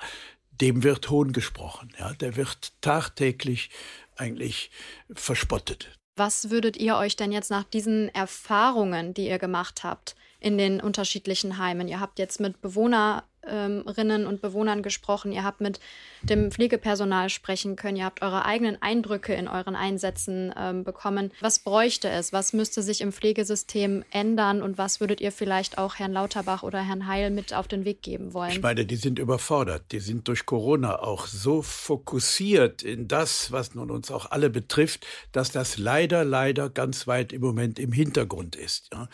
dem 0.61 0.83
wird 0.83 1.09
Hohn 1.09 1.33
gesprochen. 1.33 1.91
Ja, 1.99 2.13
der 2.13 2.35
wird 2.35 2.73
tagtäglich 2.81 3.69
eigentlich 4.15 4.71
verspottet. 5.13 5.89
Was 6.15 6.49
würdet 6.49 6.77
ihr 6.77 6.97
euch 6.97 7.15
denn 7.15 7.31
jetzt 7.31 7.51
nach 7.51 7.63
diesen 7.63 8.09
Erfahrungen, 8.09 9.13
die 9.13 9.27
ihr 9.27 9.37
gemacht 9.37 9.83
habt, 9.83 10.15
in 10.39 10.57
den 10.57 10.81
unterschiedlichen 10.81 11.59
Heimen? 11.59 11.87
Ihr 11.87 11.99
habt 11.99 12.17
jetzt 12.17 12.39
mit 12.39 12.59
Bewohner 12.59 13.23
Bewohnerinnen 13.47 14.27
und 14.27 14.41
Bewohnern 14.41 14.83
gesprochen, 14.83 15.31
ihr 15.31 15.43
habt 15.43 15.61
mit 15.61 15.79
dem 16.21 16.51
Pflegepersonal 16.51 17.29
sprechen 17.29 17.75
können, 17.75 17.97
ihr 17.97 18.05
habt 18.05 18.21
eure 18.21 18.45
eigenen 18.45 18.81
Eindrücke 18.81 19.33
in 19.33 19.47
euren 19.47 19.75
Einsätzen 19.75 20.53
ähm, 20.57 20.83
bekommen. 20.83 21.31
Was 21.41 21.59
bräuchte 21.59 22.09
es? 22.09 22.33
Was 22.33 22.53
müsste 22.53 22.81
sich 22.81 23.01
im 23.01 23.11
Pflegesystem 23.11 24.03
ändern 24.11 24.61
und 24.61 24.77
was 24.77 24.99
würdet 24.99 25.21
ihr 25.21 25.31
vielleicht 25.31 25.77
auch 25.77 25.95
Herrn 25.95 26.13
Lauterbach 26.13 26.63
oder 26.63 26.81
Herrn 26.81 27.07
Heil 27.07 27.29
mit 27.31 27.53
auf 27.53 27.67
den 27.67 27.85
Weg 27.85 28.01
geben 28.01 28.33
wollen? 28.33 28.51
Ich 28.51 28.61
meine, 28.61 28.85
die 28.85 28.95
sind 28.95 29.19
überfordert. 29.19 29.91
Die 29.91 29.99
sind 29.99 30.27
durch 30.27 30.45
Corona 30.45 30.99
auch 30.99 31.27
so 31.27 31.61
fokussiert 31.61 32.83
in 32.83 33.07
das, 33.07 33.51
was 33.51 33.75
nun 33.75 33.91
uns 33.91 34.11
auch 34.11 34.31
alle 34.31 34.49
betrifft, 34.49 35.05
dass 35.31 35.51
das 35.51 35.77
leider, 35.77 36.23
leider 36.23 36.69
ganz 36.69 37.07
weit 37.07 37.33
im 37.33 37.41
Moment 37.41 37.79
im 37.79 37.91
Hintergrund 37.91 38.55
ist. 38.55 38.89
Ja. 38.93 39.07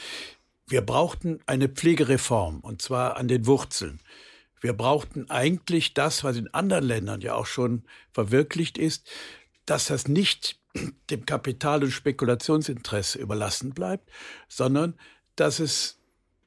Wir 0.68 0.82
brauchten 0.82 1.40
eine 1.46 1.68
Pflegereform 1.68 2.62
und 2.62 2.82
zwar 2.82 3.18
an 3.18 3.28
den 3.28 3.46
Wurzeln. 3.46 4.00
Wir 4.64 4.72
brauchten 4.72 5.30
eigentlich 5.30 5.94
das, 5.94 6.24
was 6.24 6.38
in 6.38 6.48
anderen 6.54 6.86
Ländern 6.86 7.20
ja 7.20 7.36
auch 7.36 7.46
schon 7.46 7.84
verwirklicht 8.14 8.78
ist, 8.78 9.06
dass 9.66 9.88
das 9.88 10.08
nicht 10.08 10.58
dem 11.10 11.26
Kapital- 11.26 11.84
und 11.84 11.92
Spekulationsinteresse 11.92 13.20
überlassen 13.20 13.74
bleibt, 13.74 14.10
sondern 14.48 14.98
dass 15.36 15.60
es 15.60 16.00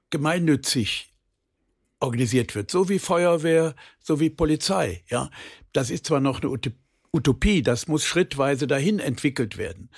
gemeinnützig 0.09 1.13
organisiert 2.01 2.55
wird, 2.55 2.71
so 2.71 2.89
wie 2.89 2.99
Feuerwehr, 2.99 3.75
so 4.03 4.19
wie 4.19 4.31
Polizei. 4.31 5.05
Ja, 5.09 5.31
das 5.75 5.91
ist 5.91 6.07
zwar 6.07 6.21
noch 6.21 6.41
eine 6.41 6.51
Utopie, 7.13 7.63
das 7.63 7.87
muss 7.87 8.07
schrittweise 8.07 8.67
dahin 8.67 8.99
entwickelt 8.99 9.59
werden, 9.59 9.91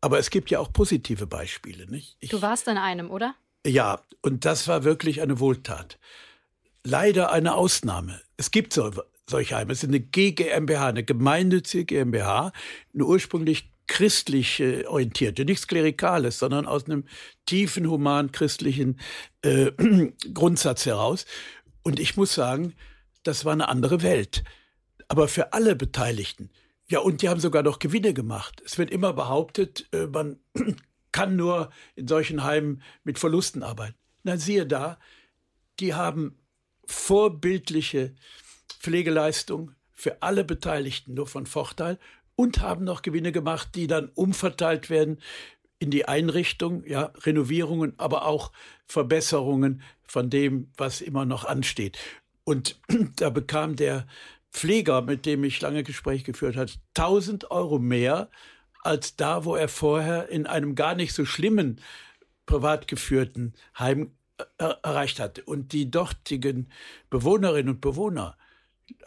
aber 0.00 0.18
es 0.18 0.30
gibt 0.30 0.50
ja 0.50 0.60
auch 0.60 0.72
positive 0.72 1.26
Beispiele. 1.26 1.86
Nicht? 1.90 2.16
Ich, 2.20 2.30
du 2.30 2.40
warst 2.40 2.68
in 2.68 2.78
einem, 2.78 3.10
oder? 3.10 3.34
Ja, 3.66 4.00
und 4.22 4.46
das 4.46 4.66
war 4.66 4.84
wirklich 4.84 5.20
eine 5.20 5.40
Wohltat. 5.40 5.98
Leider 6.88 7.32
eine 7.32 7.56
Ausnahme. 7.56 8.20
Es 8.36 8.52
gibt 8.52 8.72
so, 8.72 8.92
solche 9.28 9.56
Heime. 9.56 9.72
Es 9.72 9.82
ist 9.82 9.88
eine 9.88 9.98
GGMBH, 9.98 10.86
eine 10.86 11.02
gemeinnützige 11.02 11.84
GmbH, 11.84 12.52
eine 12.94 13.04
ursprünglich 13.04 13.72
christlich 13.88 14.60
äh, 14.60 14.86
orientierte, 14.86 15.44
nichts 15.44 15.66
Klerikales, 15.66 16.38
sondern 16.38 16.64
aus 16.64 16.84
einem 16.84 17.02
tiefen 17.44 17.90
human-christlichen 17.90 19.00
äh, 19.42 19.72
Grundsatz 20.32 20.86
heraus. 20.86 21.26
Und 21.82 21.98
ich 21.98 22.16
muss 22.16 22.34
sagen, 22.34 22.72
das 23.24 23.44
war 23.44 23.52
eine 23.52 23.68
andere 23.68 24.02
Welt. 24.02 24.44
Aber 25.08 25.26
für 25.26 25.52
alle 25.54 25.74
Beteiligten. 25.74 26.50
Ja, 26.88 27.00
und 27.00 27.20
die 27.20 27.28
haben 27.28 27.40
sogar 27.40 27.64
noch 27.64 27.80
Gewinne 27.80 28.14
gemacht. 28.14 28.62
Es 28.64 28.78
wird 28.78 28.92
immer 28.92 29.12
behauptet, 29.12 29.88
äh, 29.90 30.06
man 30.06 30.38
kann 31.10 31.34
nur 31.34 31.70
in 31.96 32.06
solchen 32.06 32.44
Heimen 32.44 32.80
mit 33.02 33.18
Verlusten 33.18 33.64
arbeiten. 33.64 33.98
Na, 34.22 34.36
siehe 34.36 34.66
da, 34.66 35.00
die 35.80 35.92
haben 35.92 36.36
vorbildliche 36.86 38.14
Pflegeleistung 38.80 39.72
für 39.92 40.22
alle 40.22 40.44
Beteiligten 40.44 41.14
nur 41.14 41.26
von 41.26 41.46
Vorteil 41.46 41.98
und 42.36 42.60
haben 42.60 42.84
noch 42.84 43.02
Gewinne 43.02 43.32
gemacht, 43.32 43.70
die 43.74 43.86
dann 43.86 44.10
umverteilt 44.14 44.90
werden 44.90 45.18
in 45.78 45.90
die 45.90 46.06
Einrichtung, 46.06 46.84
ja, 46.86 47.12
Renovierungen, 47.22 47.94
aber 47.98 48.26
auch 48.26 48.52
Verbesserungen 48.86 49.82
von 50.06 50.30
dem, 50.30 50.70
was 50.76 51.00
immer 51.00 51.26
noch 51.26 51.44
ansteht. 51.44 51.98
Und 52.44 52.80
da 53.16 53.30
bekam 53.30 53.76
der 53.76 54.06
Pfleger, 54.52 55.02
mit 55.02 55.26
dem 55.26 55.44
ich 55.44 55.60
lange 55.60 55.82
Gespräch 55.82 56.24
geführt 56.24 56.56
habe, 56.56 56.70
1000 56.94 57.50
Euro 57.50 57.78
mehr 57.78 58.30
als 58.82 59.16
da, 59.16 59.44
wo 59.44 59.56
er 59.56 59.68
vorher 59.68 60.28
in 60.28 60.46
einem 60.46 60.74
gar 60.74 60.94
nicht 60.94 61.12
so 61.12 61.24
schlimmen 61.24 61.80
privat 62.46 62.86
geführten 62.86 63.54
Heim 63.78 64.12
äh, 64.58 64.74
erreicht 64.82 65.20
hat. 65.20 65.40
Und 65.40 65.72
die 65.72 65.90
dortigen 65.90 66.70
Bewohnerinnen 67.10 67.74
und 67.74 67.80
Bewohner 67.80 68.36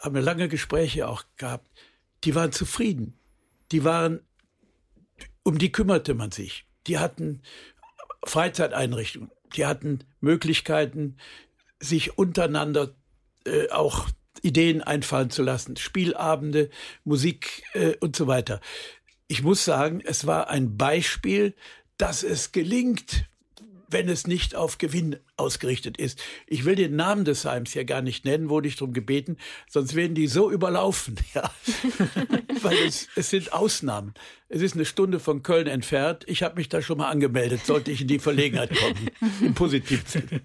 haben 0.00 0.16
lange 0.16 0.48
Gespräche 0.48 1.08
auch 1.08 1.24
gehabt. 1.36 1.68
Die 2.24 2.34
waren 2.34 2.52
zufrieden. 2.52 3.18
Die 3.72 3.84
waren, 3.84 4.20
um 5.42 5.58
die 5.58 5.72
kümmerte 5.72 6.14
man 6.14 6.32
sich. 6.32 6.66
Die 6.86 6.98
hatten 6.98 7.42
Freizeiteinrichtungen. 8.24 9.30
Die 9.56 9.66
hatten 9.66 10.04
Möglichkeiten, 10.20 11.16
sich 11.80 12.18
untereinander 12.18 12.94
äh, 13.46 13.70
auch 13.70 14.08
Ideen 14.42 14.82
einfallen 14.82 15.30
zu 15.30 15.42
lassen, 15.42 15.76
Spielabende, 15.76 16.70
Musik 17.04 17.62
äh, 17.72 17.96
und 18.00 18.14
so 18.16 18.26
weiter 18.26 18.60
ich 19.30 19.44
muss 19.44 19.64
sagen, 19.64 20.02
es 20.04 20.26
war 20.26 20.50
ein 20.50 20.76
Beispiel, 20.76 21.54
dass 21.98 22.24
es 22.24 22.50
gelingt, 22.50 23.30
wenn 23.90 24.08
es 24.08 24.26
nicht 24.26 24.54
auf 24.54 24.78
Gewinn 24.78 25.16
ausgerichtet 25.36 25.96
ist. 25.96 26.22
Ich 26.46 26.64
will 26.64 26.76
den 26.76 26.96
Namen 26.96 27.24
des 27.24 27.44
Heims 27.44 27.74
ja 27.74 27.82
gar 27.82 28.02
nicht 28.02 28.24
nennen, 28.24 28.48
wurde 28.48 28.68
ich 28.68 28.76
darum 28.76 28.92
gebeten, 28.92 29.36
sonst 29.68 29.94
werden 29.94 30.14
die 30.14 30.26
so 30.26 30.50
überlaufen. 30.50 31.16
Ja. 31.32 31.48
Weil 32.62 32.76
es, 32.78 33.08
es 33.14 33.30
sind 33.30 33.52
Ausnahmen. 33.52 34.14
Es 34.48 34.62
ist 34.62 34.74
eine 34.74 34.84
Stunde 34.84 35.20
von 35.20 35.44
Köln 35.44 35.68
entfernt. 35.68 36.24
Ich 36.26 36.42
habe 36.42 36.56
mich 36.56 36.68
da 36.68 36.82
schon 36.82 36.98
mal 36.98 37.08
angemeldet, 37.08 37.64
sollte 37.64 37.92
ich 37.92 38.00
in 38.00 38.08
die 38.08 38.18
Verlegenheit 38.18 38.74
kommen. 38.74 39.10
Im 39.40 39.54
positiven. 39.54 40.42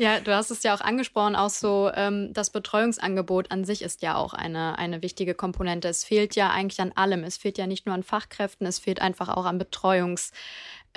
Ja, 0.00 0.20
du 0.20 0.32
hast 0.32 0.52
es 0.52 0.62
ja 0.62 0.76
auch 0.76 0.80
angesprochen, 0.80 1.34
auch 1.34 1.50
so 1.50 1.90
ähm, 1.92 2.32
das 2.32 2.50
Betreuungsangebot 2.50 3.50
an 3.50 3.64
sich 3.64 3.82
ist 3.82 4.00
ja 4.00 4.14
auch 4.14 4.32
eine, 4.32 4.78
eine 4.78 5.02
wichtige 5.02 5.34
Komponente. 5.34 5.88
Es 5.88 6.04
fehlt 6.04 6.36
ja 6.36 6.50
eigentlich 6.50 6.80
an 6.80 6.92
allem. 6.94 7.24
Es 7.24 7.36
fehlt 7.36 7.58
ja 7.58 7.66
nicht 7.66 7.84
nur 7.84 7.96
an 7.96 8.04
Fachkräften, 8.04 8.64
es 8.64 8.78
fehlt 8.78 9.02
einfach 9.02 9.28
auch 9.28 9.44
an 9.44 9.58
Betreuungs, 9.58 10.30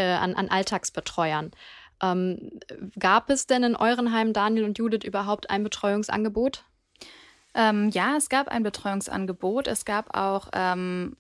äh, 0.02 0.16
an, 0.16 0.36
an 0.36 0.50
Alltagsbetreuern. 0.50 1.52
Ähm, 2.02 2.60
gab 3.00 3.30
es 3.30 3.48
denn 3.48 3.64
in 3.64 3.76
euren 3.76 4.12
Heimen, 4.12 4.34
Daniel 4.34 4.66
und 4.66 4.78
Judith, 4.78 5.04
überhaupt 5.04 5.50
ein 5.50 5.64
Betreuungsangebot? 5.64 6.64
Ähm, 7.54 7.90
ja, 7.90 8.16
es 8.18 8.30
gab 8.30 8.48
ein 8.48 8.64
Betreuungsangebot. 8.64 9.68
Es 9.68 9.86
gab 9.86 10.18
auch 10.18 10.48
ähm, 10.54 11.16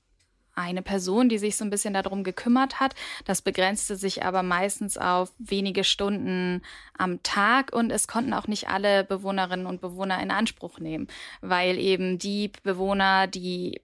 eine 0.56 0.82
Person, 0.82 1.30
die 1.30 1.38
sich 1.38 1.56
so 1.56 1.64
ein 1.64 1.70
bisschen 1.70 1.94
darum 1.94 2.24
gekümmert 2.24 2.80
hat. 2.80 2.96
Das 3.26 3.42
begrenzte 3.42 3.96
sich 3.96 4.24
aber 4.24 4.44
meistens 4.44 4.98
auf 4.98 5.32
wenige 5.38 5.84
Stunden 5.84 6.62
am 6.98 7.22
Tag 7.24 7.74
und 7.74 7.92
es 7.92 8.08
konnten 8.08 8.34
auch 8.34 8.48
nicht 8.48 8.70
alle 8.70 9.04
Bewohnerinnen 9.04 9.66
und 9.66 9.82
Bewohner 9.82 10.22
in 10.22 10.32
Anspruch 10.32 10.80
nehmen, 10.80 11.08
weil 11.42 11.78
eben 11.78 12.18
die 12.18 12.52
Bewohner, 12.64 13.28
die 13.28 13.82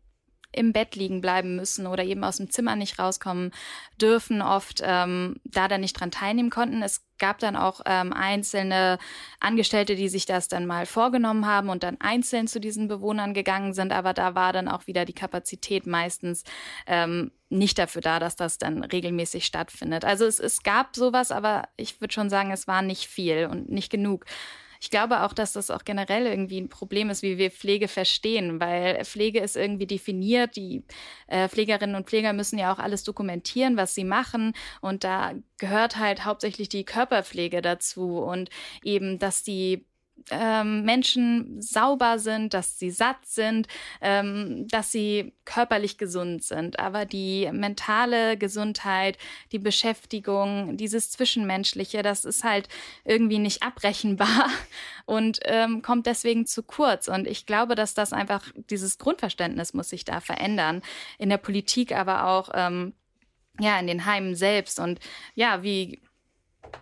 im 0.57 0.73
Bett 0.73 0.95
liegen 0.95 1.21
bleiben 1.21 1.55
müssen 1.55 1.87
oder 1.87 2.03
eben 2.03 2.23
aus 2.23 2.37
dem 2.37 2.49
Zimmer 2.49 2.75
nicht 2.75 2.99
rauskommen 2.99 3.51
dürfen, 4.01 4.41
oft 4.41 4.81
ähm, 4.83 5.37
da 5.43 5.67
dann 5.67 5.81
nicht 5.81 5.93
dran 5.93 6.11
teilnehmen 6.11 6.49
konnten. 6.49 6.81
Es 6.81 7.05
gab 7.19 7.39
dann 7.39 7.55
auch 7.55 7.81
ähm, 7.85 8.13
einzelne 8.13 8.97
Angestellte, 9.39 9.95
die 9.95 10.09
sich 10.09 10.25
das 10.25 10.47
dann 10.47 10.65
mal 10.65 10.85
vorgenommen 10.85 11.45
haben 11.45 11.69
und 11.69 11.83
dann 11.83 11.97
einzeln 11.99 12.47
zu 12.47 12.59
diesen 12.59 12.87
Bewohnern 12.87 13.33
gegangen 13.33 13.73
sind, 13.73 13.91
aber 13.91 14.13
da 14.13 14.35
war 14.35 14.53
dann 14.53 14.67
auch 14.67 14.87
wieder 14.87 15.05
die 15.05 15.13
Kapazität 15.13 15.87
meistens 15.87 16.43
ähm, 16.85 17.31
nicht 17.49 17.77
dafür 17.79 18.01
da, 18.01 18.19
dass 18.19 18.35
das 18.35 18.57
dann 18.57 18.83
regelmäßig 18.83 19.45
stattfindet. 19.45 20.05
Also 20.05 20.25
es, 20.25 20.39
es 20.39 20.63
gab 20.63 20.95
sowas, 20.95 21.31
aber 21.31 21.69
ich 21.77 22.01
würde 22.01 22.13
schon 22.13 22.29
sagen, 22.29 22.51
es 22.51 22.67
war 22.67 22.81
nicht 22.81 23.07
viel 23.07 23.47
und 23.49 23.69
nicht 23.69 23.89
genug. 23.89 24.25
Ich 24.79 24.89
glaube 24.89 25.23
auch, 25.23 25.33
dass 25.33 25.53
das 25.53 25.71
auch 25.71 25.83
generell 25.83 26.27
irgendwie 26.27 26.61
ein 26.61 26.69
Problem 26.69 27.09
ist, 27.09 27.23
wie 27.23 27.37
wir 27.37 27.51
Pflege 27.51 27.87
verstehen, 27.87 28.59
weil 28.59 29.03
Pflege 29.03 29.39
ist 29.39 29.55
irgendwie 29.55 29.87
definiert. 29.87 30.55
Die 30.55 30.83
äh, 31.27 31.49
Pflegerinnen 31.49 31.95
und 31.95 32.07
Pfleger 32.07 32.33
müssen 32.33 32.59
ja 32.59 32.71
auch 32.71 32.79
alles 32.79 33.03
dokumentieren, 33.03 33.77
was 33.77 33.95
sie 33.95 34.03
machen. 34.03 34.53
Und 34.81 35.03
da 35.03 35.33
gehört 35.57 35.97
halt 35.97 36.25
hauptsächlich 36.25 36.69
die 36.69 36.85
Körperpflege 36.85 37.61
dazu 37.61 38.19
und 38.19 38.49
eben, 38.83 39.17
dass 39.17 39.43
die 39.43 39.86
ähm, 40.29 40.83
Menschen 40.83 41.61
sauber 41.61 42.19
sind, 42.19 42.53
dass 42.53 42.77
sie 42.77 42.91
satt 42.91 43.25
sind, 43.25 43.67
ähm, 44.01 44.67
dass 44.67 44.91
sie 44.91 45.33
körperlich 45.45 45.97
gesund 45.97 46.43
sind. 46.43 46.79
Aber 46.79 47.05
die 47.05 47.49
mentale 47.51 48.37
Gesundheit, 48.37 49.17
die 49.51 49.59
Beschäftigung, 49.59 50.77
dieses 50.77 51.11
Zwischenmenschliche, 51.11 52.01
das 52.01 52.25
ist 52.25 52.43
halt 52.43 52.67
irgendwie 53.05 53.39
nicht 53.39 53.63
abrechenbar 53.63 54.49
und 55.05 55.39
ähm, 55.45 55.81
kommt 55.81 56.05
deswegen 56.05 56.45
zu 56.45 56.63
kurz. 56.63 57.07
Und 57.07 57.27
ich 57.27 57.45
glaube, 57.45 57.75
dass 57.75 57.93
das 57.93 58.13
einfach, 58.13 58.43
dieses 58.69 58.97
Grundverständnis 58.97 59.73
muss 59.73 59.89
sich 59.89 60.05
da 60.05 60.19
verändern. 60.19 60.81
In 61.17 61.29
der 61.29 61.37
Politik, 61.37 61.93
aber 61.93 62.27
auch 62.27 62.49
ähm, 62.53 62.93
ja, 63.59 63.79
in 63.79 63.87
den 63.87 64.05
Heimen 64.05 64.35
selbst. 64.35 64.79
Und 64.79 64.99
ja, 65.35 65.63
wie 65.63 65.99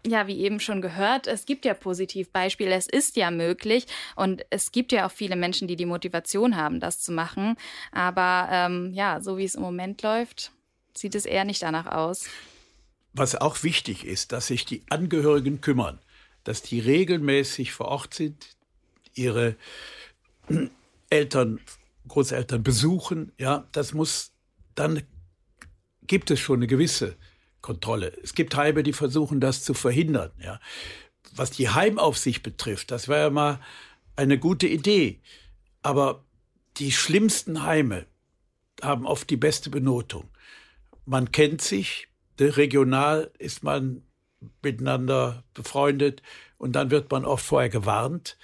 ja, 0.05 0.27
wie 0.27 0.39
eben 0.39 0.59
schon 0.59 0.81
gehört, 0.81 1.27
es 1.27 1.45
gibt 1.45 1.65
ja 1.65 1.73
Positivbeispiele, 1.73 2.73
es 2.73 2.88
ist 2.88 3.15
ja 3.15 3.31
möglich 3.31 3.86
und 4.15 4.45
es 4.49 4.71
gibt 4.71 4.91
ja 4.91 5.07
auch 5.07 5.11
viele 5.11 5.36
Menschen, 5.36 5.67
die 5.67 5.75
die 5.75 5.86
Motivation 5.86 6.55
haben, 6.55 6.79
das 6.79 6.99
zu 6.99 7.11
machen. 7.11 7.55
Aber 7.91 8.47
ähm, 8.51 8.93
ja, 8.93 9.21
so 9.21 9.38
wie 9.38 9.45
es 9.45 9.55
im 9.55 9.61
Moment 9.61 10.01
läuft, 10.01 10.51
sieht 10.95 11.15
es 11.15 11.25
eher 11.25 11.45
nicht 11.45 11.61
danach 11.61 11.88
aus. 11.88 12.27
Was 13.13 13.36
auch 13.36 13.63
wichtig 13.63 14.05
ist, 14.05 14.31
dass 14.31 14.47
sich 14.47 14.65
die 14.65 14.83
Angehörigen 14.89 15.61
kümmern, 15.61 15.99
dass 16.43 16.61
die 16.61 16.79
regelmäßig 16.79 17.71
vor 17.71 17.88
Ort 17.88 18.13
sind, 18.13 18.55
ihre 19.13 19.55
Eltern, 21.09 21.59
Großeltern 22.07 22.61
besuchen. 22.61 23.31
Ja, 23.38 23.67
das 23.71 23.93
muss 23.93 24.31
dann 24.75 25.01
gibt 26.05 26.29
es 26.29 26.39
schon 26.39 26.59
eine 26.59 26.67
gewisse 26.67 27.15
Kontrolle. 27.66 28.13
Es 28.22 28.36
gibt 28.36 28.55
Heime, 28.55 28.84
die 28.84 28.93
versuchen, 28.93 29.39
das 29.39 29.63
zu 29.63 29.74
verhindern. 29.74 30.32
Ja. 30.39 30.59
Was 31.34 31.49
die 31.49 31.68
Heimaufsicht 31.68 32.43
betrifft, 32.43 32.91
das 32.91 33.07
wäre 33.07 33.22
ja 33.22 33.30
mal 33.32 33.59
eine 34.16 34.38
gute 34.38 34.68
Idee. 34.68 35.20
Aber 35.82 36.24
die 36.78 36.91
schlimmsten 36.91 37.63
Heime 37.63 38.05
haben 38.84 39.07
oft 39.07 39.32
die 39.32 39.38
beste 39.38 39.72
Benotung. 39.72 40.30
Man 41.05 41.32
kennt 41.32 41.61
sich, 41.63 42.07
regional 42.39 43.32
ist 43.39 43.63
man 43.63 44.03
miteinander 44.61 45.43
befreundet 45.55 46.22
und 46.59 46.74
dann 46.74 46.91
wird 46.91 47.09
man 47.09 47.26
oft 47.26 47.43
vorher 47.43 47.70
gewarnt. 47.70 48.38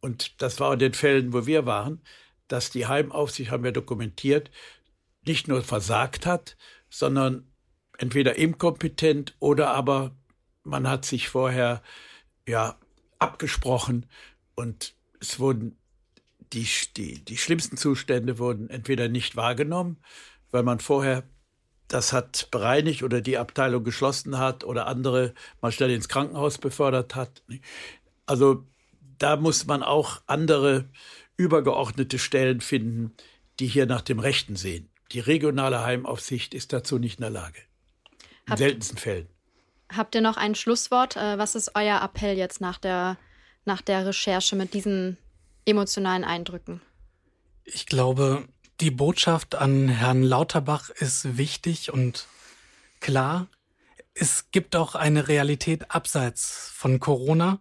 Und 0.00 0.42
das 0.42 0.60
war 0.60 0.74
in 0.74 0.80
den 0.80 0.92
Fällen, 0.92 1.32
wo 1.32 1.46
wir 1.46 1.64
waren, 1.64 2.02
dass 2.46 2.68
die 2.68 2.86
Heimaufsicht, 2.86 3.50
haben 3.50 3.64
wir 3.64 3.72
dokumentiert, 3.72 4.50
nicht 5.24 5.48
nur 5.48 5.62
versagt 5.62 6.26
hat, 6.26 6.58
sondern 6.90 7.50
entweder 7.98 8.36
inkompetent 8.36 9.34
oder 9.38 9.74
aber 9.74 10.14
man 10.64 10.88
hat 10.88 11.04
sich 11.04 11.28
vorher 11.28 11.82
ja 12.46 12.76
abgesprochen 13.18 14.06
und 14.54 14.94
es 15.20 15.38
wurden 15.38 15.76
die, 16.52 16.68
die, 16.96 17.24
die 17.24 17.36
schlimmsten 17.36 17.76
Zustände 17.76 18.38
wurden 18.38 18.70
entweder 18.70 19.08
nicht 19.08 19.36
wahrgenommen, 19.36 19.98
weil 20.50 20.62
man 20.62 20.80
vorher 20.80 21.24
das 21.88 22.12
hat 22.12 22.48
bereinigt 22.50 23.02
oder 23.02 23.20
die 23.20 23.38
Abteilung 23.38 23.84
geschlossen 23.84 24.38
hat 24.38 24.64
oder 24.64 24.86
andere 24.86 25.34
mal 25.60 25.70
schnell 25.70 25.90
ins 25.90 26.08
Krankenhaus 26.08 26.58
befördert 26.58 27.14
hat. 27.14 27.42
Also 28.26 28.66
da 29.18 29.36
muss 29.36 29.66
man 29.66 29.82
auch 29.82 30.20
andere 30.26 30.88
übergeordnete 31.36 32.18
Stellen 32.18 32.60
finden, 32.60 33.14
die 33.60 33.66
hier 33.66 33.86
nach 33.86 34.02
dem 34.02 34.18
Rechten 34.18 34.56
sehen. 34.56 34.88
Die 35.12 35.20
regionale 35.20 35.84
Heimaufsicht 35.84 36.54
ist 36.54 36.72
dazu 36.72 36.98
nicht 36.98 37.18
in 37.18 37.22
der 37.22 37.30
Lage. 37.30 37.60
In 38.46 38.52
habt, 38.52 38.58
seltensten 38.58 38.98
Fällen. 38.98 39.28
Habt 39.94 40.14
ihr 40.14 40.20
noch 40.20 40.36
ein 40.36 40.54
Schlusswort? 40.54 41.16
Äh, 41.16 41.38
was 41.38 41.54
ist 41.54 41.72
euer 41.74 42.00
Appell 42.02 42.36
jetzt 42.36 42.60
nach 42.60 42.78
der, 42.78 43.16
nach 43.64 43.82
der 43.82 44.06
Recherche 44.06 44.56
mit 44.56 44.72
diesen 44.72 45.16
emotionalen 45.64 46.24
Eindrücken? 46.24 46.80
Ich 47.64 47.86
glaube, 47.86 48.46
die 48.80 48.92
Botschaft 48.92 49.56
an 49.56 49.88
Herrn 49.88 50.22
Lauterbach 50.22 50.90
ist 50.90 51.36
wichtig 51.36 51.92
und 51.92 52.26
klar. 53.00 53.48
Es 54.14 54.50
gibt 54.50 54.76
auch 54.76 54.94
eine 54.94 55.28
Realität 55.28 55.90
abseits 55.90 56.70
von 56.72 57.00
Corona 57.00 57.58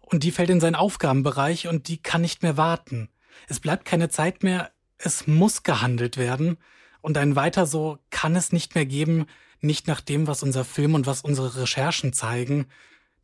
und 0.00 0.22
die 0.22 0.30
fällt 0.30 0.50
in 0.50 0.60
seinen 0.60 0.74
Aufgabenbereich 0.74 1.66
und 1.66 1.88
die 1.88 1.96
kann 1.96 2.20
nicht 2.20 2.42
mehr 2.42 2.56
warten. 2.56 3.08
Es 3.48 3.58
bleibt 3.58 3.86
keine 3.86 4.08
Zeit 4.08 4.42
mehr, 4.42 4.70
es 4.98 5.26
muss 5.26 5.62
gehandelt 5.62 6.16
werden 6.16 6.58
und 7.00 7.16
ein 7.16 7.36
weiter 7.36 7.66
so 7.66 7.98
kann 8.10 8.36
es 8.36 8.52
nicht 8.52 8.74
mehr 8.74 8.86
geben, 8.86 9.26
nicht 9.60 9.86
nach 9.86 10.00
dem, 10.00 10.26
was 10.26 10.42
unser 10.42 10.64
Film 10.64 10.94
und 10.94 11.06
was 11.06 11.22
unsere 11.22 11.56
Recherchen 11.56 12.12
zeigen. 12.12 12.66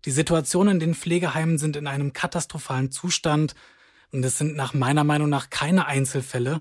Die 0.05 0.11
Situationen 0.11 0.75
in 0.75 0.81
den 0.81 0.95
Pflegeheimen 0.95 1.59
sind 1.59 1.77
in 1.77 1.87
einem 1.87 2.13
katastrophalen 2.13 2.91
Zustand 2.91 3.55
und 4.11 4.25
es 4.25 4.39
sind 4.39 4.57
nach 4.57 4.75
meiner 4.75 5.05
Meinung 5.05 5.29
nach 5.29 5.51
keine 5.51 5.87
Einzelfälle. 5.87 6.61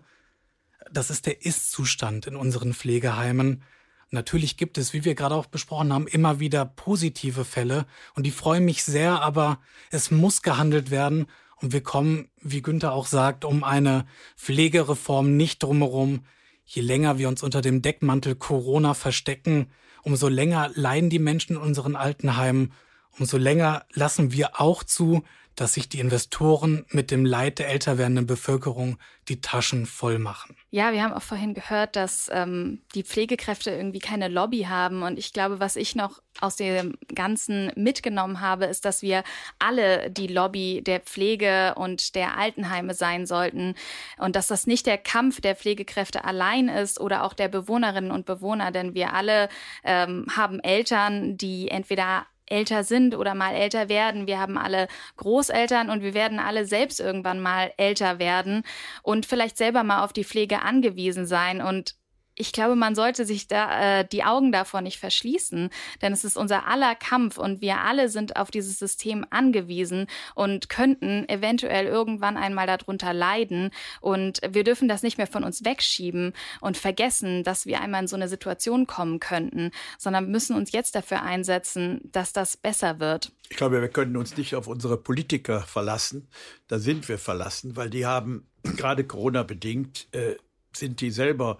Das 0.91 1.09
ist 1.09 1.26
der 1.26 1.45
Ist-Zustand 1.45 2.28
in 2.28 2.36
unseren 2.36 2.74
Pflegeheimen. 2.74 3.63
Natürlich 4.09 4.57
gibt 4.57 4.78
es, 4.78 4.93
wie 4.93 5.05
wir 5.05 5.15
gerade 5.15 5.36
auch 5.36 5.45
besprochen 5.45 5.93
haben, 5.93 6.07
immer 6.07 6.39
wieder 6.39 6.65
positive 6.65 7.45
Fälle 7.45 7.86
und 8.13 8.26
die 8.26 8.32
freuen 8.32 8.65
mich 8.65 8.84
sehr, 8.84 9.22
aber 9.22 9.59
es 9.89 10.11
muss 10.11 10.41
gehandelt 10.41 10.91
werden 10.91 11.28
und 11.55 11.72
wir 11.72 11.82
kommen, 11.82 12.30
wie 12.41 12.61
Günther 12.61 12.91
auch 12.91 13.05
sagt, 13.05 13.45
um 13.45 13.63
eine 13.63 14.05
Pflegereform 14.36 15.38
nicht 15.38 15.63
drumherum 15.63 16.26
je 16.66 16.82
länger 16.82 17.18
wir 17.18 17.28
uns 17.28 17.43
unter 17.43 17.62
dem 17.62 17.82
Deckmantel 17.82 18.36
Corona 18.36 18.93
verstecken, 18.93 19.68
umso 20.03 20.28
länger 20.28 20.72
leiden 20.74 21.09
die 21.09 21.20
Menschen 21.20 21.55
in 21.55 21.62
unseren 21.62 21.95
Altenheimen, 21.95 22.74
umso 23.18 23.38
länger 23.38 23.86
lassen 23.93 24.32
wir 24.32 24.59
auch 24.59 24.84
zu, 24.84 25.24
dass 25.55 25.73
sich 25.73 25.89
die 25.89 25.99
Investoren 25.99 26.85
mit 26.89 27.11
dem 27.11 27.25
Leid 27.25 27.59
der 27.59 27.69
älter 27.69 27.97
werdenden 27.97 28.25
Bevölkerung 28.25 28.97
die 29.27 29.41
Taschen 29.41 29.85
voll 29.85 30.17
machen. 30.17 30.55
Ja, 30.71 30.91
wir 30.93 31.03
haben 31.03 31.13
auch 31.13 31.21
vorhin 31.21 31.53
gehört, 31.53 31.95
dass 31.95 32.29
ähm, 32.33 32.81
die 32.95 33.03
Pflegekräfte 33.03 33.71
irgendwie 33.71 33.99
keine 33.99 34.27
Lobby 34.27 34.63
haben. 34.63 35.03
Und 35.03 35.19
ich 35.19 35.33
glaube, 35.33 35.59
was 35.59 35.75
ich 35.75 35.95
noch 35.95 36.21
aus 36.39 36.55
dem 36.55 36.97
Ganzen 37.13 37.71
mitgenommen 37.75 38.41
habe, 38.41 38.65
ist, 38.65 38.85
dass 38.85 39.01
wir 39.01 39.23
alle 39.59 40.09
die 40.09 40.27
Lobby 40.27 40.81
der 40.85 41.01
Pflege 41.01 41.75
und 41.75 42.15
der 42.15 42.37
Altenheime 42.37 42.93
sein 42.93 43.25
sollten. 43.25 43.75
Und 44.17 44.35
dass 44.35 44.47
das 44.47 44.65
nicht 44.65 44.85
der 44.85 44.97
Kampf 44.97 45.41
der 45.41 45.55
Pflegekräfte 45.55 46.23
allein 46.23 46.67
ist 46.67 46.99
oder 46.99 47.23
auch 47.23 47.33
der 47.33 47.49
Bewohnerinnen 47.49 48.11
und 48.11 48.25
Bewohner, 48.25 48.71
denn 48.71 48.95
wir 48.95 49.13
alle 49.13 49.49
ähm, 49.83 50.25
haben 50.35 50.59
Eltern, 50.59 51.37
die 51.37 51.69
entweder 51.69 52.25
älter 52.51 52.83
sind 52.83 53.15
oder 53.15 53.33
mal 53.33 53.55
älter 53.55 53.89
werden. 53.89 54.27
Wir 54.27 54.39
haben 54.39 54.57
alle 54.57 54.87
Großeltern 55.17 55.89
und 55.89 56.03
wir 56.03 56.13
werden 56.13 56.39
alle 56.39 56.65
selbst 56.65 56.99
irgendwann 56.99 57.39
mal 57.39 57.71
älter 57.77 58.19
werden 58.19 58.63
und 59.03 59.25
vielleicht 59.25 59.57
selber 59.57 59.83
mal 59.83 60.03
auf 60.03 60.13
die 60.13 60.25
Pflege 60.25 60.61
angewiesen 60.61 61.25
sein. 61.25 61.61
Und 61.61 61.95
ich 62.36 62.51
glaube, 62.53 62.75
man 62.75 62.95
sollte 62.95 63.25
sich 63.25 63.47
da 63.47 63.99
äh, 63.99 64.07
die 64.07 64.23
Augen 64.23 64.51
davor 64.51 64.82
nicht 64.82 64.99
verschließen, 64.99 65.69
denn 66.01 66.13
es 66.13 66.23
ist 66.23 66.38
unser 66.38 66.67
aller 66.67 66.95
Kampf 66.95 67.38
und 67.38 67.61
wir 67.61 67.79
alle 67.79 68.09
sind 68.09 68.38
auf 68.38 68.51
dieses 68.51 68.79
System 68.79 69.25
angewiesen 69.29 70.07
und 70.36 70.69
könnten 70.69 71.27
eventuell 71.29 71.86
irgendwann 71.86 72.38
einmal 72.38 72.67
darunter 72.67 73.13
leiden 73.13 73.71
und 73.99 74.39
wir 74.49 74.63
dürfen 74.63 74.88
das 74.88 75.03
nicht 75.03 75.17
mehr 75.17 75.27
von 75.27 75.43
uns 75.43 75.65
wegschieben 75.65 76.34
und 76.61 76.77
vergessen, 76.77 77.43
dass 77.43 77.65
wir 77.65 77.82
einmal 77.82 78.01
in 78.01 78.07
so 78.07 78.15
eine 78.15 78.27
Situation 78.27 78.88
kommen 78.88 79.19
könnten, 79.19 79.71
sondern 79.97 80.32
müssen 80.32 80.55
uns 80.55 80.71
jetzt 80.71 80.95
dafür 80.95 81.21
einsetzen, 81.21 82.01
dass 82.11 82.34
das 82.34 82.57
besser 82.57 82.99
wird. 82.99 83.32
Ich 83.49 83.57
glaube, 83.57 83.82
wir 83.82 83.89
können 83.89 84.15
uns 84.15 84.38
nicht 84.38 84.55
auf 84.55 84.67
unsere 84.67 84.97
Politiker 84.97 85.61
verlassen. 85.61 86.29
Da 86.67 86.79
sind 86.79 87.09
wir 87.09 87.17
verlassen, 87.17 87.75
weil 87.75 87.89
die 87.89 88.05
haben 88.05 88.47
gerade 88.77 89.03
Corona 89.03 89.43
bedingt 89.43 90.07
äh, 90.13 90.36
sind 90.73 91.01
die 91.01 91.11
selber 91.11 91.57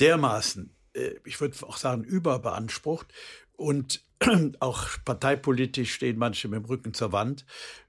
dermaßen, 0.00 0.74
äh, 0.94 1.14
ich 1.24 1.40
würde 1.40 1.56
auch 1.66 1.76
sagen, 1.76 2.04
überbeansprucht 2.04 3.12
und 3.52 4.04
auch 4.60 4.88
parteipolitisch 5.04 5.92
stehen 5.92 6.18
manche 6.18 6.48
mit 6.48 6.60
dem 6.60 6.66
Rücken 6.66 6.94
zur 6.94 7.12
Wand, 7.12 7.44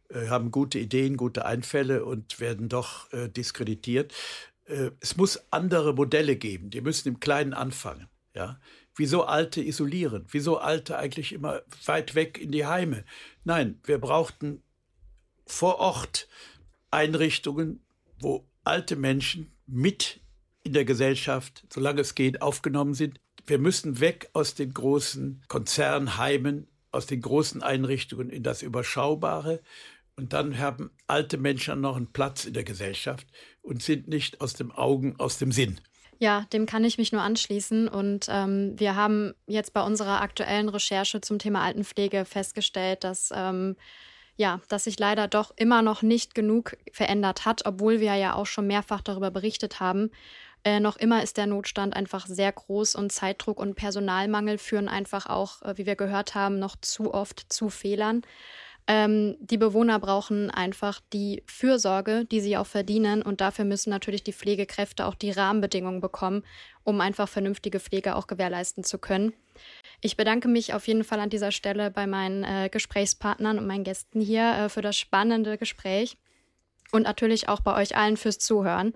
äh, 0.10 0.28
haben 0.28 0.52
gute 0.52 0.80
Ideen, 0.80 1.18
gute 1.18 1.46
Einfälle 1.46 2.06
und 2.06 2.40
werden 2.40 2.70
doch 2.70 3.12
äh, 3.14 3.30
diskreditiert. 3.30 4.14
Es 5.00 5.16
muss 5.16 5.46
andere 5.50 5.94
Modelle 5.94 6.36
geben, 6.36 6.72
die 6.72 6.82
müssen 6.82 7.08
im 7.08 7.22
Kleinen 7.22 7.54
anfangen. 7.54 8.10
Ja? 8.36 8.60
Wieso 8.98 9.24
Alte 9.24 9.62
isolieren? 9.62 10.26
Wieso 10.30 10.58
Alte 10.58 10.98
eigentlich 10.98 11.32
immer 11.32 11.62
weit 11.86 12.16
weg 12.16 12.38
in 12.38 12.52
die 12.52 12.66
Heime? 12.66 13.06
Nein, 13.46 13.80
wir 13.86 13.98
brauchten 13.98 14.62
vor 15.46 15.80
Ort 15.80 16.28
Einrichtungen, 16.92 17.82
wo 18.20 18.46
alte 18.66 18.96
Menschen 18.96 19.52
mit 19.68 20.20
in 20.68 20.74
der 20.74 20.86
Gesellschaft, 20.86 21.64
solange 21.74 22.02
es 22.02 22.14
geht, 22.14 22.42
aufgenommen 22.42 22.94
sind. 22.94 23.20
Wir 23.46 23.58
müssen 23.58 24.00
weg 24.00 24.30
aus 24.34 24.54
den 24.54 24.74
großen 24.74 25.42
Konzernheimen, 25.48 26.68
aus 26.92 27.06
den 27.06 27.22
großen 27.22 27.64
Einrichtungen 27.64 28.30
in 28.30 28.44
das 28.44 28.62
Überschaubare. 28.62 29.62
Und 30.18 30.34
dann 30.34 30.58
haben 30.58 30.92
alte 31.08 31.38
Menschen 31.38 31.80
noch 31.80 31.96
einen 31.96 32.12
Platz 32.12 32.46
in 32.46 32.54
der 32.54 32.66
Gesellschaft 32.66 33.26
und 33.62 33.82
sind 33.82 34.08
nicht 34.08 34.42
aus 34.42 34.54
dem 34.54 34.72
Augen, 34.72 35.16
aus 35.20 35.38
dem 35.38 35.52
Sinn. 35.52 35.80
Ja, 36.20 36.46
dem 36.52 36.66
kann 36.66 36.84
ich 36.84 36.98
mich 36.98 37.12
nur 37.14 37.22
anschließen. 37.22 37.88
Und 37.88 38.28
ähm, 38.30 38.74
wir 38.78 38.96
haben 38.96 39.34
jetzt 39.46 39.74
bei 39.74 39.82
unserer 39.82 40.22
aktuellen 40.22 40.68
Recherche 40.68 41.22
zum 41.22 41.40
Thema 41.40 41.62
Altenpflege 41.62 42.26
festgestellt, 42.26 43.04
dass 43.04 43.30
ähm, 43.34 43.76
ja, 44.38 44.62
dass 44.70 44.84
sich 44.86 45.00
leider 45.00 45.28
doch 45.28 45.52
immer 45.56 45.82
noch 45.82 46.04
nicht 46.04 46.36
genug 46.36 46.78
verändert 46.92 47.46
hat, 47.46 47.66
obwohl 47.66 48.00
wir 48.00 48.16
ja 48.16 48.36
auch 48.36 48.46
schon 48.46 48.68
mehrfach 48.68 49.02
darüber 49.02 49.32
berichtet 49.32 49.80
haben. 49.80 50.12
Äh, 50.68 50.82
noch 50.82 50.98
immer 50.98 51.24
ist 51.24 51.38
der 51.38 51.48
Notstand 51.48 51.96
einfach 51.96 52.26
sehr 52.28 52.52
groß 52.52 52.96
und 52.96 53.10
Zeitdruck 53.10 53.58
und 53.58 53.76
Personalmangel 53.76 54.58
führen 54.58 54.90
einfach 54.90 55.26
auch, 55.26 55.62
äh, 55.62 55.78
wie 55.78 55.86
wir 55.86 55.96
gehört 55.96 56.36
haben, 56.36 56.60
noch 56.60 56.76
zu 56.82 57.14
oft 57.14 57.46
zu 57.48 57.70
Fehlern. 57.70 58.24
Ähm, 58.86 59.38
die 59.40 59.58
Bewohner 59.58 59.98
brauchen 59.98 60.52
einfach 60.52 61.00
die 61.14 61.42
Fürsorge, 61.46 62.26
die 62.26 62.42
sie 62.42 62.58
auch 62.58 62.68
verdienen. 62.68 63.22
Und 63.22 63.40
dafür 63.40 63.64
müssen 63.64 63.92
natürlich 63.92 64.26
die 64.26 64.34
Pflegekräfte 64.34 65.06
auch 65.06 65.16
die 65.16 65.32
Rahmenbedingungen 65.32 66.02
bekommen, 66.02 66.44
um 66.84 67.00
einfach 67.00 67.30
vernünftige 67.30 67.80
Pflege 67.80 68.18
auch 68.18 68.28
gewährleisten 68.28 68.84
zu 68.84 68.98
können. 68.98 69.32
Ich 70.02 70.18
bedanke 70.18 70.50
mich 70.50 70.74
auf 70.74 70.86
jeden 70.86 71.06
Fall 71.06 71.22
an 71.22 71.30
dieser 71.30 71.54
Stelle 71.54 71.92
bei 71.92 72.08
meinen 72.08 72.44
äh, 72.44 72.68
Gesprächspartnern 72.70 73.58
und 73.58 73.68
meinen 73.68 73.86
Gästen 73.86 74.20
hier 74.20 74.52
äh, 74.52 74.68
für 74.68 74.82
das 74.82 74.98
spannende 74.98 75.58
Gespräch 75.58 76.18
und 76.92 77.04
natürlich 77.04 77.50
auch 77.50 77.62
bei 77.62 77.76
euch 77.76 77.96
allen 77.96 78.18
fürs 78.18 78.40
Zuhören. 78.40 78.94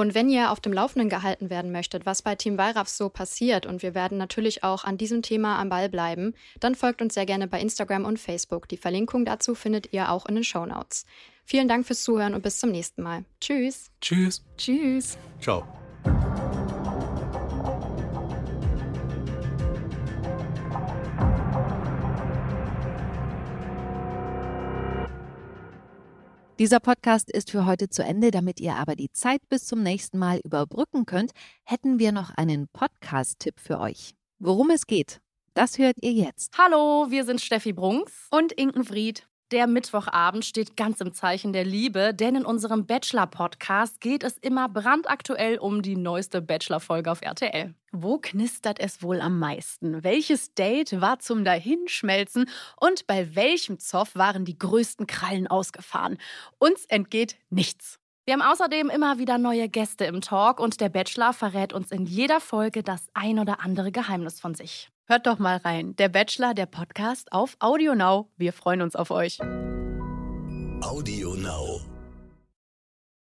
Und 0.00 0.14
wenn 0.14 0.30
ihr 0.30 0.50
auf 0.50 0.60
dem 0.60 0.72
Laufenden 0.72 1.10
gehalten 1.10 1.50
werden 1.50 1.72
möchtet, 1.72 2.06
was 2.06 2.22
bei 2.22 2.34
Team 2.34 2.56
Wallraff 2.56 2.88
so 2.88 3.10
passiert, 3.10 3.66
und 3.66 3.82
wir 3.82 3.94
werden 3.94 4.16
natürlich 4.16 4.64
auch 4.64 4.84
an 4.84 4.96
diesem 4.96 5.20
Thema 5.20 5.58
am 5.58 5.68
Ball 5.68 5.90
bleiben, 5.90 6.32
dann 6.58 6.74
folgt 6.74 7.02
uns 7.02 7.12
sehr 7.12 7.26
gerne 7.26 7.46
bei 7.46 7.60
Instagram 7.60 8.06
und 8.06 8.18
Facebook. 8.18 8.66
Die 8.66 8.78
Verlinkung 8.78 9.26
dazu 9.26 9.54
findet 9.54 9.92
ihr 9.92 10.10
auch 10.10 10.24
in 10.24 10.36
den 10.36 10.44
Show 10.44 10.64
Notes. 10.64 11.04
Vielen 11.44 11.68
Dank 11.68 11.86
fürs 11.86 12.02
Zuhören 12.02 12.32
und 12.32 12.40
bis 12.40 12.60
zum 12.60 12.70
nächsten 12.70 13.02
Mal. 13.02 13.26
Tschüss. 13.42 13.90
Tschüss. 14.00 14.42
Tschüss. 14.56 15.18
Ciao. 15.38 15.79
Dieser 26.60 26.78
Podcast 26.78 27.30
ist 27.30 27.50
für 27.50 27.64
heute 27.64 27.88
zu 27.88 28.04
Ende. 28.04 28.30
Damit 28.30 28.60
ihr 28.60 28.74
aber 28.74 28.94
die 28.94 29.10
Zeit 29.10 29.40
bis 29.48 29.64
zum 29.64 29.82
nächsten 29.82 30.18
Mal 30.18 30.42
überbrücken 30.44 31.06
könnt, 31.06 31.32
hätten 31.64 31.98
wir 31.98 32.12
noch 32.12 32.28
einen 32.36 32.68
Podcast-Tipp 32.68 33.58
für 33.58 33.80
euch. 33.80 34.14
Worum 34.38 34.68
es 34.68 34.86
geht, 34.86 35.22
das 35.54 35.78
hört 35.78 35.96
ihr 36.02 36.12
jetzt. 36.12 36.58
Hallo, 36.58 37.06
wir 37.08 37.24
sind 37.24 37.40
Steffi 37.40 37.72
Brunks 37.72 38.28
und 38.30 38.52
Inkenfried. 38.52 39.29
Der 39.50 39.66
Mittwochabend 39.66 40.44
steht 40.44 40.76
ganz 40.76 41.00
im 41.00 41.12
Zeichen 41.12 41.52
der 41.52 41.64
Liebe, 41.64 42.14
denn 42.14 42.36
in 42.36 42.44
unserem 42.44 42.86
Bachelor-Podcast 42.86 44.00
geht 44.00 44.22
es 44.22 44.38
immer 44.38 44.68
brandaktuell 44.68 45.58
um 45.58 45.82
die 45.82 45.96
neueste 45.96 46.40
Bachelor-Folge 46.40 47.10
auf 47.10 47.20
RTL. 47.20 47.74
Wo 47.90 48.18
knistert 48.18 48.78
es 48.78 49.02
wohl 49.02 49.20
am 49.20 49.40
meisten? 49.40 50.04
Welches 50.04 50.54
Date 50.54 51.00
war 51.00 51.18
zum 51.18 51.44
Dahinschmelzen? 51.44 52.48
Und 52.76 53.08
bei 53.08 53.34
welchem 53.34 53.80
Zoff 53.80 54.14
waren 54.14 54.44
die 54.44 54.56
größten 54.56 55.08
Krallen 55.08 55.48
ausgefahren? 55.48 56.18
Uns 56.60 56.84
entgeht 56.84 57.36
nichts. 57.50 57.99
Wir 58.30 58.38
haben 58.38 58.48
außerdem 58.48 58.90
immer 58.90 59.18
wieder 59.18 59.38
neue 59.38 59.68
Gäste 59.68 60.04
im 60.04 60.20
Talk 60.20 60.60
und 60.60 60.80
der 60.80 60.88
Bachelor 60.88 61.32
verrät 61.32 61.72
uns 61.72 61.90
in 61.90 62.06
jeder 62.06 62.38
Folge 62.38 62.84
das 62.84 63.08
ein 63.12 63.40
oder 63.40 63.58
andere 63.58 63.90
Geheimnis 63.90 64.38
von 64.38 64.54
sich. 64.54 64.88
Hört 65.06 65.26
doch 65.26 65.40
mal 65.40 65.56
rein. 65.56 65.96
Der 65.96 66.08
Bachelor, 66.08 66.54
der 66.54 66.66
Podcast 66.66 67.32
auf 67.32 67.56
Audio 67.58 67.96
Now. 67.96 68.30
Wir 68.36 68.52
freuen 68.52 68.82
uns 68.82 68.94
auf 68.94 69.10
euch. 69.10 69.40
Audio 70.80 71.34
Now. 71.34 71.80